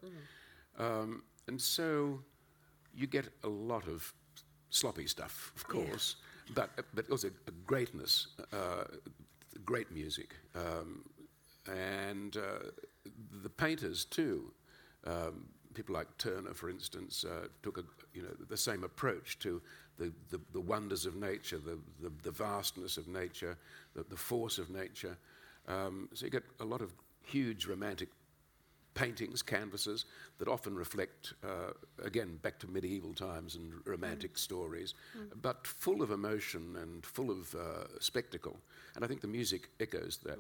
Um, 0.80 1.24
and 1.48 1.62
so 1.62 2.22
you 2.96 3.06
get 3.06 3.30
a 3.44 3.48
lot 3.48 3.88
of 3.88 4.12
sloppy 4.72 5.06
stuff, 5.06 5.52
of 5.56 5.68
Yeah. 6.16 6.16
But, 6.54 6.70
but 6.94 7.10
also 7.10 7.30
a 7.48 7.52
greatness, 7.66 8.28
uh, 8.52 8.86
great 9.66 9.92
music. 9.92 10.36
Um, 10.56 11.04
and 11.68 12.38
uh, 12.38 12.70
the 13.42 13.50
painters, 13.50 14.06
too. 14.06 14.52
Um, 15.06 15.46
people 15.74 15.96
like 15.96 16.08
Turner, 16.18 16.54
for 16.54 16.70
instance, 16.70 17.26
uh, 17.26 17.48
took 17.62 17.78
a, 17.78 17.84
you 18.14 18.22
know, 18.22 18.30
the 18.50 18.58
same 18.58 18.84
approach 18.84 19.40
to 19.40 19.62
the, 19.98 20.12
the, 20.30 20.40
the 20.54 20.62
wonders 20.62 21.06
of 21.06 21.16
nature, 21.16 21.58
the, 21.58 21.78
the, 22.02 22.12
the 22.24 22.32
vastness 22.32 22.98
of 22.98 23.08
nature, 23.08 23.58
the, 23.96 24.04
the 24.10 24.18
force 24.18 24.58
of 24.58 24.70
nature. 24.70 25.18
Um, 25.68 26.10
so 26.14 26.26
you 26.26 26.32
get 26.32 26.44
a 26.60 26.66
lot 26.66 26.82
of 26.82 26.94
huge 27.22 27.66
romantic 27.66 28.10
paintings, 28.94 29.42
canvases 29.42 30.06
that 30.38 30.48
often 30.48 30.76
reflect, 30.76 31.34
uh, 31.44 31.72
again, 32.04 32.38
back 32.42 32.60
to 32.60 32.68
medieval 32.68 33.14
times 33.14 33.56
and 33.56 33.74
romantic 33.86 34.38
stories, 34.38 34.94
but 35.42 35.66
full 35.66 36.02
of 36.02 36.12
emotion 36.12 36.76
and 36.82 37.06
full 37.06 37.32
of 37.32 37.54
uh, 37.56 38.00
spectacle. 38.00 38.58
And 38.96 39.04
I 39.04 39.08
think 39.08 39.22
the 39.22 39.28
music 39.28 39.70
echoes 39.80 40.18
that. 40.24 40.38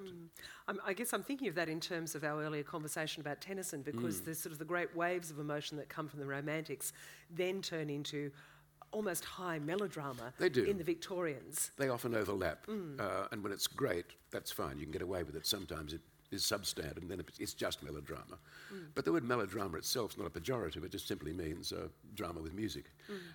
I'm, 0.67 0.79
I 0.85 0.93
guess 0.93 1.13
I'm 1.13 1.23
thinking 1.23 1.47
of 1.47 1.55
that 1.55 1.69
in 1.69 1.79
terms 1.79 2.15
of 2.15 2.23
our 2.23 2.43
earlier 2.43 2.63
conversation 2.63 3.21
about 3.21 3.41
Tennyson, 3.41 3.81
because 3.81 4.21
Mm. 4.21 4.25
the 4.25 4.35
sort 4.35 4.51
of 4.53 4.59
the 4.59 4.65
great 4.65 4.95
waves 4.95 5.31
of 5.31 5.39
emotion 5.39 5.77
that 5.77 5.89
come 5.89 6.07
from 6.07 6.19
the 6.19 6.25
Romantics 6.25 6.93
then 7.29 7.61
turn 7.61 7.89
into 7.89 8.31
almost 8.91 9.25
high 9.25 9.57
melodrama 9.57 10.33
They 10.37 10.49
do. 10.49 10.65
in 10.65 10.77
the 10.77 10.83
Victorians. 10.83 11.71
They 11.77 11.89
often 11.89 12.13
overlap, 12.13 12.67
uh, 12.99 13.27
and 13.31 13.41
when 13.43 13.51
it's 13.51 13.65
great, 13.65 14.05
that's 14.29 14.51
fine. 14.51 14.77
You 14.77 14.85
can 14.85 14.91
get 14.91 15.01
away 15.01 15.23
with 15.23 15.35
it. 15.35 15.47
Sometimes 15.47 15.93
it 15.93 16.01
is 16.33 16.43
substandard, 16.43 17.01
and 17.01 17.09
then 17.09 17.23
it's 17.39 17.53
just 17.53 17.83
melodrama. 17.83 18.37
But 18.95 19.05
the 19.05 19.11
word 19.11 19.23
melodrama 19.23 19.77
itself 19.77 20.11
is 20.11 20.17
not 20.17 20.27
a 20.27 20.29
pejorative. 20.29 20.83
It 20.83 20.91
just 20.91 21.07
simply 21.07 21.33
means 21.33 21.71
uh, 21.71 21.87
drama 22.15 22.41
with 22.41 22.53
music. 22.53 22.85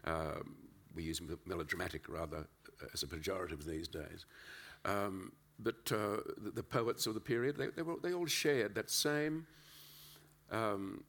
Um, 0.04 0.56
we 0.94 1.02
use 1.04 1.20
melodramatic 1.46 2.08
rather 2.08 2.38
uh, 2.82 2.86
as 2.92 3.02
a 3.02 3.06
pejorative 3.06 3.64
these 3.64 3.88
days. 3.88 4.26
Um, 4.84 5.32
but 5.58 5.90
uh, 5.92 6.18
the, 6.36 6.50
the 6.54 6.62
poets 6.62 7.06
of 7.06 7.14
the 7.14 7.20
period, 7.20 7.56
they, 7.56 7.68
they, 7.68 7.82
were, 7.82 7.96
they 8.02 8.12
all 8.12 8.26
shared 8.26 8.74
that 8.74 8.90
same 8.90 9.46
um, 10.50 11.04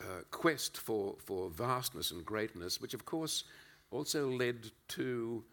uh, 0.00 0.22
quest 0.30 0.76
for, 0.76 1.16
for 1.18 1.50
vastness 1.50 2.10
and 2.10 2.24
greatness, 2.24 2.80
which 2.80 2.94
of 2.94 3.04
course 3.04 3.44
also 3.90 4.28
led 4.28 4.70
to 4.88 5.44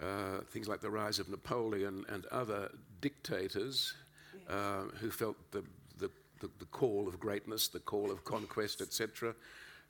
uh, 0.00 0.40
things 0.50 0.68
like 0.68 0.80
the 0.80 0.90
rise 0.90 1.18
of 1.18 1.28
Napoleon 1.28 2.04
and 2.08 2.26
other 2.26 2.70
dictators 3.00 3.94
uh, 4.50 4.82
who 5.00 5.10
felt 5.10 5.36
the, 5.52 5.62
the, 5.98 6.10
the, 6.40 6.50
the 6.58 6.64
call 6.66 7.08
of 7.08 7.20
greatness, 7.20 7.68
the 7.68 7.80
call 7.80 8.10
of 8.10 8.24
conquest, 8.24 8.80
etc. 8.80 9.34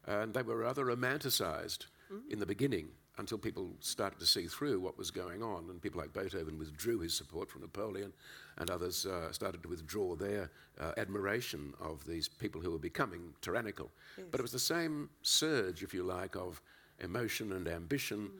And 0.06 0.34
they 0.34 0.42
were 0.42 0.56
rather 0.56 0.84
romanticized 0.84 1.86
in 2.30 2.38
the 2.38 2.46
beginning 2.46 2.88
until 3.18 3.38
people 3.38 3.70
started 3.80 4.18
to 4.18 4.26
see 4.26 4.46
through 4.46 4.80
what 4.80 4.96
was 4.98 5.10
going 5.10 5.42
on. 5.42 5.68
And 5.68 5.80
people 5.80 6.00
like 6.00 6.12
Beethoven 6.12 6.58
withdrew 6.58 7.00
his 7.00 7.14
support 7.14 7.50
from 7.50 7.60
Napoleon, 7.60 8.12
and 8.58 8.70
others 8.70 9.06
uh, 9.06 9.30
started 9.30 9.62
to 9.62 9.68
withdraw 9.68 10.16
their 10.16 10.50
uh, 10.80 10.92
admiration 10.96 11.74
of 11.80 12.04
these 12.06 12.28
people 12.28 12.60
who 12.60 12.70
were 12.70 12.78
becoming 12.78 13.34
tyrannical. 13.42 13.90
But 14.30 14.40
it 14.40 14.42
was 14.42 14.52
the 14.52 14.58
same 14.58 15.10
surge, 15.22 15.82
if 15.82 15.92
you 15.94 16.02
like, 16.02 16.34
of 16.34 16.60
emotion 17.00 17.52
and 17.52 17.68
ambition 17.68 18.30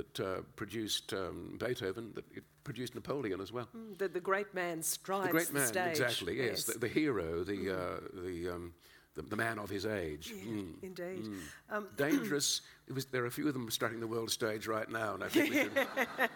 that 0.00 0.20
uh, 0.20 0.40
produced 0.56 1.12
um, 1.12 1.56
Beethoven, 1.58 2.12
that 2.14 2.24
it 2.38 2.44
produced 2.64 2.94
Napoleon 2.94 3.40
as 3.40 3.50
well. 3.52 3.68
Mm, 3.76 3.98
The, 3.98 4.08
the 4.08 4.20
great 4.30 4.50
man 4.54 4.82
strides 4.82 5.26
The 5.26 5.32
great 5.38 5.52
man, 5.52 5.66
stage. 5.66 6.00
exactly, 6.00 6.34
yes. 6.46 6.64
The, 6.64 6.78
the 6.78 6.88
hero, 6.88 7.44
the, 7.44 7.60
uh, 7.80 8.00
the, 8.26 8.36
um, 8.54 8.74
the, 9.18 9.28
the 9.28 9.36
man 9.36 9.58
of 9.58 9.68
his 9.68 9.84
age. 9.84 10.32
Mm. 10.32 10.74
Indeed. 10.82 11.28
Um, 11.70 11.88
Dangerous. 11.96 12.62
Was, 12.94 13.04
there 13.06 13.22
are 13.22 13.26
a 13.26 13.30
few 13.30 13.46
of 13.46 13.52
them 13.52 13.70
starting 13.70 14.00
the 14.00 14.06
world 14.06 14.30
stage 14.30 14.66
right 14.66 14.88
now, 14.90 15.12
and 15.12 15.22
I 15.22 15.28
think 15.28 15.50
we 15.50 15.56
should 15.56 15.88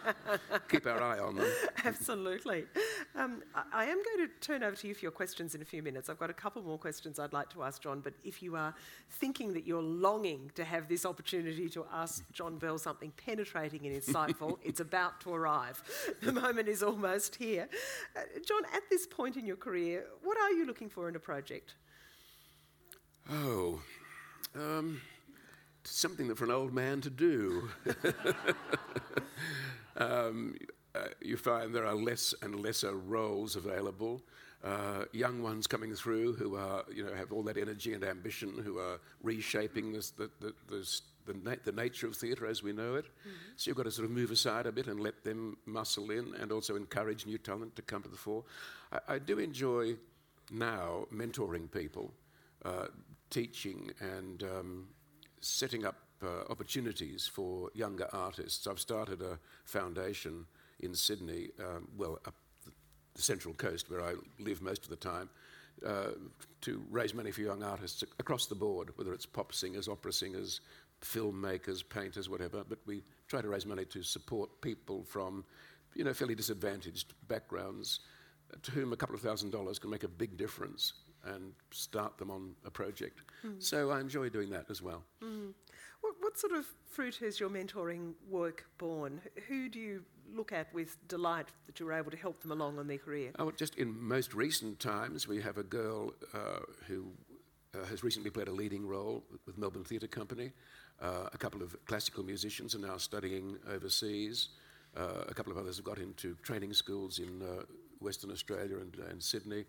keep 0.69 0.85
our 0.85 1.01
eye 1.01 1.17
on 1.17 1.35
them. 1.35 1.47
Absolutely. 1.83 2.65
Um, 3.15 3.41
I, 3.55 3.63
I 3.73 3.85
am 3.85 3.97
going 4.03 4.27
to 4.27 4.33
turn 4.39 4.61
over 4.61 4.75
to 4.75 4.87
you 4.87 4.93
for 4.93 5.01
your 5.01 5.11
questions 5.11 5.55
in 5.55 5.63
a 5.63 5.65
few 5.65 5.81
minutes. 5.81 6.09
I've 6.09 6.19
got 6.19 6.29
a 6.29 6.33
couple 6.33 6.61
more 6.61 6.77
questions 6.77 7.17
I'd 7.17 7.33
like 7.33 7.49
to 7.53 7.63
ask 7.63 7.81
John, 7.81 8.01
but 8.01 8.13
if 8.23 8.43
you 8.43 8.55
are 8.55 8.75
thinking 9.09 9.53
that 9.53 9.65
you're 9.65 9.81
longing 9.81 10.51
to 10.53 10.63
have 10.63 10.87
this 10.87 11.07
opportunity 11.07 11.69
to 11.69 11.85
ask 11.91 12.23
John 12.31 12.59
Bell 12.59 12.77
something 12.77 13.11
penetrating 13.25 13.87
and 13.87 13.99
insightful, 13.99 14.59
it's 14.63 14.79
about 14.79 15.21
to 15.21 15.33
arrive. 15.33 15.81
The 16.21 16.33
moment 16.33 16.67
is 16.67 16.83
almost 16.83 17.35
here. 17.35 17.67
Uh, 18.15 18.19
John, 18.45 18.61
at 18.75 18.83
this 18.91 19.07
point 19.07 19.37
in 19.37 19.45
your 19.47 19.55
career, 19.55 20.05
what 20.21 20.37
are 20.37 20.51
you 20.51 20.67
looking 20.67 20.89
for 20.89 21.09
in 21.09 21.15
a 21.15 21.19
project? 21.19 21.73
Oh, 23.31 23.81
um, 24.55 25.01
something 25.83 26.27
that 26.27 26.37
for 26.37 26.45
an 26.45 26.51
old 26.51 26.73
man 26.73 27.01
to 27.01 27.09
do. 27.09 27.69
um, 29.97 30.55
uh, 30.95 31.07
you 31.21 31.37
find 31.37 31.73
there 31.73 31.85
are 31.85 31.95
less 31.95 32.33
and 32.41 32.59
lesser 32.59 32.93
roles 32.93 33.55
available. 33.55 34.21
Uh, 34.63 35.05
young 35.11 35.41
ones 35.41 35.67
coming 35.67 35.93
through 35.93 36.33
who 36.33 36.55
are, 36.55 36.83
you 36.93 37.03
know, 37.03 37.13
have 37.13 37.31
all 37.31 37.43
that 37.43 37.57
energy 37.57 37.93
and 37.93 38.03
ambition, 38.03 38.61
who 38.63 38.77
are 38.77 38.99
reshaping 39.21 39.91
this, 39.91 40.11
the, 40.11 40.29
the, 40.39 40.53
this, 40.69 41.01
the, 41.25 41.33
na- 41.33 41.55
the 41.65 41.71
nature 41.71 42.07
of 42.07 42.15
theatre 42.15 42.45
as 42.45 42.63
we 42.63 42.71
know 42.71 42.95
it. 42.95 43.05
So 43.57 43.69
you've 43.69 43.77
got 43.77 43.83
to 43.83 43.91
sort 43.91 44.05
of 44.05 44.11
move 44.11 44.31
aside 44.31 44.65
a 44.65 44.71
bit 44.71 44.87
and 44.87 44.99
let 44.99 45.23
them 45.23 45.57
muscle 45.65 46.11
in 46.11 46.33
and 46.39 46.51
also 46.51 46.75
encourage 46.75 47.25
new 47.25 47.37
talent 47.37 47.75
to 47.75 47.81
come 47.81 48.03
to 48.03 48.09
the 48.09 48.17
fore. 48.17 48.43
I, 48.91 49.15
I 49.15 49.19
do 49.19 49.39
enjoy 49.39 49.95
now 50.51 51.07
mentoring 51.13 51.69
people 51.69 52.13
uh, 52.63 52.85
teaching 53.33 53.89
and 53.99 54.43
um, 54.43 54.87
setting 55.41 55.85
up 55.85 55.95
uh, 56.23 56.43
opportunities 56.51 57.25
for 57.25 57.71
younger 57.73 58.07
artists. 58.13 58.67
I've 58.67 58.79
started 58.79 59.21
a 59.23 59.39
foundation 59.65 60.45
in 60.81 60.93
Sydney, 60.93 61.49
um, 61.59 61.87
well, 61.97 62.19
up 62.27 62.35
the 63.15 63.21
Central 63.21 63.55
Coast, 63.55 63.89
where 63.89 64.03
I 64.03 64.13
live 64.39 64.61
most 64.61 64.83
of 64.83 64.89
the 64.89 64.95
time, 64.95 65.29
uh, 65.85 66.11
to 66.61 66.83
raise 66.91 67.15
money 67.15 67.31
for 67.31 67.41
young 67.41 67.63
artists 67.63 68.03
across 68.19 68.45
the 68.45 68.55
board, 68.55 68.91
whether 68.97 69.13
it's 69.13 69.25
pop 69.25 69.51
singers, 69.51 69.87
opera 69.87 70.13
singers, 70.13 70.61
filmmakers, 71.01 71.83
painters, 71.87 72.29
whatever. 72.29 72.63
But 72.63 72.77
we 72.85 73.01
try 73.27 73.41
to 73.41 73.47
raise 73.47 73.65
money 73.65 73.85
to 73.85 74.03
support 74.03 74.61
people 74.61 75.03
from, 75.03 75.43
you 75.95 76.03
know, 76.03 76.13
fairly 76.13 76.35
disadvantaged 76.35 77.13
backgrounds, 77.27 78.01
uh, 78.53 78.57
to 78.61 78.71
whom 78.71 78.93
a 78.93 78.95
couple 78.95 79.15
of 79.15 79.21
thousand 79.21 79.49
dollars 79.49 79.79
can 79.79 79.89
make 79.89 80.03
a 80.03 80.07
big 80.07 80.37
difference 80.37 80.93
and 81.23 81.53
start 81.71 82.17
them 82.17 82.29
on 82.31 82.55
a 82.65 82.71
project. 82.71 83.21
So 83.59 83.91
I 83.91 83.99
enjoy 83.99 84.29
doing 84.29 84.49
that 84.51 84.65
as 84.69 84.81
well. 84.81 85.03
What, 86.01 86.15
what 86.19 86.37
sort 86.37 86.53
of 86.53 86.65
fruit 86.85 87.15
has 87.17 87.39
your 87.39 87.49
mentoring 87.49 88.13
work 88.29 88.65
borne? 88.77 89.21
Who 89.47 89.69
do 89.69 89.79
you 89.79 90.03
look 90.33 90.51
at 90.51 90.73
with 90.73 90.97
delight 91.07 91.47
that 91.65 91.79
you 91.79 91.85
were 91.85 91.93
able 91.93 92.11
to 92.11 92.17
help 92.17 92.41
them 92.41 92.51
along 92.51 92.77
on 92.77 92.87
their 92.87 92.97
career? 92.97 93.31
Oh, 93.39 93.51
just 93.51 93.75
in 93.75 93.97
most 94.01 94.33
recent 94.33 94.79
times, 94.79 95.27
we 95.27 95.41
have 95.41 95.57
a 95.57 95.63
girl 95.63 96.13
uh, 96.33 96.59
who 96.87 97.05
uh, 97.73 97.85
has 97.85 98.03
recently 98.03 98.29
played 98.29 98.49
a 98.49 98.51
leading 98.51 98.85
role 98.85 99.23
with 99.45 99.57
Melbourne 99.57 99.85
Theatre 99.85 100.07
Company. 100.07 100.51
Uh, 101.01 101.29
a 101.31 101.37
couple 101.37 101.61
of 101.61 101.75
classical 101.85 102.23
musicians 102.23 102.75
are 102.75 102.79
now 102.79 102.97
studying 102.97 103.57
overseas. 103.71 104.49
Uh, 104.95 105.23
a 105.27 105.33
couple 105.33 105.51
of 105.51 105.57
others 105.57 105.77
have 105.77 105.85
got 105.85 105.99
into 105.99 106.35
training 106.43 106.73
schools 106.73 107.19
in 107.19 107.41
uh, 107.41 107.63
Western 107.99 108.29
Australia 108.31 108.77
and, 108.77 108.95
and 109.09 109.23
Sydney. 109.23 109.65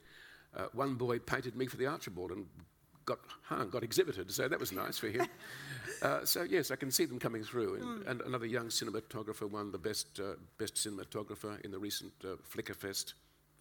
Uh, 0.56 0.66
one 0.72 0.94
boy 0.94 1.18
painted 1.18 1.56
me 1.56 1.66
for 1.66 1.76
the 1.76 1.86
Archibald 1.86 2.30
and 2.30 2.46
got 3.04 3.18
hung, 3.42 3.70
got 3.70 3.82
exhibited, 3.82 4.30
so 4.30 4.48
that 4.48 4.58
was 4.58 4.72
nice 4.72 4.98
for 4.98 5.08
him. 5.08 5.26
uh, 6.02 6.24
so 6.24 6.42
yes, 6.42 6.70
I 6.70 6.76
can 6.76 6.90
see 6.90 7.04
them 7.04 7.18
coming 7.18 7.42
through. 7.42 7.74
And, 7.76 8.06
and 8.06 8.20
another 8.22 8.46
young 8.46 8.68
cinematographer 8.68 9.50
won 9.50 9.72
the 9.72 9.78
best 9.78 10.20
uh, 10.20 10.34
best 10.58 10.74
cinematographer 10.74 11.60
in 11.62 11.70
the 11.70 11.78
recent 11.78 12.12
uh, 12.24 12.36
Flickerfest 12.48 13.14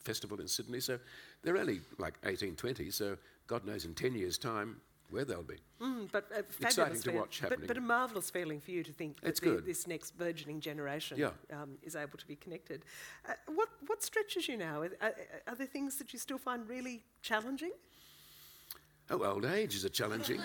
festival 0.04 0.40
in 0.40 0.48
Sydney. 0.48 0.80
So 0.80 1.00
they're 1.44 1.58
only 1.58 1.82
like 1.98 2.16
18, 2.26 2.56
20. 2.56 2.92
So 2.92 3.18
God 3.48 3.66
knows 3.66 3.86
in 3.86 3.94
10 3.94 4.16
years' 4.16 4.38
time 4.38 4.82
where 5.14 5.24
they'll 5.26 5.44
be. 5.44 5.60
Mm, 5.80 6.12
but 6.12 6.30
a 6.36 6.40
Exciting 6.66 7.00
to 7.02 7.12
watch 7.12 7.40
but, 7.42 7.52
happening. 7.52 7.68
but 7.68 7.78
a 7.78 7.82
marvellous 7.82 8.30
feeling 8.32 8.60
for 8.60 8.72
you 8.72 8.84
to 8.84 8.92
think 8.92 9.22
that 9.22 9.36
the- 9.40 9.62
this 9.62 9.88
next 9.88 10.18
burgeoning 10.18 10.60
generation 10.60 11.18
Yeah. 11.18 11.32
um, 11.52 11.78
is 11.84 11.96
able 11.96 12.18
to 12.18 12.26
be 12.28 12.36
connected. 12.36 12.84
Uh, 13.30 13.34
what, 13.48 13.70
what 13.88 14.02
stretches 14.04 14.48
you 14.48 14.58
now? 14.58 14.82
Are, 14.82 14.92
are, 15.02 15.14
are 15.48 15.56
there 15.56 15.68
things 15.68 15.98
that 15.98 16.12
you 16.14 16.20
still 16.20 16.40
find 16.40 16.68
really 16.68 17.04
challenging? 17.22 17.72
Oh, 19.10 19.24
old 19.24 19.46
age 19.46 19.76
is 19.76 19.86
a 19.86 19.90
challenging. 19.90 20.42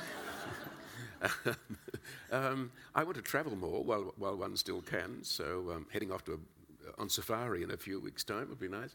um, 2.31 2.71
I 2.95 3.03
want 3.05 3.17
to 3.17 3.23
travel 3.23 3.57
more 3.57 3.83
while, 3.83 4.13
while 4.19 4.37
one 4.37 4.57
still 4.57 4.83
can, 4.83 5.25
so 5.25 5.71
um, 5.75 5.87
heading 5.93 6.13
off 6.13 6.25
to 6.27 6.33
a, 6.35 7.01
on 7.01 7.09
safari 7.09 7.63
in 7.63 7.71
a 7.71 7.77
few 7.77 8.01
weeks' 8.01 8.25
time 8.25 8.49
would 8.49 8.59
be 8.61 8.69
nice. 8.69 8.95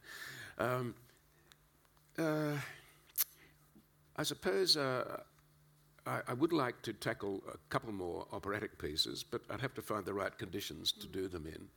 Um, 0.57 0.93
uh, 2.17 2.57
I 4.15 4.23
suppose 4.23 4.77
uh, 4.77 5.21
I, 6.05 6.21
I, 6.27 6.33
would 6.33 6.53
like 6.53 6.81
to 6.83 6.93
tackle 6.93 7.41
a 7.51 7.57
couple 7.69 7.91
more 7.91 8.27
operatic 8.31 8.77
pieces, 8.77 9.23
but 9.23 9.41
I'd 9.49 9.61
have 9.61 9.73
to 9.75 9.81
find 9.81 10.05
the 10.05 10.13
right 10.13 10.37
conditions 10.37 10.91
to 10.93 11.07
do 11.07 11.27
them 11.27 11.47
in. 11.47 11.67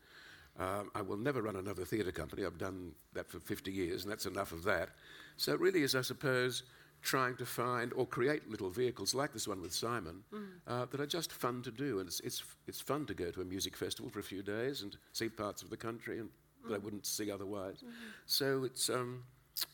Um, 0.58 0.90
I 0.94 1.02
will 1.02 1.16
never 1.16 1.42
run 1.42 1.56
another 1.56 1.84
theatre 1.84 2.12
company. 2.12 2.44
I've 2.44 2.58
done 2.58 2.92
that 3.12 3.28
for 3.30 3.38
50 3.38 3.70
years, 3.70 4.04
and 4.04 4.10
that's 4.10 4.26
enough 4.26 4.52
of 4.52 4.64
that. 4.64 4.90
So 5.36 5.52
it 5.52 5.60
really 5.60 5.82
is, 5.82 5.94
I 5.94 6.00
suppose, 6.00 6.62
trying 7.02 7.36
to 7.36 7.46
find 7.46 7.92
or 7.92 8.06
create 8.06 8.48
little 8.50 8.70
vehicles 8.70 9.14
like 9.14 9.32
this 9.32 9.46
one 9.46 9.60
with 9.60 9.72
Simon 9.72 10.24
mm. 10.32 10.46
uh, 10.66 10.86
that 10.86 11.00
are 11.00 11.06
just 11.06 11.30
fun 11.30 11.62
to 11.62 11.70
do. 11.70 12.00
And 12.00 12.08
it's, 12.08 12.20
it's, 12.20 12.42
it's 12.66 12.80
fun 12.80 13.06
to 13.06 13.14
go 13.14 13.30
to 13.30 13.42
a 13.42 13.44
music 13.44 13.76
festival 13.76 14.10
for 14.10 14.18
a 14.18 14.24
few 14.24 14.42
days 14.42 14.82
and 14.82 14.96
see 15.12 15.28
parts 15.28 15.62
of 15.62 15.70
the 15.70 15.76
country 15.76 16.18
and, 16.18 16.28
mm. 16.28 16.68
that 16.68 16.74
I 16.74 16.78
mm. 16.78 16.82
wouldn't 16.82 17.06
see 17.06 17.30
otherwise. 17.30 17.84
Mm. 17.84 17.90
So 18.24 18.64
it's 18.64 18.88
um, 18.88 19.24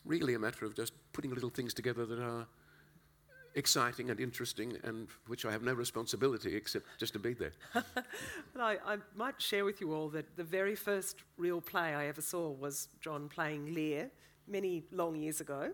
really 0.05 0.35
a 0.35 0.39
matter 0.39 0.65
of 0.65 0.75
just 0.75 0.93
putting 1.13 1.33
little 1.33 1.51
things 1.51 1.73
together 1.73 2.05
that 2.07 2.19
are 2.19 2.47
exciting 3.55 4.11
and 4.11 4.21
interesting 4.21 4.77
and 4.85 5.09
which 5.27 5.45
I 5.45 5.51
have 5.51 5.63
no 5.63 5.73
responsibility 5.75 6.57
except 6.57 6.87
just 6.99 7.13
to 7.13 7.19
be 7.19 7.35
there. 7.35 7.53
I, 8.59 8.79
I, 8.87 8.97
might 9.15 9.41
share 9.41 9.65
with 9.65 9.81
you 9.81 9.93
all 9.93 10.09
that 10.11 10.37
the 10.37 10.45
very 10.45 10.75
first 10.75 11.23
real 11.37 11.61
play 11.61 11.95
I 11.95 12.07
ever 12.07 12.23
saw 12.23 12.51
was 12.51 12.89
John 13.01 13.29
playing 13.29 13.75
Lear 13.75 14.11
many 14.49 14.85
long 14.91 15.17
years 15.17 15.41
ago 15.41 15.73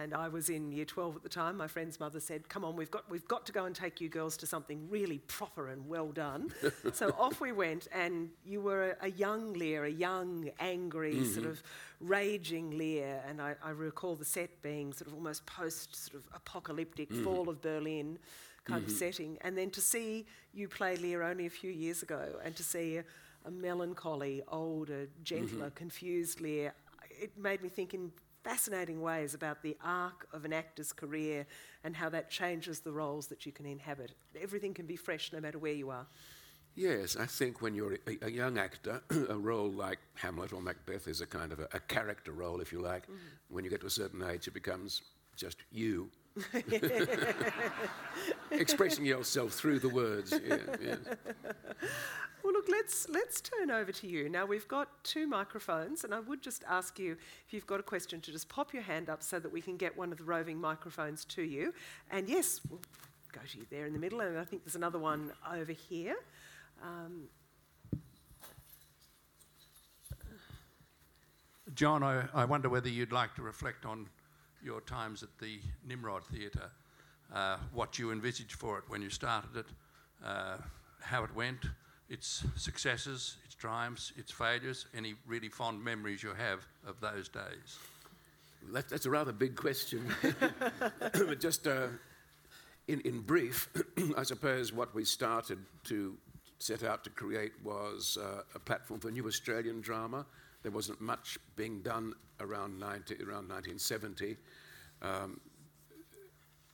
and 0.00 0.14
I 0.14 0.28
was 0.28 0.48
in 0.48 0.72
year 0.72 0.86
12 0.86 1.16
at 1.16 1.22
the 1.22 1.28
time. 1.28 1.58
My 1.58 1.66
friend's 1.66 2.00
mother 2.00 2.20
said, 2.20 2.48
Come 2.48 2.64
on, 2.64 2.74
we've 2.74 2.90
got, 2.90 3.08
we've 3.10 3.28
got 3.28 3.44
to 3.46 3.52
go 3.52 3.66
and 3.66 3.74
take 3.74 4.00
you 4.00 4.08
girls 4.08 4.36
to 4.38 4.46
something 4.46 4.88
really 4.88 5.18
proper 5.18 5.68
and 5.68 5.86
well 5.86 6.08
done. 6.08 6.52
so 6.94 7.10
off 7.18 7.40
we 7.40 7.52
went, 7.52 7.86
and 7.92 8.30
you 8.44 8.62
were 8.62 8.96
a, 9.02 9.06
a 9.06 9.10
young 9.10 9.52
Lear, 9.52 9.84
a 9.84 9.90
young, 9.90 10.50
angry, 10.58 11.14
mm-hmm. 11.14 11.32
sort 11.34 11.46
of 11.46 11.62
raging 12.00 12.78
Lear. 12.78 13.22
And 13.28 13.42
I, 13.42 13.56
I, 13.62 13.70
recall 13.70 14.14
the 14.16 14.24
set 14.24 14.62
being 14.62 14.94
sort 14.94 15.08
of 15.08 15.14
almost 15.14 15.44
post 15.44 15.94
sort 15.94 16.22
of 16.22 16.26
apocalyptic, 16.34 17.10
mm-hmm. 17.10 17.24
fall 17.24 17.50
of 17.50 17.60
Berlin 17.60 18.18
kind 18.64 18.82
mm-hmm. 18.82 18.90
of 18.90 18.96
setting. 18.96 19.38
And 19.42 19.56
then 19.56 19.70
to 19.70 19.82
see 19.82 20.24
you 20.54 20.66
play 20.68 20.96
Lear 20.96 21.22
only 21.22 21.44
a 21.44 21.50
few 21.50 21.70
years 21.70 22.02
ago, 22.02 22.36
and 22.42 22.56
to 22.56 22.62
see 22.62 22.96
a, 22.96 23.04
a 23.44 23.50
melancholy, 23.50 24.42
older, 24.48 25.08
gentler, 25.22 25.66
mm-hmm. 25.66 25.74
confused 25.74 26.40
Lear, 26.40 26.72
it 27.10 27.36
made 27.36 27.62
me 27.62 27.68
think 27.68 27.92
in 27.92 28.10
fascinating 28.42 29.00
ways 29.00 29.34
about 29.34 29.62
the 29.62 29.76
arc 29.84 30.26
of 30.32 30.44
an 30.44 30.52
actor's 30.52 30.92
career 30.92 31.46
and 31.84 31.94
how 31.94 32.08
that 32.08 32.30
changes 32.30 32.80
the 32.80 32.92
roles 32.92 33.26
that 33.28 33.46
you 33.46 33.52
can 33.52 33.66
inhabit. 33.66 34.12
Everything 34.40 34.74
can 34.74 34.86
be 34.86 34.96
fresh 34.96 35.32
no 35.32 35.40
matter 35.40 35.58
where 35.58 35.72
you 35.72 35.90
are. 35.90 36.06
Yes, 36.74 37.16
I 37.16 37.26
think 37.26 37.60
when 37.60 37.74
you're 37.74 37.94
a, 38.06 38.26
a 38.26 38.30
young 38.30 38.56
actor, 38.56 39.02
a 39.28 39.36
role 39.36 39.70
like 39.70 39.98
Hamlet 40.14 40.52
or 40.52 40.62
Macbeth 40.62 41.08
is 41.08 41.20
a 41.20 41.26
kind 41.26 41.52
of 41.52 41.60
a, 41.60 41.68
a 41.72 41.80
character 41.80 42.32
role, 42.32 42.60
if 42.60 42.72
you 42.72 42.80
like. 42.80 43.06
Mm. 43.06 43.16
When 43.48 43.64
you 43.64 43.70
get 43.70 43.80
to 43.80 43.86
a 43.86 43.90
certain 43.90 44.22
age, 44.22 44.46
it 44.46 44.54
becomes 44.54 45.02
just 45.36 45.58
you. 45.72 46.10
Expressing 48.50 49.04
yourself 49.04 49.52
through 49.52 49.78
the 49.78 49.88
words. 49.88 50.32
Yeah, 50.46 50.56
yeah. 50.80 50.96
Well, 52.42 52.54
look, 52.54 52.68
let's 52.68 53.08
let's 53.08 53.40
turn 53.40 53.70
over 53.70 53.92
to 53.92 54.06
you. 54.06 54.28
Now 54.28 54.46
we've 54.46 54.66
got 54.66 55.04
two 55.04 55.26
microphones, 55.26 56.04
and 56.04 56.14
I 56.14 56.20
would 56.20 56.42
just 56.42 56.64
ask 56.68 56.98
you 56.98 57.16
if 57.46 57.52
you've 57.52 57.66
got 57.66 57.80
a 57.80 57.82
question 57.82 58.20
to 58.22 58.32
just 58.32 58.48
pop 58.48 58.72
your 58.72 58.82
hand 58.82 59.10
up 59.10 59.22
so 59.22 59.38
that 59.38 59.52
we 59.52 59.60
can 59.60 59.76
get 59.76 59.96
one 59.96 60.10
of 60.10 60.18
the 60.18 60.24
roving 60.24 60.58
microphones 60.58 61.24
to 61.26 61.42
you. 61.42 61.74
And 62.10 62.28
yes, 62.28 62.60
we'll 62.68 62.80
go 63.32 63.40
to 63.46 63.58
you 63.58 63.66
there 63.70 63.86
in 63.86 63.92
the 63.92 63.98
middle, 63.98 64.20
and 64.20 64.38
I 64.38 64.44
think 64.44 64.64
there's 64.64 64.76
another 64.76 64.98
one 64.98 65.32
over 65.52 65.72
here. 65.72 66.16
Um, 66.82 67.28
John, 71.74 72.02
I, 72.02 72.24
I, 72.34 72.44
wonder 72.46 72.68
whether 72.68 72.88
you'd 72.88 73.12
like 73.12 73.34
to 73.36 73.42
reflect 73.42 73.86
on 73.86 74.08
your 74.64 74.80
times 74.82 75.22
at 75.22 75.28
the 75.38 75.58
Nimrod 75.86 76.24
Theatre, 76.24 76.70
uh, 77.34 77.56
what 77.72 77.98
you 77.98 78.12
envisaged 78.12 78.52
for 78.52 78.78
it 78.78 78.84
when 78.88 79.02
you 79.02 79.10
started 79.10 79.56
it, 79.56 79.66
uh, 80.24 80.56
how 81.00 81.24
it 81.24 81.34
went, 81.34 81.66
its 82.08 82.44
successes, 82.56 83.36
its 83.44 83.54
triumphs, 83.54 84.12
its 84.16 84.32
failures, 84.32 84.86
any 84.94 85.14
really 85.26 85.48
fond 85.48 85.82
memories 85.82 86.22
you 86.22 86.34
have 86.34 86.66
of 86.86 87.00
those 87.00 87.28
days? 87.28 87.78
That, 88.72 88.88
that's 88.88 89.06
a 89.06 89.10
rather 89.10 89.32
big 89.32 89.56
question. 89.56 90.12
Just 91.40 91.66
uh, 91.66 91.86
in, 92.88 93.00
in 93.02 93.20
brief, 93.20 93.68
I 94.16 94.24
suppose 94.24 94.72
what 94.72 94.94
we 94.94 95.04
started 95.04 95.58
to 95.84 96.16
set 96.58 96.82
out 96.82 97.04
to 97.04 97.10
create 97.10 97.52
was 97.64 98.18
uh, 98.20 98.42
a 98.54 98.58
platform 98.58 99.00
for 99.00 99.10
new 99.10 99.26
Australian 99.26 99.80
drama. 99.80 100.26
There 100.62 100.72
wasn't 100.72 101.00
much 101.00 101.38
being 101.56 101.80
done 101.82 102.14
around, 102.40 102.78
90, 102.78 103.14
around 103.16 103.48
1970. 103.48 104.36
Um, 105.02 105.40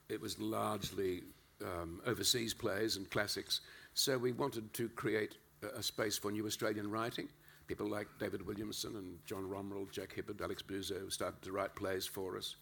it 0.09 0.21
was 0.21 0.39
largely 0.39 1.23
um, 1.63 2.01
overseas 2.07 2.55
plays 2.55 2.97
and 2.97 3.11
classics. 3.11 3.61
So 3.95 4.19
we 4.19 4.33
wanted 4.33 4.73
to 4.75 4.89
create 4.91 5.37
a, 5.63 5.79
a 5.79 5.83
space 5.83 6.19
for 6.19 6.31
new 6.31 6.47
Australian 6.47 6.91
writing. 6.91 7.29
People 7.67 7.89
like 7.89 8.07
David 8.19 8.47
Williamson 8.47 8.97
and 8.97 9.19
John 9.25 9.45
Romeril, 9.45 9.91
Jack 9.91 10.15
Hibberd, 10.17 10.41
Alex 10.41 10.63
Buzo 10.63 11.11
started 11.11 11.43
to 11.43 11.53
write 11.53 11.75
plays 11.75 12.07
for 12.07 12.37
us. 12.37 12.57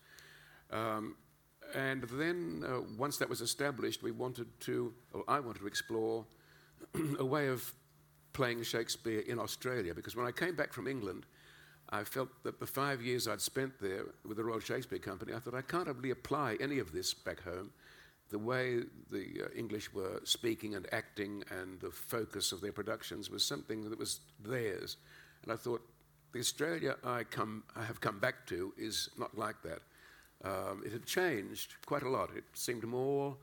Um, 0.71 1.17
and 1.75 2.05
then, 2.05 2.65
uh, 2.67 2.81
once 2.99 3.17
that 3.19 3.29
was 3.29 3.41
established, 3.41 4.03
we 4.03 4.13
wanted 4.13 4.49
to, 4.61 4.95
or 5.13 5.25
I 5.29 5.41
wanted 5.41 5.61
to 5.61 5.67
explore 5.67 6.25
a 7.19 7.25
way 7.25 7.49
of 7.49 7.73
playing 8.35 8.63
Shakespeare 8.63 9.21
in 9.21 9.39
Australia. 9.39 9.95
Because 9.95 10.15
when 10.15 10.27
I 10.27 10.33
came 10.33 10.55
back 10.55 10.73
from 10.73 10.87
England, 10.87 11.25
I 11.89 12.05
felt 12.05 12.29
that 12.43 12.61
the 12.61 12.67
five 12.67 13.01
years 13.01 13.27
I'd 13.27 13.41
spent 13.41 13.73
there 13.81 14.05
with 14.27 14.37
the 14.37 14.45
Royal 14.45 14.61
Shakespeare 14.61 14.99
Company, 14.99 15.33
I 15.33 15.39
thought 15.39 15.55
I 15.55 15.63
can't 15.63 15.89
really 15.89 16.11
apply 16.11 16.59
any 16.61 16.79
of 16.79 16.93
this 16.93 17.15
back 17.15 17.43
home 17.43 17.71
the 18.31 18.39
way 18.39 18.81
the 19.11 19.45
uh, 19.45 19.49
English 19.57 19.93
were 19.93 20.21
speaking 20.25 20.75
and 20.75 20.87
acting 20.93 21.45
and 21.51 21.81
the 21.81 21.91
focus 21.91 22.53
of 22.53 22.61
their 22.61 22.73
productions 22.73 23.31
was 23.31 23.45
something 23.45 23.89
that 23.89 23.99
was 23.99 24.21
theirs. 24.45 24.97
And 25.43 25.53
I 25.53 25.57
thought, 25.57 25.83
the 26.33 26.41
Australia 26.41 26.97
I, 27.05 27.23
come, 27.23 27.63
I 27.77 27.85
have 27.85 28.01
come 28.01 28.19
back 28.19 28.45
to 28.47 28.75
is 28.77 29.09
not 29.17 29.39
like 29.39 29.57
that. 29.63 29.83
Um, 30.45 30.83
it 30.85 30.91
had 30.91 31.07
changed 31.07 31.75
quite 31.87 32.03
a 32.03 32.09
lot. 32.09 32.31
It 32.37 32.43
seemed 32.55 32.83
more 32.83 33.37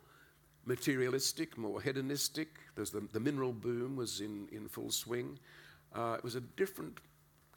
materialistic, 0.65 1.57
more 1.57 1.81
hedonistic. 1.81 2.49
There's 2.75 2.91
the, 2.91 3.01
the 3.11 3.19
mineral 3.19 3.53
boom 3.53 3.95
was 3.95 4.21
in, 4.21 4.47
in 4.51 4.67
full 4.67 4.91
swing. 4.91 5.39
Uh, 5.93 6.15
it 6.17 6.23
was 6.23 6.35
a 6.35 6.41
different 6.41 6.99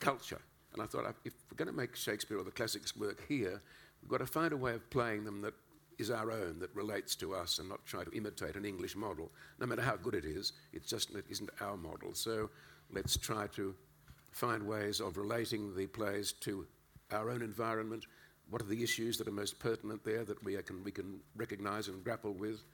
culture. 0.00 0.40
And 0.72 0.82
I 0.82 0.86
thought, 0.86 1.14
if 1.24 1.34
we're 1.50 1.56
going 1.56 1.68
to 1.68 1.74
make 1.74 1.94
Shakespeare 1.94 2.38
or 2.38 2.44
the 2.44 2.50
classics 2.50 2.96
work 2.96 3.22
here, 3.28 3.62
we've 4.02 4.10
got 4.10 4.18
to 4.18 4.26
find 4.26 4.52
a 4.52 4.56
way 4.56 4.74
of 4.74 4.88
playing 4.90 5.24
them 5.24 5.40
that 5.42 5.54
is 5.98 6.10
our 6.10 6.32
own 6.32 6.58
that 6.58 6.74
relates 6.74 7.14
to 7.14 7.34
us 7.34 7.60
and 7.60 7.68
not 7.68 7.84
try 7.86 8.02
to 8.02 8.10
imitate 8.10 8.56
an 8.56 8.64
English 8.64 8.96
model. 8.96 9.30
No 9.60 9.66
matter 9.66 9.82
how 9.82 9.96
good 9.96 10.14
it 10.14 10.24
is, 10.24 10.52
it 10.72 10.84
just 10.84 11.14
it 11.14 11.24
isn't 11.28 11.50
our 11.60 11.76
model. 11.76 12.14
So 12.14 12.50
let's 12.92 13.16
try 13.16 13.46
to 13.48 13.74
find 14.32 14.66
ways 14.66 15.00
of 15.00 15.16
relating 15.16 15.74
the 15.76 15.86
plays 15.86 16.32
to 16.40 16.66
our 17.12 17.30
own 17.30 17.42
environment. 17.42 18.06
What 18.50 18.60
are 18.60 18.66
the 18.66 18.82
issues 18.82 19.16
that 19.18 19.28
are 19.28 19.32
most 19.32 19.58
pertinent 19.58 20.04
there 20.04 20.24
that 20.24 20.42
we 20.44 20.56
can, 20.62 20.82
we 20.82 20.90
can 20.90 21.20
recognize 21.36 21.88
and 21.88 22.02
grapple 22.02 22.32
with? 22.32 22.64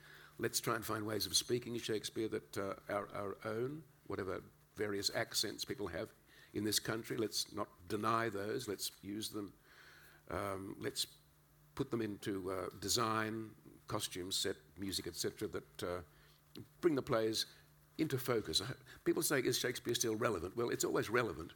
Let's 0.40 0.58
try 0.58 0.74
and 0.74 0.84
find 0.84 1.04
ways 1.04 1.26
of 1.26 1.36
speaking 1.36 1.78
Shakespeare 1.78 2.28
that 2.28 2.56
uh, 2.56 2.72
are 2.88 3.08
our 3.14 3.36
own, 3.44 3.82
whatever 4.06 4.42
various 4.74 5.10
accents 5.14 5.66
people 5.66 5.86
have 5.88 6.08
in 6.54 6.64
this 6.64 6.78
country. 6.78 7.18
Let's 7.18 7.54
not 7.54 7.68
deny 7.88 8.30
those, 8.30 8.66
let's 8.66 8.90
use 9.02 9.28
them. 9.28 9.52
Um, 10.30 10.76
let's 10.80 11.06
put 11.74 11.90
them 11.90 12.00
into 12.00 12.50
uh, 12.50 12.70
design, 12.80 13.50
costumes, 13.86 14.34
set, 14.34 14.56
music, 14.78 15.06
etc., 15.06 15.46
that 15.48 15.82
uh, 15.82 16.00
bring 16.80 16.94
the 16.94 17.02
plays 17.02 17.44
into 17.98 18.16
focus. 18.16 18.62
People 19.04 19.22
say, 19.22 19.40
is 19.40 19.58
Shakespeare 19.58 19.94
still 19.94 20.16
relevant? 20.16 20.56
Well, 20.56 20.70
it's 20.70 20.84
always 20.84 21.10
relevant. 21.10 21.52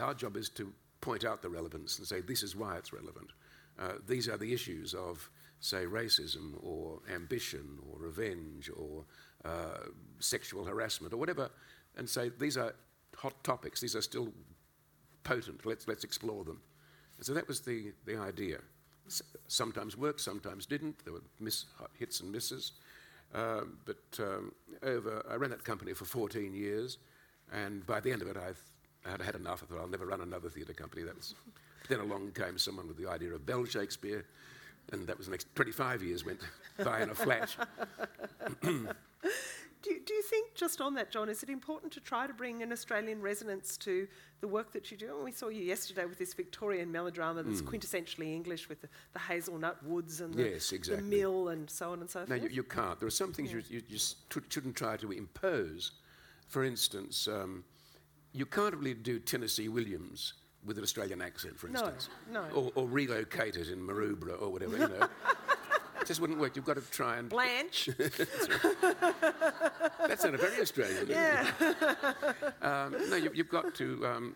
Our 0.00 0.12
job 0.12 0.36
is 0.36 0.48
to 0.50 0.72
point 1.00 1.24
out 1.24 1.40
the 1.40 1.48
relevance 1.48 1.98
and 1.98 2.06
say, 2.06 2.20
this 2.20 2.42
is 2.42 2.56
why 2.56 2.78
it's 2.78 2.92
relevant. 2.92 3.30
Uh, 3.78 3.92
these 4.08 4.28
are 4.28 4.36
the 4.36 4.52
issues 4.52 4.92
of, 4.92 5.30
say, 5.64 5.86
racism 5.86 6.52
or 6.62 6.98
ambition 7.12 7.78
or 7.88 7.98
revenge 7.98 8.70
or 8.76 9.04
uh, 9.46 9.78
sexual 10.18 10.62
harassment 10.64 11.14
or 11.14 11.16
whatever, 11.16 11.48
and 11.96 12.08
say, 12.08 12.30
these 12.38 12.58
are 12.58 12.74
hot 13.16 13.42
topics, 13.42 13.80
these 13.80 13.96
are 13.96 14.02
still 14.02 14.28
potent, 15.22 15.64
let's, 15.64 15.88
let's 15.88 16.04
explore 16.04 16.44
them. 16.44 16.60
And 17.16 17.24
so 17.24 17.32
that 17.32 17.48
was 17.48 17.60
the, 17.60 17.92
the 18.04 18.18
idea 18.18 18.58
sometimes 19.48 19.96
worked, 19.96 20.20
sometimes 20.20 20.66
didn't. 20.66 21.02
There 21.04 21.14
were 21.14 21.22
miss, 21.40 21.64
hits 21.98 22.20
and 22.20 22.30
misses. 22.30 22.72
Uh, 23.34 23.62
but 23.86 23.96
um, 24.18 24.52
over, 24.82 25.24
I 25.30 25.36
ran 25.36 25.50
that 25.50 25.64
company 25.64 25.94
for 25.94 26.04
14 26.04 26.52
years, 26.52 26.98
and 27.52 27.86
by 27.86 28.00
the 28.00 28.12
end 28.12 28.20
of 28.20 28.28
it, 28.28 28.36
I've, 28.36 28.60
I 29.06 29.10
had 29.10 29.22
had 29.22 29.34
enough. 29.34 29.62
I 29.62 29.66
thought 29.66 29.80
I'll 29.80 29.88
never 29.88 30.06
run 30.06 30.20
another 30.20 30.50
theatre 30.50 30.74
company. 30.74 31.02
That 31.02 31.16
was, 31.16 31.34
then 31.88 32.00
along 32.00 32.32
came 32.32 32.58
someone 32.58 32.86
with 32.86 32.96
the 32.96 33.08
idea 33.08 33.32
of 33.32 33.44
Bell 33.46 33.64
Shakespeare, 33.64 34.24
and 34.92 35.06
that 35.06 35.16
was 35.16 35.26
the 35.26 35.30
next 35.32 35.54
25 35.54 36.02
years 36.02 36.24
went 36.24 36.40
by 36.84 37.02
in 37.02 37.10
a 37.10 37.14
flash. 37.14 37.56
Do 38.62 39.90
you, 39.92 40.00
do 40.02 40.14
you 40.14 40.22
think, 40.22 40.54
just 40.54 40.80
on 40.80 40.94
that, 40.94 41.10
John, 41.10 41.28
is 41.28 41.42
it 41.42 41.50
important 41.50 41.92
to 41.92 42.00
try 42.00 42.26
to 42.26 42.32
bring 42.32 42.62
an 42.62 42.72
Australian 42.72 43.20
resonance 43.20 43.76
to 43.78 44.08
the 44.40 44.48
work 44.48 44.72
that 44.72 44.90
you 44.90 44.96
do? 44.96 45.14
And 45.16 45.22
we 45.24 45.30
saw 45.30 45.48
you 45.48 45.62
yesterday 45.62 46.06
with 46.06 46.16
this 46.18 46.32
Victorian 46.32 46.90
melodrama 46.90 47.42
that's 47.42 47.60
Hmm. 47.60 47.68
quintessentially 47.68 48.32
English 48.34 48.70
with 48.70 48.80
the, 48.80 48.88
the 49.12 49.18
hazelnut 49.18 49.82
woods 49.84 50.22
and 50.22 50.32
the, 50.32 50.42
Yes, 50.52 50.70
the 50.70 51.02
mill 51.02 51.48
and 51.48 51.68
so 51.68 51.92
on 51.92 52.00
and 52.00 52.08
so 52.08 52.20
No, 52.20 52.26
forth. 52.28 52.42
you, 52.44 52.48
you 52.48 52.62
can't. 52.62 52.98
There 52.98 53.06
are 53.06 53.10
some 53.10 53.34
things 53.34 53.52
you, 53.52 53.62
you 53.68 53.82
just 53.82 54.30
t- 54.30 54.40
shouldn't 54.48 54.74
try 54.74 54.96
to 54.96 55.12
impose. 55.12 55.92
For 56.48 56.64
instance, 56.64 57.28
um, 57.28 57.62
you 58.32 58.46
can't 58.46 58.74
really 58.76 58.94
do 58.94 59.18
Tennessee 59.18 59.68
Williams 59.68 60.32
with 60.64 60.78
an 60.78 60.82
Australian 60.84 61.20
accent, 61.22 61.58
for 61.58 61.68
instance. 61.68 62.08
no. 62.32 62.44
Or, 62.54 62.72
or 62.74 62.88
relocate 62.88 63.56
it 63.56 63.68
in 63.68 63.78
Maroubra 63.78 64.40
or 64.40 64.50
whatever, 64.50 64.72
you 64.76 64.88
know. 64.88 65.08
it 66.00 66.06
just 66.06 66.20
wouldn't 66.20 66.38
work. 66.38 66.56
You've 66.56 66.64
got 66.64 66.76
to 66.76 66.90
try 66.90 67.16
and. 67.18 67.28
Blanche. 67.28 67.90
That 70.06 70.20
sounded 70.20 70.40
very 70.40 70.60
Australian. 70.60 71.08
yeah. 71.08 71.50
Um, 72.62 72.94
no, 73.08 73.16
you, 73.16 73.30
you've 73.34 73.48
got 73.48 73.74
to 73.76 74.06
um, 74.06 74.34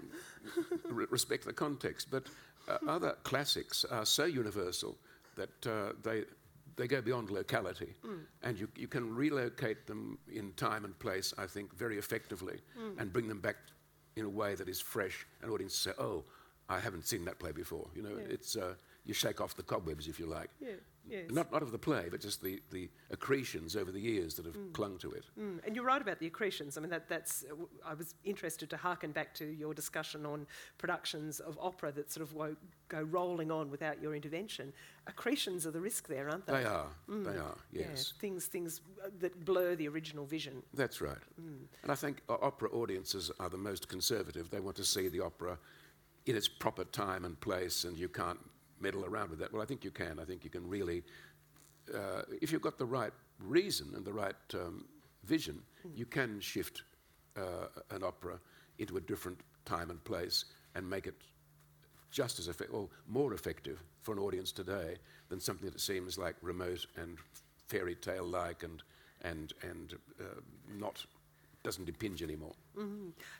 re- 0.89 1.07
respect 1.11 1.45
the 1.45 1.53
context. 1.53 2.09
But 2.11 2.25
uh, 2.69 2.79
other 2.89 3.17
classics 3.23 3.85
are 3.85 4.07
so 4.07 4.25
universal 4.25 4.97
that 5.37 5.67
uh, 5.67 5.93
they, 6.03 6.25
they 6.77 6.87
go 6.87 7.01
beyond 7.03 7.31
locality. 7.31 7.95
And 8.43 8.59
you, 8.59 8.69
you 8.77 8.89
can 8.89 9.15
relocate 9.15 9.87
them 9.87 10.19
in 10.33 10.53
time 10.55 10.85
and 10.85 10.99
place, 10.99 11.35
I 11.37 11.47
think, 11.47 11.77
very 11.77 11.99
effectively 11.99 12.61
and 12.99 13.13
bring 13.13 13.29
them 13.29 13.41
back 13.41 13.57
in 14.19 14.25
a 14.27 14.29
way 14.29 14.55
that 14.55 14.69
is 14.69 14.81
fresh 14.81 15.27
and 15.43 15.51
audience 15.51 15.75
say, 15.75 15.93
oh, 15.99 16.25
I 16.69 16.79
haven't 16.81 17.07
seen 17.07 17.25
that 17.25 17.39
play 17.39 17.53
before. 17.53 17.89
You 17.95 18.03
know, 18.03 18.17
Yeah. 18.19 18.25
it's, 18.35 18.57
uh, 18.57 18.75
you 19.07 19.15
shake 19.15 19.41
off 19.41 19.55
the 19.57 19.63
cobwebs, 19.63 20.07
if 20.09 20.19
you 20.21 20.27
like. 20.27 20.51
Yeah, 20.61 20.73
yes. 21.11 21.25
Not, 21.31 21.51
not 21.53 21.63
of 21.63 21.73
the 21.73 21.79
play, 21.79 22.07
but 22.11 22.21
just 22.21 22.43
the, 22.43 22.61
the 22.71 22.89
accretions 23.11 23.77
over 23.77 23.91
the 23.91 24.01
years 24.01 24.35
that 24.35 24.47
have 24.47 24.57
clung 24.73 24.99
to 24.99 25.11
it. 25.13 25.25
Mm, 25.39 25.61
and 25.67 25.75
you're 25.77 25.85
right 25.85 26.01
about 26.03 26.19
the 26.21 26.27
accretions. 26.27 26.77
I 26.77 26.81
mean, 26.81 26.91
that, 26.91 27.09
that's. 27.09 27.45
uh, 27.45 27.49
w- 27.51 27.69
I 27.85 27.95
was 27.95 28.15
interested 28.25 28.71
to 28.71 28.77
hearken 28.77 29.13
back 29.13 29.35
to 29.35 29.45
your 29.47 29.75
discussion 29.75 30.27
on 30.27 30.47
productions 30.79 31.41
of 31.41 31.59
opera 31.61 31.93
that 31.93 32.11
sort 32.13 32.29
of 32.29 32.57
go 32.89 33.03
rolling 33.03 33.51
on 33.51 33.71
without 33.71 34.01
your 34.01 34.15
intervention. 34.15 34.73
Accretions 35.09 35.67
are 35.67 35.71
the 35.71 35.81
risk 35.81 36.09
there, 36.09 36.29
aren't 36.29 36.47
they? 36.47 36.53
They 36.53 36.65
are, 36.65 36.87
they 37.09 37.31
are, 37.37 37.57
Yeah, 37.73 37.87
yes. 37.91 38.13
things, 38.21 38.47
things 38.47 38.81
uh, 39.05 39.09
that 39.21 39.45
blur 39.45 39.75
the 39.75 39.89
original 39.89 40.25
vision. 40.27 40.63
That's 40.75 41.01
right. 41.01 41.17
And 41.37 41.69
I 41.91 41.95
think 41.95 42.23
o- 42.29 42.39
opera 42.43 42.69
audiences 42.71 43.31
are 43.41 43.49
the 43.49 43.57
most 43.59 43.89
conservative. 43.89 44.51
They 44.51 44.61
want 44.61 44.77
to 44.77 44.85
see 44.85 45.09
the 45.09 45.21
opera 45.21 45.59
in 46.27 46.37
its 46.37 46.49
proper 46.49 46.85
time 46.85 47.25
and 47.25 47.41
place, 47.41 47.85
and 47.85 47.97
you 47.99 48.09
can't 48.09 48.39
meddle 48.81 49.05
around 49.05 49.31
with 49.31 49.39
that. 49.41 49.53
Well, 49.53 49.63
I 49.63 49.67
think 49.67 49.85
you 49.85 49.91
can. 49.91 50.19
I 50.21 50.25
think 50.25 50.45
you 50.45 50.51
can 50.51 50.69
really, 50.69 51.03
uh, 51.95 52.23
if 52.41 52.53
you've 52.53 52.63
got 52.63 52.79
the 52.79 52.87
right 52.87 53.13
reason 53.41 53.93
and 53.95 54.05
the 54.05 54.13
right 54.13 54.35
um, 54.55 54.85
vision, 55.25 55.63
you 55.95 56.07
can 56.07 56.41
shift 56.41 56.83
uh, 57.37 57.67
an 57.91 58.03
opera 58.03 58.39
into 58.79 58.97
a 58.97 59.01
different 59.01 59.41
time 59.65 59.91
and 59.91 60.03
place 60.05 60.47
and 60.75 60.89
make 60.89 61.07
it 61.07 61.15
just 62.11 62.39
as 62.39 62.49
effective 62.49 62.75
or 62.75 62.89
more 63.07 63.35
effective 63.35 63.83
for 64.03 64.13
an 64.13 64.19
audience 64.19 64.53
today 64.53 64.97
than 65.29 65.41
something 65.41 65.69
that 65.69 65.81
seems 65.81 66.17
like 66.17 66.35
remote 66.41 66.87
and 66.97 67.19
fairy 67.67 67.95
tale 67.95 68.25
like 68.25 68.63
and 68.63 68.83
and 69.23 69.53
and 69.63 69.95
uh, 70.21 70.25
not 70.79 71.05
doesn't 71.63 71.89
impinge 71.89 72.23
anymore. 72.23 72.55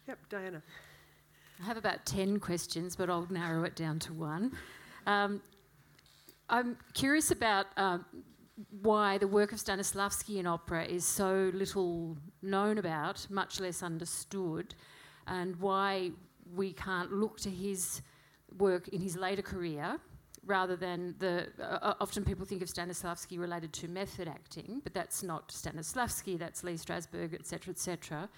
Yep, 0.07 0.19
Diana. 0.29 0.63
I 1.61 1.65
have 1.65 1.77
about 1.77 2.05
10 2.05 2.41
questions, 2.41 2.95
but 2.95 3.09
I'll 3.11 3.27
narrow 3.31 3.65
it 3.65 3.75
down 3.75 3.99
to 4.01 4.13
one. 4.13 4.53
Um, 5.09 5.41
I'm 6.51 6.77
curious 6.93 7.31
about 7.31 7.67
um, 7.79 8.05
why 8.83 9.17
the 9.17 9.27
work 9.27 9.53
of 9.53 9.59
Stanislavski 9.59 10.37
in 10.37 10.47
opera 10.47 10.85
is 10.85 11.03
so 11.07 11.51
little 11.55 12.19
known 12.43 12.77
about, 12.77 13.27
much 13.31 13.59
less 13.59 13.83
understood, 13.83 14.75
and 15.27 15.57
why 15.57 16.11
we 16.55 16.75
can't 16.75 17.11
look 17.11 17.39
to 17.39 17.51
his 17.51 18.03
work 18.59 18.89
in 18.89 19.01
his 19.01 19.17
later 19.17 19.41
career 19.41 19.99
rather 20.45 20.77
than 20.77 21.15
the. 21.19 21.47
Uh, 21.59 21.95
often 22.03 22.23
people 22.23 22.45
think 22.45 22.61
of 22.61 22.69
Stanislavski 22.69 23.39
related 23.39 23.73
to 23.73 23.89
method 23.89 24.29
acting, 24.29 24.83
but 24.85 24.93
that's 24.93 25.23
not 25.23 25.49
Stanislavski, 25.49 26.39
that's 26.39 26.63
Lee 26.63 26.75
Strasberg, 26.75 27.33
etc., 27.33 27.73
etc. 27.73 28.29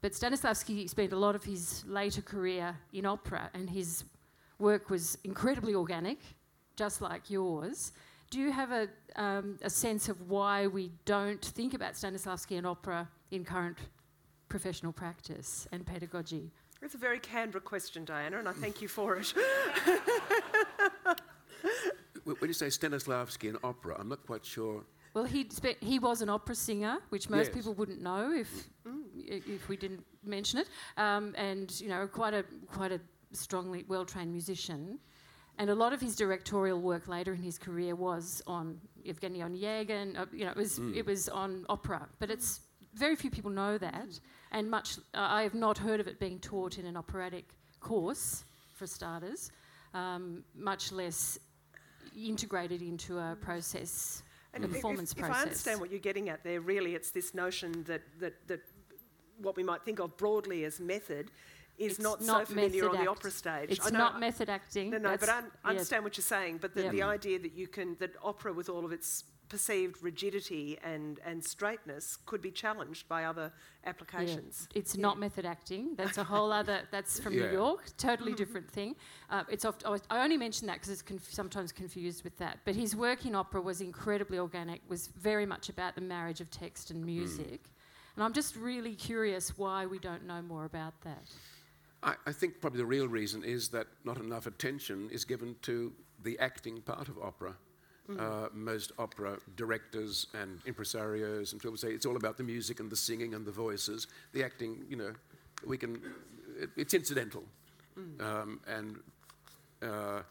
But 0.00 0.12
Stanislavski 0.12 0.88
spent 0.88 1.12
a 1.12 1.18
lot 1.18 1.34
of 1.34 1.42
his 1.42 1.84
later 1.84 2.22
career 2.22 2.76
in 2.92 3.06
opera, 3.06 3.50
and 3.54 3.68
his 3.68 4.04
work 4.62 4.88
was 4.88 5.18
incredibly 5.24 5.74
organic, 5.74 6.18
just 6.76 7.02
like 7.02 7.28
yours. 7.28 7.92
Do 8.30 8.38
you 8.40 8.50
have 8.52 8.70
a, 8.72 8.88
um, 9.16 9.58
a 9.62 9.68
sense 9.68 10.08
of 10.08 10.30
why 10.30 10.66
we 10.68 10.92
don't 11.04 11.44
think 11.44 11.74
about 11.74 11.92
Stanislavski 11.94 12.56
and 12.56 12.66
opera 12.66 13.06
in 13.30 13.44
current 13.44 13.76
professional 14.48 14.92
practice 14.92 15.66
and 15.72 15.84
pedagogy? 15.84 16.50
It's 16.80 16.94
a 16.94 16.98
very 16.98 17.18
Canberra 17.18 17.60
question, 17.60 18.04
Diana, 18.04 18.38
and 18.38 18.48
I 18.48 18.52
thank 18.52 18.80
you 18.80 18.88
for 18.88 19.16
it. 19.18 19.34
When 22.24 22.36
you 22.48 22.52
say 22.54 22.66
Stanislavski 22.68 23.48
and 23.48 23.58
opera, 23.64 23.96
I'm 23.98 24.08
not 24.08 24.24
quite 24.24 24.44
sure. 24.44 24.84
Well, 25.12 25.24
he 25.24 25.48
spe- 25.50 25.80
he 25.80 25.98
was 25.98 26.22
an 26.22 26.28
opera 26.28 26.54
singer, 26.54 26.98
which 27.08 27.28
most 27.28 27.46
Yes. 27.46 27.54
people 27.56 27.74
wouldn't 27.74 28.00
know 28.00 28.30
if 28.32 28.48
i- 28.86 29.42
if 29.56 29.68
we 29.68 29.76
didn't 29.76 30.04
mention 30.22 30.60
it, 30.60 30.68
um, 30.96 31.34
and 31.36 31.68
you 31.80 31.88
know, 31.88 32.06
quite 32.06 32.32
a 32.32 32.44
quite 32.68 32.92
a 32.92 33.00
strongly 33.32 33.84
well 33.88 34.04
trained 34.04 34.32
musician. 34.32 34.98
And 35.58 35.68
a 35.68 35.74
lot 35.74 35.92
of 35.92 36.00
his 36.00 36.16
directorial 36.16 36.80
work 36.80 37.08
later 37.08 37.34
in 37.34 37.42
his 37.42 37.58
career 37.58 37.94
was 37.94 38.42
on 38.46 38.80
Evgeny 39.06 39.40
Onegin. 39.40 40.18
Uh, 40.18 40.26
you 40.32 40.44
know, 40.44 40.50
it 40.50 40.56
was 40.56 40.78
it 40.94 41.04
was 41.04 41.28
on 41.28 41.66
opera, 41.68 42.08
but 42.18 42.30
it's 42.30 42.60
very 42.94 43.16
few 43.16 43.30
people 43.30 43.50
know 43.50 43.78
that, 43.78 44.18
and 44.50 44.70
much 44.70 44.98
uh, 45.14 45.26
I 45.38 45.42
have 45.42 45.54
not 45.54 45.78
heard 45.78 46.00
of 46.00 46.06
it 46.08 46.18
being 46.18 46.38
taught 46.38 46.78
in 46.78 46.86
an 46.86 46.96
operatic 46.96 47.54
course, 47.80 48.44
for 48.72 48.86
starters, 48.86 49.50
um, 49.94 50.42
much 50.54 50.92
less 50.92 51.38
integrated 52.16 52.82
into 52.82 53.18
a 53.18 53.36
process, 53.40 54.22
And 54.54 54.64
a 54.64 54.66
if- 54.66 54.70
if- 54.70 54.76
performance 54.76 55.12
if, 55.12 55.18
process. 55.18 55.36
I 55.36 55.42
understand 55.42 55.80
what 55.80 55.90
you're 55.90 56.00
getting 56.00 56.28
at 56.28 56.42
there, 56.44 56.60
really, 56.60 56.94
it's 56.94 57.10
this 57.10 57.32
notion 57.34 57.84
that, 57.84 58.02
that, 58.20 58.34
that 58.48 58.60
what 59.38 59.56
we 59.56 59.62
might 59.62 59.82
think 59.82 59.98
of 59.98 60.16
broadly 60.16 60.64
as 60.64 60.78
method 60.80 61.30
is 61.78 61.92
It's 61.92 62.00
not, 62.00 62.22
so 62.22 62.44
familiar 62.44 62.86
on 62.86 62.92
method 62.92 63.06
the 63.06 63.10
opera 63.10 63.30
stage. 63.30 63.70
It's 63.70 63.90
know- 63.90 63.98
not 63.98 64.20
method 64.20 64.48
acting. 64.48 64.90
No, 64.90 64.98
no, 64.98 65.16
but 65.16 65.28
I, 65.28 65.40
that's- 65.40 65.50
I 65.64 65.70
understand 65.70 66.04
what 66.04 66.16
you're 66.16 66.22
saying. 66.22 66.58
But 66.58 66.74
the, 66.74 66.84
Yeah. 66.84 66.90
the 66.90 67.02
idea 67.02 67.38
that 67.38 67.54
you 67.54 67.66
can, 67.66 67.96
that 68.00 68.12
opera 68.22 68.52
with 68.52 68.68
all 68.68 68.84
of 68.84 68.92
its 68.92 69.24
perceived 69.48 70.02
rigidity 70.02 70.78
and, 70.82 71.20
and 71.26 71.44
straightness 71.44 72.16
could 72.24 72.40
be 72.40 72.50
challenged 72.50 73.06
by 73.06 73.24
other 73.24 73.52
yeah, 73.82 73.90
applications. 73.90 74.66
It's 74.74 74.96
not 74.96 75.18
method 75.18 75.44
acting. 75.44 75.94
That's 75.94 76.16
a 76.16 76.24
whole 76.24 76.50
other. 76.50 76.80
That's 76.90 77.20
from 77.20 77.34
Yeah. 77.34 77.48
New 77.48 77.52
York. 77.52 77.84
Totally 77.98 78.32
different 78.32 78.70
thing. 78.70 78.96
Uh, 79.28 79.44
it's 79.50 79.66
oft, 79.66 79.84
I 80.10 80.24
only 80.24 80.38
mention 80.38 80.66
that 80.68 80.74
because 80.76 80.88
it's 80.88 81.02
conf- 81.02 81.30
sometimes 81.30 81.70
confused 81.70 82.24
with 82.24 82.38
that. 82.38 82.60
But 82.64 82.76
his 82.76 82.96
work 82.96 83.26
in 83.26 83.34
opera 83.34 83.60
was 83.60 83.82
incredibly 83.82 84.38
organic. 84.38 84.80
Was 84.88 85.08
very 85.08 85.44
much 85.44 85.68
about 85.68 85.96
the 85.96 86.00
marriage 86.00 86.40
of 86.40 86.50
text 86.50 86.90
and 86.90 87.04
music. 87.04 87.60
And 88.14 88.24
I'm 88.24 88.32
just 88.32 88.56
really 88.56 88.94
curious 88.94 89.58
why 89.58 89.84
we 89.84 89.98
don't 89.98 90.24
know 90.26 90.40
more 90.40 90.64
about 90.64 90.98
that. 91.02 91.24
I, 92.02 92.14
I 92.26 92.32
think 92.32 92.60
probably 92.60 92.78
the 92.78 92.86
real 92.86 93.08
reason 93.08 93.44
is 93.44 93.68
that 93.68 93.86
not 94.04 94.18
enough 94.18 94.46
attention 94.46 95.08
is 95.10 95.24
given 95.24 95.56
to 95.62 95.92
the 96.22 96.38
acting 96.38 96.80
part 96.82 97.08
of 97.08 97.18
opera. 97.18 97.54
Uh, 98.18 98.48
most 98.52 98.92
opera 98.98 99.38
directors 99.56 100.26
and 100.34 100.62
impresarios 100.66 101.52
and 101.52 101.62
people 101.62 101.76
say 101.78 101.88
it's 101.92 102.04
all 102.04 102.16
about 102.16 102.36
the 102.36 102.42
music 102.42 102.78
and 102.80 102.90
the 102.90 102.96
singing 102.96 103.32
and 103.32 103.46
the 103.46 103.50
voices. 103.52 104.06
The 104.32 104.44
acting, 104.44 104.84
you 104.88 104.96
know, 104.96 105.12
we 105.64 105.78
can, 105.78 106.02
it, 106.60 106.68
it's 106.76 106.92
incidental. 106.94 107.44
Um, 108.20 108.60
and 108.66 108.98
uh, 109.82 110.22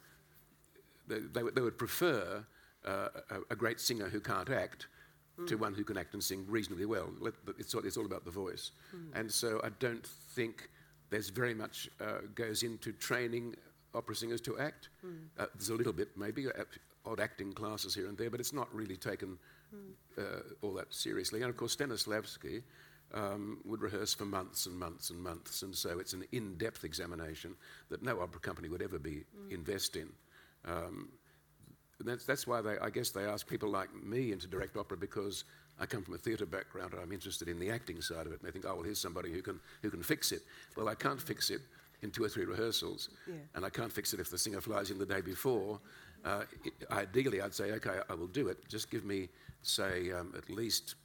they, 1.08 1.20
they, 1.34 1.42
would- 1.44 1.56
they 1.56 1.62
would 1.62 1.78
prefer 1.78 2.44
uh, 2.86 3.08
a, 3.32 3.54
a 3.54 3.56
great 3.56 3.80
singer 3.80 4.10
who 4.10 4.20
can't 4.20 4.50
act 4.50 4.88
to 5.48 5.56
one 5.56 5.74
who 5.74 5.84
can 5.84 5.98
act 5.98 6.14
and 6.14 6.24
sing 6.24 6.46
reasonably 6.48 6.86
well. 6.86 7.10
Let, 7.20 7.34
it's, 7.58 7.74
all, 7.74 7.84
it's 7.84 7.98
all 7.98 8.06
about 8.06 8.26
the 8.26 8.32
voice. 8.32 8.72
And 9.16 9.32
so 9.32 9.60
I 9.64 9.70
don't 9.80 10.06
think 10.36 10.70
there's 11.12 11.30
very 11.30 11.54
much 11.54 11.90
uh, 12.00 12.22
goes 12.34 12.64
into 12.64 12.92
training 12.94 13.56
opera 13.94 14.16
singers 14.16 14.42
to 14.42 14.58
act. 14.58 14.90
Uh, 15.38 15.46
there's 15.56 15.70
a 15.70 15.76
little 15.76 15.94
bit, 15.94 16.10
maybe, 16.18 16.48
uh, 16.48 16.64
odd 17.06 17.20
acting 17.20 17.52
classes 17.54 17.94
here 17.94 18.08
and 18.08 18.18
there, 18.18 18.30
but 18.30 18.40
it's 18.40 18.54
not 18.54 18.74
really 18.74 18.96
taken 18.98 19.38
uh, 20.18 20.22
all 20.62 20.74
that 20.74 20.94
seriously. 20.94 21.42
And 21.42 21.50
of 21.50 21.58
course, 21.58 21.76
Stanislavski 21.76 22.64
um, 23.14 23.60
would 23.66 23.82
rehearse 23.82 24.14
for 24.14 24.26
months 24.26 24.66
and 24.66 24.78
months 24.78 25.10
and 25.10 25.22
months, 25.22 25.64
and 25.64 25.76
so 25.76 26.00
it's 26.00 26.14
an 26.14 26.24
in-depth 26.32 26.84
examination 26.84 27.56
that 27.90 28.02
no 28.02 28.22
opera 28.22 28.40
company 28.40 28.70
would 28.70 28.82
ever 28.82 29.00
be 29.00 29.26
invest 29.50 29.96
in. 29.96 30.10
Um, 30.66 31.10
that's, 32.00 32.26
that's 32.26 32.48
why 32.48 32.62
they, 32.62 32.78
I 32.80 32.90
guess 32.90 33.12
they 33.12 33.26
ask 33.26 33.48
people 33.48 33.70
like 33.70 33.94
me 33.94 34.32
into 34.32 34.48
direct 34.48 34.78
opera 34.78 34.98
because 34.98 35.44
I 35.82 35.88
come 35.88 36.04
from 36.04 36.14
a 36.14 36.18
theatre 36.20 36.46
background 36.46 36.94
and 36.94 37.02
I'm 37.02 37.12
interested 37.12 37.48
in 37.48 37.60
the 37.60 37.72
acting 37.72 38.02
side 38.02 38.28
of 38.28 38.34
it. 38.34 38.40
And 38.40 38.48
they 38.48 38.52
think, 38.52 38.66
oh, 38.68 38.76
well, 38.76 38.84
here's 38.84 39.02
somebody 39.02 39.32
who 39.32 39.42
can, 39.42 39.60
who 39.82 39.90
can 39.90 40.04
fix 40.04 40.32
it. 40.32 40.44
Well, 40.78 40.88
I 40.88 40.94
can't 40.94 41.20
fix 41.20 41.50
it 41.50 41.62
in 42.04 42.12
two 42.12 42.24
or 42.24 42.30
three 42.30 42.46
rehearsals, 42.46 43.10
Yeah. 43.28 43.36
and 43.56 43.66
I 43.66 43.70
can't 43.70 43.92
fix 43.92 44.14
it 44.14 44.20
if 44.20 44.30
the 44.30 44.38
singer 44.38 44.62
flies 44.62 44.92
in 44.92 44.98
the 44.98 45.06
day 45.06 45.22
before. 45.22 45.80
Uh, 46.24 46.44
i 46.92 47.02
ideally, 47.02 47.42
I'd 47.42 47.54
say, 47.54 47.72
okay, 47.74 48.00
I 48.10 48.14
will 48.14 48.28
do 48.28 48.48
it. 48.48 48.68
Just 48.70 48.90
give 48.92 49.04
me, 49.06 49.30
say, 49.64 50.12
um, 50.12 50.34
at 50.38 50.50
least 50.50 50.96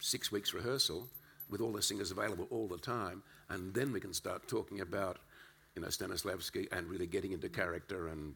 six 0.00 0.30
weeks 0.32 0.54
rehearsal, 0.54 1.08
with 1.50 1.60
all 1.60 1.72
the 1.72 1.82
singers 1.82 2.10
available 2.10 2.46
all 2.50 2.68
the 2.68 2.78
time, 2.78 3.22
and 3.48 3.74
then 3.74 3.92
we 3.92 4.00
can 4.00 4.14
start 4.14 4.48
talking 4.48 4.80
about, 4.80 5.18
you 5.74 5.82
know, 5.82 5.88
Stanislavski 5.88 6.68
and 6.72 6.86
really 6.88 7.06
getting 7.06 7.32
into 7.32 7.48
character 7.48 8.08
and 8.08 8.34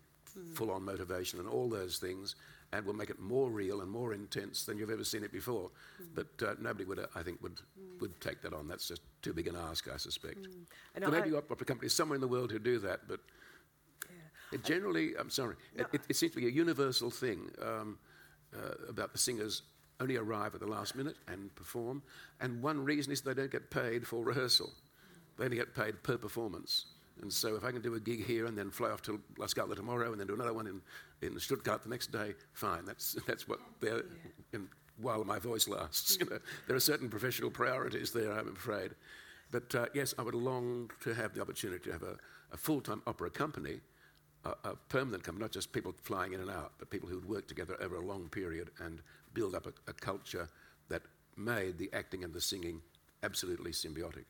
full-on 0.54 0.84
motivation 0.84 1.38
and 1.40 1.48
all 1.48 1.68
those 1.68 1.98
things, 1.98 2.34
and 2.72 2.84
we'll 2.84 2.94
make 2.94 3.10
it 3.10 3.20
more 3.20 3.50
real 3.50 3.80
and 3.82 3.90
more 3.90 4.12
intense 4.14 4.64
than 4.64 4.78
you've 4.78 4.90
ever 4.90 5.04
seen 5.04 5.22
it 5.22 5.32
before. 5.32 5.70
But 6.14 6.26
uh, 6.42 6.54
nobody 6.60 6.84
would, 6.84 6.98
uh, 6.98 7.06
I 7.14 7.22
think, 7.22 7.42
would 7.42 7.60
would 8.00 8.20
take 8.20 8.42
that 8.42 8.52
on. 8.52 8.66
That's 8.66 8.88
just 8.88 9.02
too 9.22 9.32
big 9.32 9.46
an 9.46 9.56
ask, 9.56 9.88
I 9.92 9.96
suspect. 9.96 10.46
And 10.94 11.04
there 11.04 11.10
may 11.10 11.18
I- 11.18 11.28
be 11.28 11.34
opera 11.34 11.64
companies 11.64 11.92
somewhere 11.94 12.16
in 12.16 12.20
the 12.20 12.28
world 12.28 12.50
who 12.50 12.58
do 12.58 12.78
that, 12.80 13.06
but 13.08 13.20
it 14.52 14.62
generally, 14.64 15.14
I'm 15.16 15.30
sorry, 15.30 15.56
it, 15.76 15.86
it, 15.92 16.00
it 16.08 16.16
seems 16.16 16.32
to 16.32 16.38
be 16.40 16.46
a 16.46 16.50
universal 16.50 17.10
thing 17.10 17.50
um, 17.62 17.98
uh, 18.54 18.74
about 18.88 19.12
the 19.12 19.18
singers 19.18 19.62
only 20.00 20.16
arrive 20.16 20.54
at 20.54 20.60
the 20.60 20.66
last 20.66 20.96
minute 20.96 21.16
and 21.28 21.54
perform, 21.54 22.02
and 22.40 22.60
one 22.62 22.84
reason 22.84 23.12
is 23.12 23.20
they 23.20 23.34
don't 23.34 23.50
get 23.50 23.70
paid 23.70 24.06
for 24.06 24.24
rehearsal. 24.24 24.72
They 25.38 25.44
only 25.44 25.56
get 25.56 25.74
paid 25.74 26.02
per 26.02 26.16
performance. 26.16 26.86
And 27.20 27.32
so 27.32 27.54
if 27.56 27.64
I 27.64 27.70
can 27.70 27.80
do 27.80 27.94
a 27.94 28.00
gig 28.00 28.24
here 28.24 28.46
and 28.46 28.58
then 28.58 28.70
fly 28.70 28.90
off 28.90 29.02
to 29.02 29.20
La 29.38 29.46
Scala 29.46 29.76
tomorrow 29.76 30.10
and 30.10 30.20
then 30.20 30.26
do 30.26 30.34
another 30.34 30.52
one 30.52 30.66
in, 30.66 30.80
in 31.22 31.38
Stuttgart 31.38 31.82
the 31.82 31.88
next 31.88 32.10
day, 32.10 32.34
fine. 32.52 32.84
That's, 32.84 33.16
that's 33.26 33.46
what 33.48 33.60
they're, 33.80 34.02
in, 34.52 34.68
while 35.00 35.24
my 35.24 35.38
voice 35.38 35.68
lasts. 35.68 36.18
You 36.20 36.26
know, 36.28 36.38
there 36.66 36.76
are 36.76 36.80
certain 36.80 37.08
professional 37.08 37.50
priorities 37.50 38.12
there, 38.12 38.32
I'm 38.32 38.48
afraid. 38.48 38.92
But 39.50 39.74
uh, 39.74 39.86
yes, 39.94 40.14
I 40.18 40.22
would 40.22 40.34
long 40.34 40.90
to 41.04 41.14
have 41.14 41.34
the 41.34 41.40
opportunity 41.40 41.84
to 41.84 41.92
have 41.92 42.02
a, 42.02 42.16
a 42.52 42.56
full-time 42.56 43.02
opera 43.06 43.30
company 43.30 43.80
a, 44.44 44.50
a 44.64 44.76
permanent 44.88 45.22
company, 45.22 45.42
not 45.42 45.52
just 45.52 45.72
people 45.72 45.94
flying 46.02 46.32
in 46.32 46.40
and 46.40 46.50
out, 46.50 46.72
but 46.78 46.90
people 46.90 47.08
who'd 47.08 47.28
work 47.28 47.48
together 47.48 47.76
over 47.80 47.96
a 47.96 48.04
long 48.04 48.28
period 48.28 48.70
and 48.80 49.00
build 49.32 49.54
up 49.54 49.66
a, 49.66 49.72
a 49.90 49.92
culture 49.92 50.48
that 50.88 51.02
made 51.36 51.78
the 51.78 51.90
acting 51.92 52.24
and 52.24 52.32
the 52.32 52.40
singing 52.40 52.80
absolutely 53.22 53.72
symbiotic. 53.72 54.24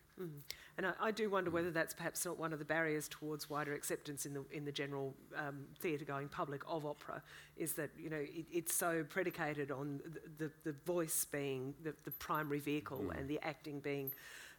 And 0.77 0.87
I, 0.87 0.93
I 1.01 1.11
do 1.11 1.31
wonder 1.31 1.51
whether 1.51 1.71
that's 1.71 1.95
perhaps 1.95 2.25
not 2.25 2.39
one 2.39 2.53
of 2.53 2.59
the 2.59 2.65
barriers 2.65 3.09
towards 3.09 3.49
wider 3.49 3.75
acceptance 3.75 4.27
in 4.27 4.35
the 4.35 4.45
in 4.51 4.65
the 4.65 4.73
general 4.73 5.15
um, 5.37 5.67
theatre-going 5.81 6.29
public 6.29 6.63
of 6.69 6.85
opera, 6.85 7.23
is 7.57 7.75
that 7.75 7.91
you 7.99 8.11
know 8.11 8.17
it, 8.17 8.47
it's 8.51 8.75
so 8.75 9.05
predicated 9.09 9.71
on 9.71 10.01
the, 10.39 10.45
the, 10.45 10.51
the 10.65 10.77
voice 10.85 11.25
being 11.25 11.75
the, 11.83 11.95
the 12.05 12.11
primary 12.13 12.59
vehicle 12.59 13.13
and 13.17 13.29
the 13.29 13.39
acting 13.43 13.81
being 13.81 14.11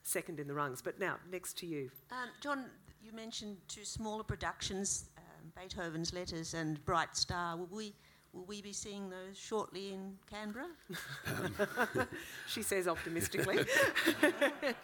second 0.03 0.39
in 0.39 0.47
the 0.47 0.53
rungs. 0.53 0.81
But 0.81 0.99
now, 0.99 1.17
next 1.31 1.57
to 1.59 1.65
you. 1.65 1.89
Um, 2.11 2.29
John, 2.41 2.65
you 3.03 3.11
mentioned 3.11 3.57
two 3.67 3.83
smaller 3.83 4.23
productions, 4.23 5.05
um, 5.17 5.51
Beethoven's 5.59 6.13
Letters 6.13 6.53
and 6.53 6.83
Bright 6.85 7.17
Star. 7.17 7.57
Will 7.57 7.67
we, 7.71 7.93
will 8.35 8.43
we 8.45 8.61
be 8.61 8.73
seeing 8.73 9.09
those 9.09 9.37
shortly 9.37 9.93
in 9.93 10.17
Canberra? 10.29 10.67
She 12.47 12.61
says 12.61 12.87
optimistically. 12.87 13.59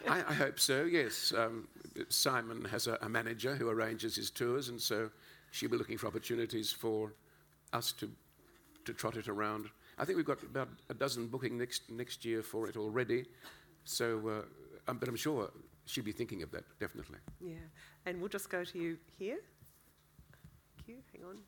I, 0.08 0.24
I 0.28 0.34
hope 0.34 0.58
so, 0.58 0.84
yes. 0.84 1.32
Um, 1.36 1.68
Simon 2.08 2.64
has 2.64 2.86
a, 2.86 2.98
a 3.02 3.08
manager 3.08 3.54
who 3.54 3.68
arranges 3.68 4.16
his 4.16 4.30
tours, 4.30 4.68
and 4.68 4.80
so 4.80 5.10
she'll 5.50 5.70
be 5.70 5.76
looking 5.76 5.98
for 5.98 6.06
opportunities 6.06 6.72
for 6.72 7.12
us 7.72 7.92
to, 7.92 8.10
to 8.86 8.92
trot 8.92 9.16
it 9.16 9.28
around. 9.28 9.68
I 9.98 10.04
think 10.04 10.16
we've 10.16 10.26
got 10.26 10.42
about 10.42 10.68
a 10.88 10.94
dozen 10.94 11.28
booking 11.28 11.58
next, 11.58 11.90
next 11.90 12.24
year 12.24 12.42
for 12.42 12.66
it 12.68 12.76
already, 12.76 13.26
so, 13.84 14.20
uh, 14.28 14.90
um, 14.90 14.98
but 14.98 15.08
I'm 15.08 15.16
sure 15.16 15.50
she'll 15.84 16.04
be 16.04 16.12
thinking 16.12 16.42
of 16.42 16.50
that, 16.52 16.64
definitely. 16.80 17.18
yeah. 17.40 17.54
And 18.06 18.18
we'll 18.18 18.28
just 18.30 18.48
go 18.50 18.64
to 18.64 18.78
you 18.78 18.96
here. 19.18 19.38
Thank 20.76 20.88
you. 20.88 20.96
Hang 21.12 21.24
on. 21.28 21.38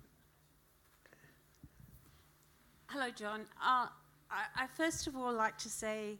Hello, 2.96 3.10
John. 3.10 3.40
Uh, 3.60 3.88
I, 4.30 4.44
I 4.56 4.66
first 4.68 5.08
of 5.08 5.16
all 5.16 5.32
like 5.34 5.58
to 5.58 5.68
say 5.68 6.16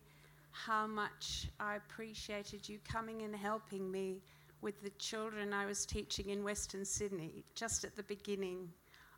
how 0.51 0.89
much 0.89 1.47
I 1.61 1.77
appreciated 1.77 2.69
you 2.69 2.81
coming 2.83 3.23
and 3.23 3.33
helping 3.33 3.89
me 3.89 4.25
with 4.61 4.83
the 4.83 4.91
children 4.99 5.53
I 5.53 5.67
was 5.67 5.87
teaching 5.87 6.31
in 6.31 6.43
Western 6.43 6.85
Sydney 6.85 7.45
just 7.55 7.85
at 7.85 7.95
the 7.95 8.03
beginning 8.03 8.69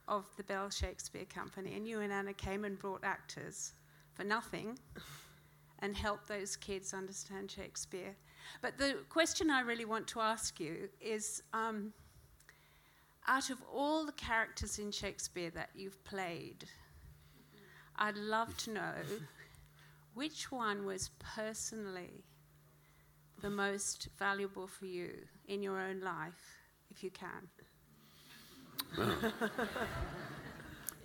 of 0.06 0.26
the 0.36 0.42
Bell 0.42 0.68
Shakespeare 0.68 1.24
Company. 1.24 1.74
And 1.74 1.88
you 1.88 2.00
and 2.00 2.12
Anna 2.12 2.34
came 2.34 2.66
and 2.66 2.78
brought 2.78 3.02
actors 3.02 3.72
for 4.12 4.22
nothing 4.22 4.78
and 5.78 5.96
helped 5.96 6.28
those 6.28 6.56
kids 6.56 6.92
understand 6.92 7.50
Shakespeare. 7.50 8.14
But 8.60 8.76
the 8.76 8.98
question 9.08 9.50
I 9.50 9.62
really 9.62 9.86
want 9.86 10.06
to 10.08 10.20
ask 10.20 10.60
you 10.60 10.90
is 11.00 11.42
um, 11.54 11.94
out 13.26 13.48
of 13.48 13.56
all 13.74 14.04
the 14.04 14.12
characters 14.12 14.78
in 14.78 14.90
Shakespeare 14.90 15.48
that 15.54 15.70
you've 15.74 16.04
played, 16.04 16.66
I'd 17.98 18.16
love 18.16 18.56
to 18.58 18.70
know 18.72 18.92
which 20.14 20.50
one 20.52 20.84
was 20.86 21.10
personally 21.18 22.24
the 23.42 23.50
most 23.50 24.08
valuable 24.18 24.66
for 24.66 24.86
you 24.86 25.10
in 25.46 25.62
your 25.62 25.78
own 25.78 26.00
life, 26.00 26.58
if 26.90 27.02
you 27.04 27.10
can. 27.10 27.48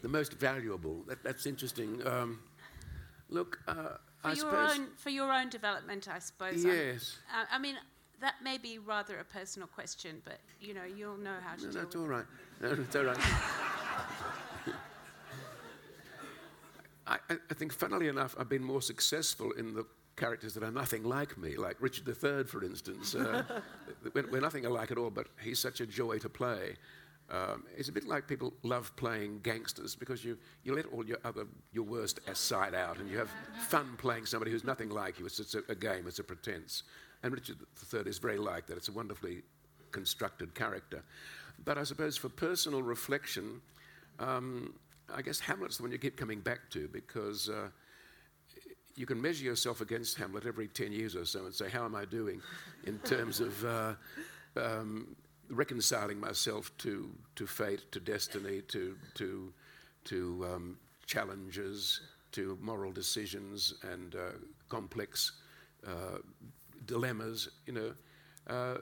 The 0.02 0.08
most 0.08 0.34
valuable, 0.34 1.04
that, 1.08 1.24
that's 1.24 1.46
interesting. 1.46 2.06
Um, 2.08 2.40
look, 3.30 3.60
uh, 3.68 3.98
For 4.22 4.30
I 4.30 4.34
your 4.34 4.50
suppose. 4.50 4.78
own, 4.80 4.88
for 4.98 5.10
your 5.10 5.32
own 5.32 5.50
development, 5.50 6.08
I 6.08 6.20
suppose. 6.20 6.64
Yes. 6.64 7.18
uh, 7.32 7.46
I 7.52 7.60
mean, 7.60 7.76
that 8.20 8.36
may 8.44 8.58
be 8.58 8.80
rather 8.80 9.20
a 9.20 9.24
personal 9.24 9.68
question, 9.68 10.22
but 10.26 10.40
you 10.60 10.74
know, 10.74 10.84
you'll 10.86 11.18
know 11.18 11.36
how 11.46 11.56
to 11.56 11.74
No, 11.74 11.82
with 11.86 11.96
all 11.96 12.08
right. 12.08 12.26
No, 12.62 12.70
it's 12.72 12.96
all 12.96 13.04
right. 13.04 13.18
I, 17.30 17.36
I 17.50 17.54
think, 17.54 17.74
funnily 17.74 18.08
enough, 18.08 18.36
I've 18.40 18.50
been 18.50 18.64
more 18.64 18.82
successful 18.82 19.52
in 19.52 19.74
the 19.74 19.86
characters 20.16 20.54
that 20.54 20.64
are 20.64 20.72
nothing 20.72 21.04
like 21.04 21.38
me, 21.38 21.58
like 21.58 21.78
Richard 21.80 22.08
III, 22.08 22.44
for 22.44 22.64
instance. 22.64 23.16
Uh, 23.16 23.44
we're, 24.14 24.30
we're 24.32 24.42
nothing 24.42 24.66
alike 24.66 24.92
at 24.92 24.98
all, 24.98 25.10
but 25.10 25.28
he's 25.42 25.60
such 25.60 25.82
a 25.82 25.86
joy 25.86 26.20
to 26.20 26.30
play. 26.30 26.76
Um, 27.30 27.64
it's 27.78 27.88
a 27.88 27.94
bit 27.94 28.08
like 28.08 28.28
people 28.28 28.54
love 28.64 28.94
playing 28.98 29.40
gangsters 29.42 29.96
because 29.96 30.24
you, 30.24 30.38
you 30.64 30.76
let 30.76 30.86
all 30.88 31.06
your 31.06 31.18
other 31.24 31.46
your 31.72 31.86
worst 31.86 32.20
side 32.34 32.76
out 32.76 32.98
and 32.98 33.10
you 33.10 33.18
have 33.18 33.30
fun 33.70 33.96
playing 33.98 34.26
somebody 34.26 34.52
who's 34.52 34.66
nothing 34.66 34.90
like 34.90 35.18
you. 35.18 35.26
It's, 35.26 35.40
it's 35.40 35.56
a, 35.56 35.62
a 35.70 35.76
game, 35.76 36.08
it's 36.08 36.20
a 36.20 36.26
pretense. 36.26 36.84
And 37.24 37.34
Richard 37.34 37.58
III 37.94 38.02
is 38.02 38.18
very 38.18 38.38
like 38.38 38.68
that. 38.68 38.76
It's 38.76 38.90
a 38.90 38.92
wonderfully 38.92 39.44
constructed 39.92 40.54
character. 40.56 41.04
But 41.64 41.78
I 41.78 41.84
suppose 41.84 42.18
for 42.18 42.28
personal 42.28 42.84
reflection, 42.84 43.62
um, 44.20 44.74
I 45.16 45.22
guess 45.22 45.40
Hamlet's 45.40 45.78
the 45.78 45.84
one 45.84 45.92
you 45.92 45.98
keep 45.98 46.18
coming 46.18 46.40
back 46.40 46.70
to 46.72 46.88
because 46.88 47.50
uh, 47.50 47.70
you 48.96 49.06
can 49.06 49.22
measure 49.22 49.46
yourself 49.46 49.82
against 49.82 50.18
Hamlet 50.18 50.46
every 50.46 50.68
10 50.68 50.92
years 50.92 51.16
or 51.16 51.26
so 51.26 51.46
and 51.46 51.54
say, 51.54 51.70
How 51.70 51.86
am 51.86 51.96
I 51.96 52.06
doing 52.06 52.42
in 52.86 53.00
terms 53.00 53.40
of 53.40 53.66
uh, 53.66 53.94
um, 54.58 55.16
reconciling 55.50 56.20
myself 56.20 56.72
to, 56.80 57.10
to 57.36 57.48
fate, 57.48 57.92
to 57.92 58.00
destiny, 58.00 58.62
to, 58.70 58.96
to, 59.16 59.54
to 60.06 60.48
um, 60.54 60.78
challenges, 61.06 62.02
to 62.34 62.58
moral 62.62 62.92
decisions 62.92 63.74
and 63.92 64.16
uh, 64.16 64.32
complex 64.70 65.34
uh, 65.88 66.20
dilemmas? 66.86 67.50
You 67.66 67.74
know, 67.74 67.94
uh, 68.48 68.78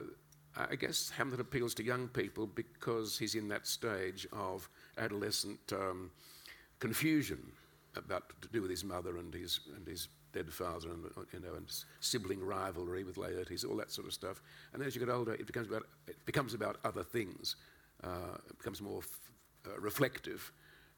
I 0.56 0.74
guess 0.74 1.10
Hamlet 1.10 1.40
appeals 1.40 1.74
to 1.74 1.84
young 1.84 2.08
people 2.08 2.46
because 2.46 3.18
he's 3.18 3.34
in 3.34 3.48
that 3.48 3.66
stage 3.66 4.26
of 4.32 4.68
adolescent 4.98 5.60
um, 5.72 6.10
confusion 6.80 7.52
about 7.96 8.32
to 8.42 8.48
do 8.48 8.62
with 8.62 8.70
his 8.70 8.84
mother 8.84 9.18
and 9.18 9.32
his 9.32 9.60
and 9.76 9.86
his 9.86 10.08
dead 10.32 10.52
father 10.52 10.90
and 10.90 11.04
you 11.32 11.40
know 11.40 11.54
and 11.54 11.66
sibling 12.00 12.42
rivalry 12.42 13.04
with 13.04 13.16
Laertes, 13.16 13.68
all 13.68 13.76
that 13.76 13.90
sort 13.90 14.06
of 14.06 14.12
stuff. 14.12 14.42
And 14.72 14.82
as 14.82 14.94
you 14.94 15.00
get 15.00 15.08
older, 15.08 15.34
it 15.34 15.46
becomes 15.46 15.68
about 15.68 15.86
it 16.08 16.24
becomes 16.26 16.54
about 16.54 16.78
other 16.84 17.04
things. 17.04 17.56
Uh, 18.02 18.36
it 18.48 18.58
becomes 18.58 18.80
more 18.80 18.98
f- 18.98 19.32
uh, 19.66 19.78
reflective 19.78 20.52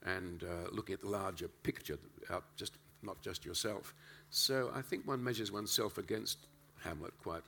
and 0.05 0.45
uh, 0.45 0.71
looking 0.71 0.95
at 0.95 1.01
the 1.01 1.09
larger 1.09 1.49
picture, 1.49 1.99
out 2.31 2.45
just 2.57 2.79
not 3.03 3.21
just 3.21 3.45
yourself. 3.45 3.95
So 4.31 4.71
I 4.75 4.83
think 4.83 5.07
one 5.07 5.23
measures 5.23 5.51
oneself 5.53 5.99
against 5.99 6.47
Hamlet 6.83 7.13
quite 7.23 7.43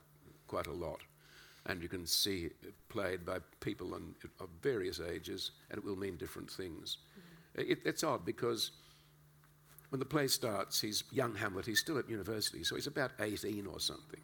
quite 0.47 0.67
a 0.67 0.73
lot 0.73 1.01
and 1.67 1.81
you 1.81 1.89
can 1.89 2.05
see 2.05 2.45
it 2.45 2.73
played 2.89 3.25
by 3.25 3.39
people 3.59 3.93
on, 3.93 4.15
of 4.39 4.49
various 4.61 4.99
ages, 4.99 5.51
and 5.69 5.77
it 5.77 5.83
will 5.83 5.95
mean 5.95 6.15
different 6.15 6.49
things. 6.49 6.97
It, 7.55 7.79
it's 7.85 8.03
odd 8.03 8.25
because 8.25 8.71
when 9.89 9.99
the 9.99 10.05
play 10.05 10.27
starts, 10.27 10.79
he's 10.81 11.03
young 11.11 11.35
Hamlet, 11.35 11.65
he's 11.65 11.79
still 11.79 11.97
at 11.97 12.09
university, 12.09 12.63
so 12.63 12.75
he's 12.75 12.87
about 12.87 13.11
18 13.19 13.65
or 13.65 13.79
something. 13.79 14.19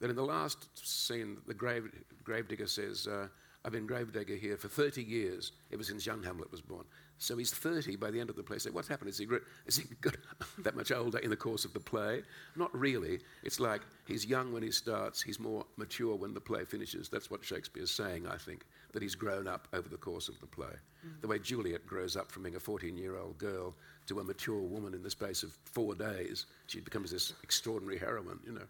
Then 0.00 0.10
in 0.10 0.16
the 0.16 0.24
last 0.24 0.68
scene, 0.86 1.38
the 1.46 1.54
grave, 1.54 1.90
gravedigger 2.22 2.66
says, 2.66 3.06
uh, 3.06 3.28
I've 3.64 3.72
been 3.72 3.86
gravedigger 3.86 4.36
here 4.36 4.56
for 4.56 4.68
30 4.68 5.02
years, 5.02 5.52
ever 5.72 5.82
since 5.82 6.06
young 6.06 6.22
Hamlet 6.22 6.50
was 6.52 6.60
born. 6.60 6.84
So 7.18 7.36
he's 7.36 7.52
30 7.52 7.96
by 7.96 8.10
the 8.10 8.20
end 8.20 8.30
of 8.30 8.36
the 8.36 8.42
play. 8.42 8.58
So 8.58 8.70
what's 8.70 8.88
happened? 8.88 9.10
Is 9.10 9.18
he, 9.18 9.26
is 9.66 9.76
he 9.76 9.84
got 10.00 10.16
that 10.58 10.76
much 10.76 10.92
older 10.92 11.18
in 11.18 11.30
the 11.30 11.36
course 11.36 11.64
of 11.64 11.72
the 11.72 11.80
play? 11.80 12.22
Not 12.56 12.76
really. 12.78 13.18
It's 13.42 13.58
like 13.60 13.82
he's 14.06 14.24
young 14.24 14.52
when 14.52 14.62
he 14.62 14.70
starts, 14.70 15.20
he's 15.20 15.40
more 15.40 15.64
mature 15.76 16.14
when 16.14 16.32
the 16.32 16.40
play 16.40 16.64
finishes. 16.64 17.08
That's 17.08 17.30
what 17.30 17.44
Shakespeare's 17.44 17.90
saying, 17.90 18.26
I 18.26 18.36
think, 18.36 18.64
that 18.92 19.02
he's 19.02 19.14
grown 19.16 19.48
up 19.48 19.68
over 19.72 19.88
the 19.88 19.96
course 19.96 20.28
of 20.28 20.38
the 20.40 20.46
play. 20.46 20.74
The 21.20 21.28
way 21.28 21.38
Juliet 21.38 21.86
grows 21.86 22.16
up 22.16 22.30
from 22.30 22.42
being 22.44 22.56
a 22.56 22.60
14 22.60 22.96
year 22.96 23.16
old 23.16 23.38
girl 23.38 23.74
to 24.06 24.20
a 24.20 24.24
mature 24.24 24.60
woman 24.60 24.94
in 24.94 25.02
the 25.02 25.10
space 25.10 25.42
of 25.42 25.52
four 25.64 25.94
days, 25.94 26.46
she 26.66 26.80
becomes 26.80 27.10
this 27.10 27.34
extraordinary 27.42 27.98
heroine, 27.98 28.40
you 28.44 28.52
know. 28.52 28.66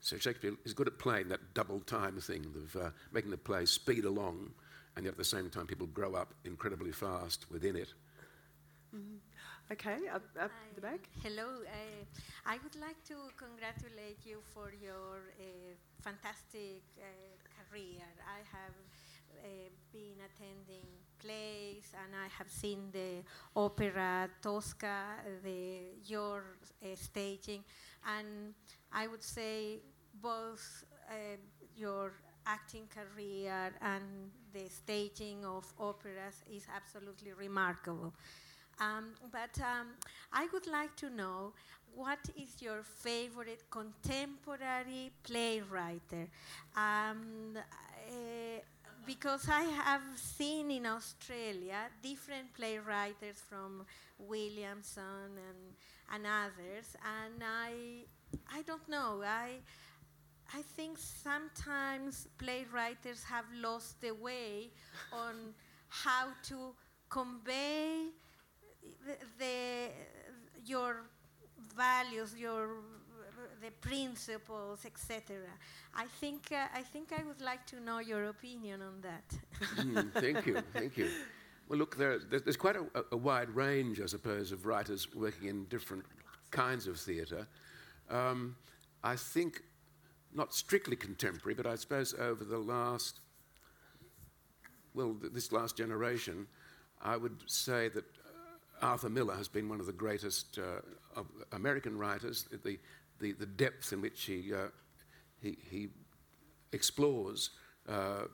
So 0.00 0.18
Shakespeare 0.18 0.52
is 0.64 0.74
good 0.74 0.88
at 0.88 0.98
playing 0.98 1.28
that 1.28 1.54
double 1.54 1.80
time 1.80 2.20
thing 2.20 2.44
of 2.54 2.76
uh, 2.76 2.90
making 3.12 3.30
the 3.30 3.38
play 3.38 3.64
speed 3.64 4.04
along, 4.04 4.50
and 4.96 5.04
yet 5.04 5.12
at 5.12 5.18
the 5.18 5.24
same 5.24 5.50
time 5.50 5.66
people 5.66 5.86
grow 5.86 6.14
up 6.14 6.34
incredibly 6.44 6.92
fast 6.92 7.46
within 7.50 7.76
it. 7.76 7.94
Okay, 9.72 9.96
up, 10.12 10.22
up 10.40 10.50
the 10.74 10.80
back. 10.80 11.08
Hello. 11.22 11.46
Uh, 11.64 12.04
I 12.46 12.58
would 12.62 12.76
like 12.76 13.02
to 13.08 13.14
congratulate 13.36 14.18
you 14.24 14.38
for 14.52 14.72
your 14.80 15.32
uh, 15.40 15.44
fantastic 16.02 16.82
uh, 16.98 17.04
career. 17.56 18.04
I 18.28 18.40
have 18.52 18.76
uh, 19.42 19.70
been 19.90 20.20
attending 20.28 20.86
plays 21.18 21.92
and 21.94 22.14
I 22.14 22.28
have 22.38 22.50
seen 22.50 22.90
the 22.92 23.24
opera 23.56 24.28
Tosca, 24.42 25.16
the 25.42 25.80
your 26.04 26.44
uh, 26.82 26.88
staging, 26.94 27.64
and 28.06 28.54
I 28.92 29.06
would 29.06 29.22
say 29.22 29.80
both 30.20 30.84
uh, 31.08 31.36
your 31.74 32.12
acting 32.46 32.86
career 32.88 33.72
and 33.80 34.30
the 34.52 34.68
staging 34.68 35.44
of 35.44 35.64
operas 35.78 36.42
is 36.52 36.66
absolutely 36.74 37.32
remarkable. 37.32 38.12
Um, 38.80 39.14
but 39.30 39.60
um, 39.60 39.88
I 40.32 40.48
would 40.52 40.66
like 40.66 40.96
to 40.96 41.10
know 41.10 41.52
what 41.94 42.18
is 42.36 42.60
your 42.60 42.82
favorite 42.82 43.62
contemporary 43.70 45.12
playwright? 45.22 46.12
Um, 46.76 47.56
uh, 47.56 48.60
because 49.06 49.48
I 49.48 49.62
have 49.62 50.02
seen 50.16 50.70
in 50.70 50.86
Australia 50.86 51.88
different 52.02 52.52
playwrights 52.54 53.40
from 53.48 53.84
Williamson 54.18 55.38
and, 55.48 56.14
and 56.14 56.26
others, 56.26 56.96
and 57.04 57.42
I, 57.42 58.04
I 58.52 58.62
don't 58.62 58.88
know. 58.88 59.22
I, 59.22 59.60
I 60.52 60.62
think 60.76 60.98
sometimes 60.98 62.28
playwrights 62.38 63.24
have 63.24 63.44
lost 63.60 64.00
the 64.00 64.12
way 64.12 64.70
on 65.12 65.54
how 65.88 66.28
to 66.48 66.74
convey 67.08 68.06
the, 69.06 69.16
the 69.38 69.88
your 70.66 71.02
values, 71.76 72.34
your 72.36 72.68
the 73.60 73.70
principles, 73.80 74.84
etc. 74.84 75.36
I 75.94 76.06
think 76.20 76.48
uh, 76.52 76.66
I 76.74 76.82
think 76.82 77.12
I 77.12 77.22
would 77.24 77.40
like 77.40 77.66
to 77.68 77.80
know 77.80 77.98
your 77.98 78.24
opinion 78.24 78.82
on 78.82 79.00
that. 79.02 79.24
Mm, 79.76 80.12
thank 80.12 80.46
you, 80.46 80.62
thank 80.72 80.96
you. 80.96 81.08
Well, 81.68 81.78
look, 81.78 81.96
there, 81.96 82.18
there- 82.18 82.40
there's 82.40 82.58
quite 82.58 82.76
a, 82.76 82.84
a 83.12 83.16
wide 83.16 83.48
range, 83.50 84.00
I 84.00 84.06
suppose, 84.06 84.52
of 84.52 84.66
writers 84.66 85.08
working 85.14 85.48
in 85.48 85.64
different 85.64 86.04
kinds 86.50 86.86
of 86.86 86.98
theatre. 86.98 87.46
Um, 88.10 88.54
I 89.02 89.16
think, 89.16 89.62
not 90.34 90.54
strictly 90.54 90.96
contemporary, 90.96 91.54
but 91.54 91.66
I 91.66 91.76
suppose 91.76 92.14
over 92.18 92.44
the 92.44 92.58
last, 92.58 93.20
well, 94.94 95.16
th- 95.20 95.32
this 95.32 95.52
last 95.52 95.76
generation, 95.76 96.46
I 97.00 97.16
would 97.16 97.42
say 97.46 97.88
that 97.90 98.04
uh, 98.04 98.86
Arthur 98.86 99.10
Miller 99.10 99.34
has 99.34 99.48
been 99.48 99.68
one 99.68 99.80
of 99.80 99.86
the 99.86 99.92
greatest 99.92 100.58
uh, 100.58 100.80
of 101.18 101.26
American 101.52 101.96
writers. 101.96 102.46
The, 102.64 102.78
the, 103.20 103.32
the 103.32 103.46
depth 103.46 103.92
in 103.92 104.00
which 104.00 104.24
he, 104.24 104.52
uh, 104.52 104.68
he, 105.40 105.56
he 105.70 105.88
explores 106.72 107.50
uh, 107.88 108.24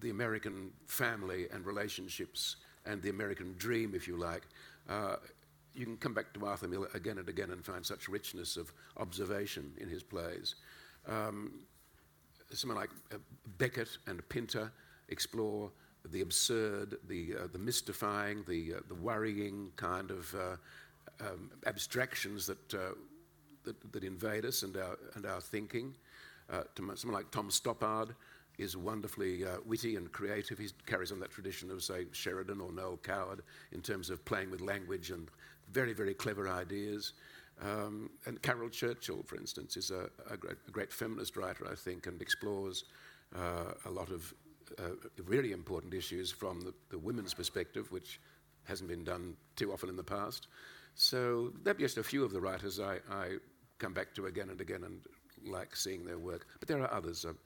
the 0.00 0.10
American 0.10 0.70
family 0.86 1.46
and 1.52 1.64
relationships 1.66 2.56
and 2.84 3.02
the 3.02 3.10
American 3.10 3.54
dream, 3.58 3.94
if 3.94 4.06
you 4.06 4.16
like. 4.16 4.42
Uh, 4.88 5.16
you 5.74 5.84
can 5.84 5.96
come 5.96 6.14
back 6.14 6.32
to 6.32 6.46
Arthur 6.46 6.68
Miller 6.68 6.88
again 6.94 7.18
and 7.18 7.28
again 7.28 7.50
and 7.50 7.64
find 7.64 7.84
such 7.84 8.08
richness 8.08 8.56
of 8.56 8.72
observation 8.96 9.72
in 9.78 9.88
his 9.88 10.02
plays. 10.02 10.54
Um, 11.08 11.60
someone 12.52 12.78
like 12.78 12.90
uh, 13.12 13.18
Beckett 13.58 13.98
and 14.06 14.26
Pinter 14.28 14.72
explore 15.08 15.70
the 16.10 16.20
absurd, 16.20 16.96
the, 17.08 17.34
uh, 17.34 17.46
the 17.52 17.58
mystifying, 17.58 18.44
the, 18.46 18.74
uh, 18.74 18.80
the 18.88 18.94
worrying 18.94 19.70
kind 19.76 20.10
of 20.10 20.34
uh, 20.34 20.56
um, 21.20 21.50
abstractions 21.66 22.46
that, 22.46 22.74
uh, 22.74 22.94
that, 23.64 23.92
that 23.92 24.04
invade 24.04 24.44
us 24.44 24.62
and 24.62 24.76
our, 24.76 24.98
and 25.14 25.26
our 25.26 25.40
thinking. 25.40 25.94
Uh, 26.50 26.62
someone 26.94 27.14
like 27.14 27.30
Tom 27.30 27.50
Stoppard 27.50 28.14
is 28.58 28.76
wonderfully 28.76 29.44
witty 29.66 29.96
and 29.96 30.10
creative. 30.12 30.58
He 30.58 30.68
carries 30.86 31.12
on 31.12 31.20
that 31.20 31.30
tradition 31.30 31.70
of, 31.70 31.82
say, 31.82 32.06
Sheridan 32.12 32.60
or 32.60 32.72
Noel 32.72 32.98
Coward 33.02 33.42
in 33.72 33.82
terms 33.82 34.08
of 34.08 34.24
playing 34.24 34.50
with 34.50 34.60
language 34.60 35.10
and 35.10 35.28
very, 35.70 35.92
very 35.92 36.14
clever 36.14 36.48
ideas. 36.48 37.12
Um, 37.62 38.10
and 38.26 38.40
Caryl 38.42 38.68
Churchill, 38.68 39.22
for 39.24 39.36
instance, 39.36 39.76
is 39.76 39.90
a, 39.90 40.10
a, 40.30 40.36
great, 40.36 40.56
a 40.68 40.70
great 40.70 40.92
feminist 40.92 41.36
writer, 41.36 41.66
I 41.70 41.74
think, 41.74 42.06
and 42.06 42.20
explores 42.20 42.84
uh, 43.34 43.72
a 43.86 43.90
lot 43.90 44.10
of 44.10 44.34
uh, 44.78 44.90
really 45.24 45.52
important 45.52 45.94
issues 45.94 46.30
from 46.30 46.60
the, 46.60 46.74
the 46.90 46.98
women's 46.98 47.32
perspective, 47.32 47.90
which 47.92 48.20
hasn't 48.64 48.90
been 48.90 49.04
done 49.04 49.36
too 49.54 49.72
often 49.72 49.88
in 49.88 49.96
the 49.96 50.04
past. 50.04 50.48
So 50.94 51.52
they're 51.62 51.74
just 51.74 51.98
a 51.98 52.02
few 52.02 52.24
of 52.24 52.32
the 52.32 52.40
writers 52.40 52.80
I, 52.80 52.98
I 53.10 53.36
come 53.78 53.92
back 53.92 54.14
to 54.14 54.26
again 54.26 54.50
and 54.50 54.60
again 54.60 54.84
and 54.84 55.00
like 55.46 55.76
seeing 55.76 56.04
their 56.04 56.18
work. 56.18 56.46
But 56.58 56.68
there 56.68 56.80
are 56.82 56.92
others. 56.92 57.24
Um, 57.24 57.38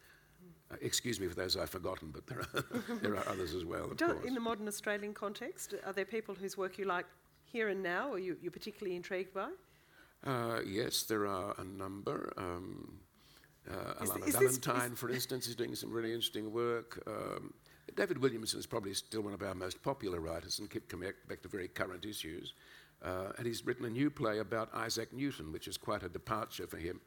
uh, 0.73 0.77
excuse 0.81 1.21
me 1.21 1.27
for 1.27 1.35
those 1.35 1.57
I've 1.57 1.69
forgotten, 1.71 2.13
but 2.13 2.27
there 2.27 2.41
are, 2.41 2.65
there 3.03 3.17
are 3.17 3.29
others 3.29 3.55
as 3.55 3.65
well, 3.65 3.91
of 3.91 3.97
Do- 3.97 4.07
course. 4.07 4.25
in 4.25 4.35
the 4.35 4.41
modern 4.41 4.69
Australian 4.69 5.13
context, 5.13 5.75
are 5.85 5.93
there 5.93 6.05
people 6.05 6.35
whose 6.35 6.57
work 6.57 6.79
you 6.79 6.85
like 6.85 7.07
here 7.45 7.69
and 7.69 7.83
now, 7.83 8.09
or 8.09 8.19
you, 8.19 8.37
you're 8.41 8.53
particularly 8.53 8.95
intrigued 8.97 9.35
by? 9.35 9.49
Uh, 10.25 10.61
yes, 10.67 11.05
there 11.05 11.27
are 11.27 11.55
a 11.59 11.65
number. 11.65 12.33
Um, 12.37 13.01
uh, 13.69 13.95
Alana 14.05 14.19
is 14.29 14.35
this- 14.35 14.35
Valentine, 14.35 14.95
for 14.95 15.11
instance, 15.11 15.47
is 15.49 15.55
doing 15.55 15.75
some 15.75 15.91
really 15.91 16.13
interesting 16.13 16.53
work. 16.53 17.03
Um, 17.07 17.55
David 17.95 18.19
Williamson 18.19 18.59
is 18.59 18.67
probably 18.67 18.95
still 18.95 19.23
one 19.23 19.33
of 19.35 19.43
our 19.43 19.55
most 19.55 19.83
popular 19.83 20.21
writers 20.21 20.59
and 20.59 20.71
keep 20.71 20.89
coming 20.89 21.13
back 21.29 21.43
to 21.43 21.49
very 21.49 21.69
current 21.69 22.05
issues. 22.05 22.55
Uh, 23.03 23.33
and 23.39 23.47
he's 23.47 23.65
written 23.65 23.87
a 23.87 23.91
new 23.91 24.11
play 24.11 24.39
about 24.39 24.73
Isaac 24.75 25.13
Newton, 25.13 25.53
which 25.53 25.67
is 25.67 25.77
quite 25.79 26.03
a 26.03 26.09
departure 26.09 26.67
for 26.67 26.77
him. 26.77 27.01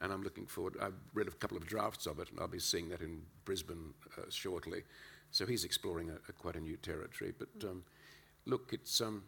And 0.00 0.12
I'm 0.12 0.22
looking 0.22 0.46
forward. 0.46 0.76
I've 0.80 0.94
read 1.12 1.26
a 1.28 1.32
couple 1.32 1.56
of 1.56 1.66
drafts 1.66 2.06
of 2.06 2.20
it, 2.20 2.30
and 2.30 2.40
I'll 2.40 2.48
be 2.48 2.58
seeing 2.60 2.88
that 2.90 3.02
in 3.02 3.22
Brisbane 3.44 3.92
uh, 4.16 4.22
shortly. 4.30 4.84
So 5.30 5.44
he's 5.44 5.64
exploring 5.64 6.08
a, 6.10 6.14
a 6.28 6.32
quite 6.32 6.56
a 6.56 6.60
new 6.60 6.76
territory. 6.76 7.34
But 7.36 7.68
um, 7.68 7.84
look, 8.46 8.72
it's 8.72 9.00
um, 9.00 9.24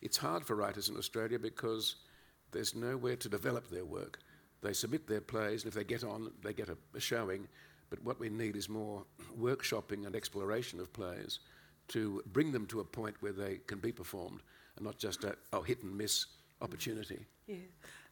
it's 0.00 0.16
hard 0.18 0.44
for 0.46 0.54
writers 0.54 0.88
in 0.88 0.96
Australia 0.96 1.38
because 1.38 1.96
there's 2.52 2.74
nowhere 2.74 3.16
to 3.16 3.28
develop 3.28 3.68
their 3.68 3.84
work. 3.84 4.20
They 4.62 4.72
submit 4.72 5.08
their 5.08 5.20
plays, 5.20 5.64
and 5.64 5.68
if 5.68 5.74
they 5.74 5.84
get 5.84 6.04
on, 6.04 6.30
they 6.42 6.52
get 6.52 6.68
a, 6.68 6.76
a 6.94 7.00
showing. 7.00 7.48
But 7.90 8.02
what 8.04 8.20
we 8.20 8.30
need 8.30 8.56
is 8.56 8.68
more 8.68 9.04
workshopping 9.38 10.06
and 10.06 10.14
exploration 10.14 10.80
of 10.80 10.92
plays 10.92 11.40
to 11.88 12.22
bring 12.32 12.52
them 12.52 12.66
to 12.66 12.80
a 12.80 12.84
point 12.84 13.16
where 13.20 13.32
they 13.32 13.58
can 13.66 13.78
be 13.78 13.92
performed 13.92 14.40
and 14.76 14.84
not 14.84 14.98
just 14.98 15.24
a 15.24 15.36
oh, 15.52 15.62
hit 15.62 15.82
and 15.82 15.96
miss 15.96 16.26
opportunity. 16.60 17.26
Yeah. 17.46 17.56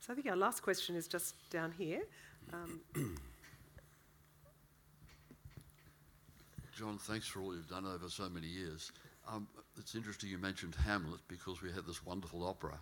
So 0.01 0.13
I 0.13 0.17
think 0.17 0.27
our 0.27 0.37
last 0.37 0.63
question 0.63 0.97
is 0.97 1.07
just 1.07 1.35
down 1.51 1.73
here. 1.73 2.03
Um, 2.53 2.81
John, 6.77 6.99
thanks 6.99 7.27
for 7.27 7.41
all 7.41 7.55
you've 7.55 7.69
done 7.69 7.87
over 7.87 8.09
so 8.09 8.29
many 8.29 8.49
years. 8.49 8.91
Um, 9.29 9.47
it's 9.79 9.95
interesting 9.95 10.31
you 10.31 10.39
mentioned 10.39 10.75
Hamlet 10.75 11.21
because 11.29 11.63
we 11.63 11.71
had 11.71 11.87
this 11.87 12.05
wonderful 12.05 12.45
opera 12.45 12.79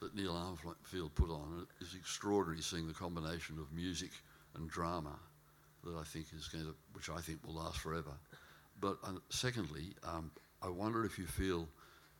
that 0.00 0.14
Neil 0.14 0.32
Armfield 0.32 1.14
put 1.14 1.30
on. 1.30 1.66
is 1.80 1.94
extraordinary 1.94 2.62
seeing 2.62 2.86
the 2.86 2.94
combination 2.94 3.58
of 3.58 3.72
music 3.72 4.10
and 4.54 4.68
drama 4.70 5.18
that 5.84 5.94
I 5.96 6.04
think 6.04 6.26
is 6.36 6.48
going 6.48 6.64
to, 6.64 6.74
which 6.92 7.10
I 7.10 7.20
think 7.20 7.44
will 7.46 7.54
last 7.54 7.78
forever. 7.78 8.12
But 8.80 8.98
uh, 9.04 9.12
secondly, 9.30 9.94
um, 10.04 10.30
I 10.62 10.68
wonder 10.68 11.04
if 11.04 11.18
you 11.18 11.26
feel 11.26 11.68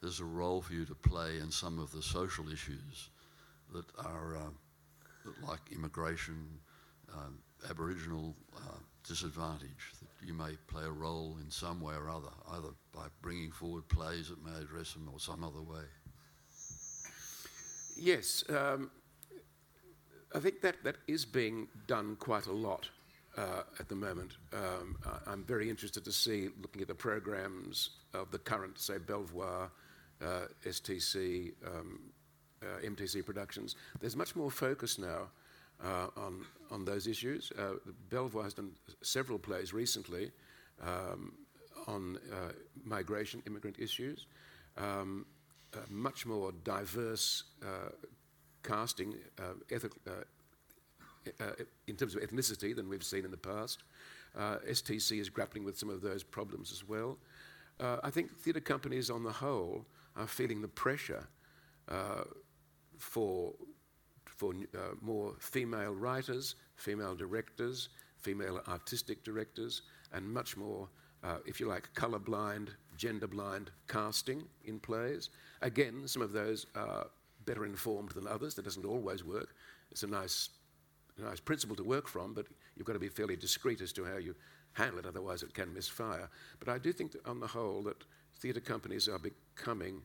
there's 0.00 0.20
a 0.20 0.24
role 0.24 0.60
for 0.60 0.72
you 0.72 0.84
to 0.84 0.94
play 0.94 1.38
in 1.38 1.50
some 1.50 1.78
of 1.78 1.92
the 1.92 2.02
social 2.02 2.50
issues 2.52 3.10
that 3.72 3.84
are 3.98 4.36
uh, 4.36 5.30
like 5.46 5.60
immigration, 5.72 6.46
um, 7.12 7.38
Aboriginal 7.68 8.34
uh, 8.56 8.78
disadvantage, 9.06 9.92
that 10.00 10.26
you 10.26 10.34
may 10.34 10.52
play 10.68 10.84
a 10.84 10.90
role 10.90 11.36
in 11.42 11.50
some 11.50 11.80
way 11.80 11.94
or 11.94 12.08
other, 12.08 12.30
either 12.52 12.68
by 12.94 13.06
bringing 13.22 13.50
forward 13.50 13.88
plays 13.88 14.28
that 14.28 14.44
may 14.44 14.56
address 14.60 14.92
them 14.92 15.08
or 15.12 15.18
some 15.18 15.42
other 15.42 15.62
way. 15.62 15.82
Yes, 17.98 18.44
um, 18.48 18.90
I 20.34 20.38
think 20.38 20.60
that, 20.60 20.76
that 20.84 20.96
is 21.08 21.24
being 21.24 21.68
done 21.86 22.16
quite 22.16 22.46
a 22.46 22.52
lot 22.52 22.88
uh, 23.36 23.62
at 23.80 23.88
the 23.88 23.94
moment. 23.94 24.36
Um, 24.52 24.96
I, 25.04 25.32
I'm 25.32 25.44
very 25.44 25.68
interested 25.68 26.04
to 26.04 26.12
see, 26.12 26.50
looking 26.60 26.80
at 26.82 26.88
the 26.88 26.94
programs 26.94 27.90
of 28.14 28.30
the 28.30 28.38
current, 28.38 28.78
say, 28.78 28.98
Belvoir 28.98 29.70
uh, 30.22 30.42
STC, 30.64 31.52
um, 31.66 32.00
uh, 32.62 32.86
MTC 32.86 33.24
Productions. 33.24 33.74
There's 34.00 34.16
much 34.16 34.36
more 34.36 34.50
focus 34.50 34.98
now 34.98 35.30
uh, 35.82 36.08
on, 36.16 36.44
on 36.70 36.84
those 36.84 37.06
issues. 37.06 37.52
Uh, 37.58 37.74
Belvoir 38.10 38.44
has 38.44 38.54
done 38.54 38.72
several 39.02 39.38
plays 39.38 39.72
recently 39.72 40.30
um, 40.82 41.32
on 41.86 42.18
uh, 42.32 42.52
migration, 42.84 43.42
immigrant 43.46 43.78
issues. 43.78 44.26
Um, 45.74 45.82
much 45.90 46.24
more 46.24 46.52
diverse 46.64 47.44
uh, 47.62 47.90
casting 48.62 49.14
ethic, 49.70 49.92
in 51.86 51.96
terms 51.96 52.14
of 52.14 52.22
ethnicity 52.22 52.74
than 52.74 52.88
we've 52.88 53.04
seen 53.04 53.24
in 53.24 53.30
the 53.30 53.36
past. 53.36 53.82
STC 54.36 55.20
is 55.20 55.28
grappling 55.28 55.64
with 55.64 55.76
some 55.76 55.90
of 55.90 56.00
those 56.00 56.22
problems 56.22 56.72
as 56.72 56.88
well. 56.88 57.18
I 57.80 58.10
think 58.10 58.34
theatre 58.38 58.60
companies 58.60 59.10
on 59.10 59.22
the 59.22 59.32
whole 59.32 59.84
are 60.16 60.26
feeling 60.26 60.60
the 60.60 60.68
pressure 60.68 61.26
uh, 61.88 62.24
for, 62.98 63.54
for 64.26 64.52
uh, 64.52 64.78
more 65.00 65.34
female 65.38 65.94
writers, 65.94 66.56
female 66.76 67.14
directors, 67.14 67.88
female 68.18 68.60
artistic 68.68 69.22
directors, 69.24 69.82
and 70.12 70.28
much 70.28 70.56
more, 70.56 70.88
uh, 71.22 71.36
if 71.46 71.60
you 71.60 71.68
like, 71.68 71.88
colour-blind, 73.00 73.20
gender-blind 73.20 73.70
casting 73.86 74.44
in 74.64 74.80
plays. 74.80 75.30
Again, 75.62 76.06
some 76.06 76.22
of 76.22 76.32
those 76.32 76.66
are 76.74 77.06
better 77.44 77.64
informed 77.64 78.10
than 78.10 78.26
others. 78.26 78.54
That 78.54 78.64
doesn't 78.64 78.84
always 78.84 79.24
work. 79.24 79.54
It's 79.90 80.02
a 80.02 80.06
nice, 80.06 80.50
nice 81.16 81.40
principle 81.40 81.76
to 81.76 81.84
work 81.84 82.08
from, 82.08 82.34
but 82.34 82.46
you've 82.76 82.86
got 82.86 82.94
to 82.94 82.98
be 82.98 83.08
fairly 83.08 83.36
discreet 83.36 83.80
as 83.80 83.92
to 83.92 84.04
how 84.04 84.18
you 84.18 84.34
handle 84.72 84.98
it, 84.98 85.06
otherwise 85.06 85.42
it 85.42 85.54
can 85.54 85.72
misfire. 85.74 86.28
But 86.58 86.68
I 86.68 86.78
do 86.78 86.92
think 86.92 87.12
that 87.12 87.26
on 87.26 87.40
the 87.40 87.46
whole 87.46 87.82
that 87.82 88.04
theatre 88.40 88.60
companies 88.60 89.08
are 89.08 89.18
becoming 89.18 90.02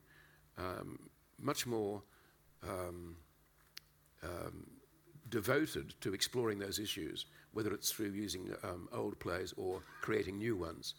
um, 0.58 1.10
much 1.38 1.68
more 1.68 2.02
um, 2.64 3.16
um, 4.24 4.66
devoted 5.30 5.94
to 6.02 6.14
exploring 6.14 6.60
those 6.60 6.80
issues, 6.80 7.26
whether 7.54 7.74
it's 7.74 7.92
through 7.92 8.12
using 8.12 8.54
um, 8.64 8.88
old 8.92 9.20
plays 9.20 9.54
or 9.58 9.82
creating 10.02 10.38
new 10.38 10.56
ones. 10.56 10.96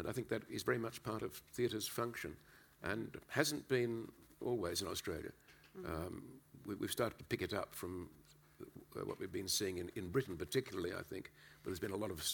And 0.00 0.08
I 0.08 0.12
think 0.12 0.28
that 0.30 0.42
is 0.50 0.62
very 0.62 0.78
much 0.78 1.02
part 1.02 1.20
of 1.20 1.42
theatre's 1.52 1.86
function 1.86 2.34
and 2.82 3.16
hasn't 3.28 3.68
been 3.68 4.08
always 4.40 4.80
in 4.80 4.88
Australia. 4.88 5.30
Mm-hmm. 5.78 6.16
We, 6.66 6.74
have 6.80 6.90
started 6.90 7.18
to 7.18 7.24
pick 7.24 7.42
it 7.42 7.52
up 7.52 7.74
from 7.74 8.08
uh, 8.62 9.00
what 9.04 9.20
we've 9.20 9.30
been 9.30 9.46
seeing 9.48 9.76
in, 9.76 9.90
in 9.96 10.08
Britain, 10.08 10.36
particularly, 10.38 10.92
I 10.98 11.02
think, 11.02 11.30
but 11.62 11.68
there's 11.68 11.78
been 11.78 11.90
a 11.90 11.96
lot 11.96 12.10
of, 12.10 12.26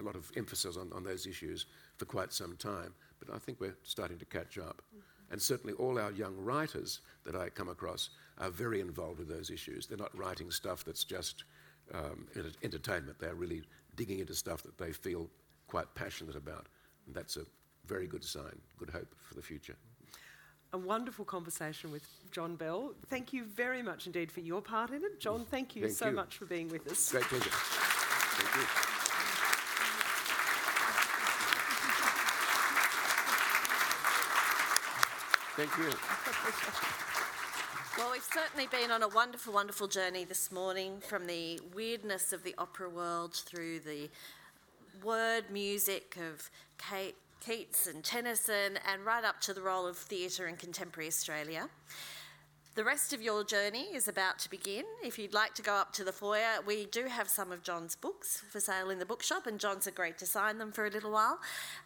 a 0.00 0.02
lot 0.02 0.16
of 0.16 0.32
emphasis 0.36 0.76
on, 0.76 0.90
on 0.92 1.04
those 1.04 1.26
issues 1.26 1.66
for 1.96 2.06
quite 2.06 2.32
some 2.32 2.56
time. 2.56 2.92
But 3.24 3.32
I 3.32 3.38
think 3.38 3.60
we're 3.60 3.76
starting 3.84 4.18
to 4.18 4.24
catch 4.24 4.58
up. 4.58 4.82
Mm-hmm. 4.88 5.32
And 5.32 5.40
certainly 5.40 5.74
all 5.74 6.00
our 6.00 6.10
young 6.10 6.36
writers 6.36 7.00
that 7.24 7.36
I 7.36 7.50
come 7.50 7.68
across 7.68 8.10
are 8.38 8.50
very 8.50 8.80
involved 8.80 9.20
with 9.20 9.28
those 9.28 9.48
issues. 9.50 9.86
They're 9.86 9.96
not 9.96 10.16
writing 10.18 10.50
stuff 10.50 10.84
that's 10.84 11.04
just 11.04 11.44
um, 11.94 12.26
entertainment. 12.64 13.18
They're 13.20 13.34
really 13.34 13.62
digging 13.94 14.18
into 14.18 14.34
stuff 14.34 14.62
that 14.64 14.76
they 14.76 14.92
feel 14.92 15.30
quite 15.68 15.94
passionate 15.94 16.36
about. 16.36 16.66
And 17.06 17.14
that's 17.14 17.36
a 17.36 17.44
very 17.86 18.06
good 18.06 18.24
sign, 18.24 18.60
good 18.78 18.90
hope 18.90 19.14
for 19.20 19.34
the 19.34 19.42
future. 19.42 19.76
A 20.74 20.78
wonderful 20.78 21.24
conversation 21.24 21.92
with 21.92 22.06
John 22.30 22.56
Bell. 22.56 22.94
Thank 23.06 23.32
you 23.32 23.44
very 23.44 23.82
much 23.82 24.06
indeed 24.06 24.32
for 24.32 24.40
your 24.40 24.62
part 24.62 24.90
in 24.90 25.04
it. 25.04 25.20
John, 25.20 25.44
thank 25.44 25.76
you 25.76 25.82
thank 25.82 25.94
so 25.94 26.08
you. 26.08 26.12
much 26.12 26.36
for 26.38 26.46
being 26.46 26.68
with 26.68 26.90
us. 26.90 27.12
Great 27.12 27.24
pleasure. 27.24 27.50
Thank 27.50 28.56
you. 28.56 28.92
Thank 35.54 35.76
you. 35.76 35.92
Well, 37.98 38.10
we've 38.10 38.22
certainly 38.22 38.66
been 38.68 38.90
on 38.90 39.02
a 39.02 39.08
wonderful, 39.08 39.52
wonderful 39.52 39.86
journey 39.86 40.24
this 40.24 40.50
morning 40.50 41.02
from 41.06 41.26
the 41.26 41.60
weirdness 41.74 42.32
of 42.32 42.42
the 42.42 42.54
opera 42.56 42.88
world 42.88 43.34
through 43.34 43.80
the 43.80 44.08
word 45.04 45.44
music 45.50 46.16
of 46.16 46.50
Kate, 46.78 47.16
Keats 47.44 47.86
and 47.86 48.04
Tennyson 48.04 48.78
and 48.90 49.04
right 49.04 49.24
up 49.24 49.40
to 49.42 49.54
the 49.54 49.62
role 49.62 49.86
of 49.86 49.96
theatre 49.96 50.46
in 50.46 50.56
contemporary 50.56 51.08
Australia. 51.08 51.68
The 52.74 52.84
rest 52.84 53.12
of 53.12 53.20
your 53.20 53.44
journey 53.44 53.88
is 53.92 54.08
about 54.08 54.38
to 54.38 54.50
begin. 54.50 54.84
If 55.04 55.18
you'd 55.18 55.34
like 55.34 55.52
to 55.56 55.62
go 55.62 55.74
up 55.74 55.92
to 55.92 56.04
the 56.04 56.12
foyer, 56.12 56.62
we 56.66 56.86
do 56.86 57.04
have 57.04 57.28
some 57.28 57.52
of 57.52 57.62
John's 57.62 57.94
books 57.94 58.42
for 58.50 58.60
sale 58.60 58.88
in 58.88 58.98
the 58.98 59.04
bookshop, 59.04 59.46
and 59.46 59.60
John's 59.60 59.86
agreed 59.86 60.16
to 60.16 60.24
sign 60.24 60.56
them 60.56 60.72
for 60.72 60.86
a 60.86 60.90
little 60.90 61.12
while. 61.12 61.38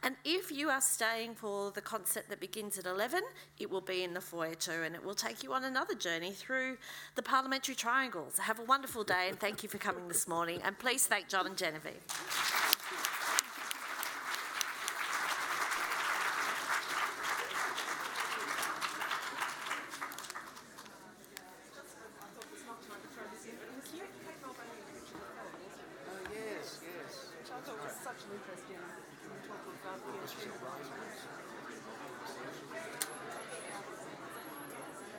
And 0.05 0.15
if 0.25 0.53
you 0.53 0.71
are 0.71 0.81
staying 0.81 1.35
for 1.35 1.73
the 1.73 1.81
concert 1.81 2.29
that 2.29 2.39
begins 2.39 2.79
at 2.79 2.87
11, 2.87 3.21
it 3.59 3.69
will 3.69 3.81
be 3.81 4.05
in 4.05 4.15
the 4.15 4.21
foyer 4.21 4.55
too, 4.55 4.85
and 4.85 4.95
it 4.95 5.05
will 5.05 5.17
take 5.17 5.43
you 5.43 5.53
on 5.55 5.65
another 5.65 5.97
journey 5.97 6.31
through 6.31 6.79
the 7.17 7.23
parliamentary 7.23 7.75
triangles. 7.75 8.39
Have 8.39 8.61
a 8.61 8.65
wonderful 8.65 9.03
day, 9.03 9.27
and 9.29 9.41
thank 9.41 9.65
you 9.65 9.69
for 9.69 9.79
coming 9.79 10.07
this 10.07 10.29
morning. 10.29 10.61
And 10.63 10.79
please 10.79 11.05
thank 11.05 11.27
John 11.27 11.47
and 11.47 11.57
Genevieve. 11.57 12.05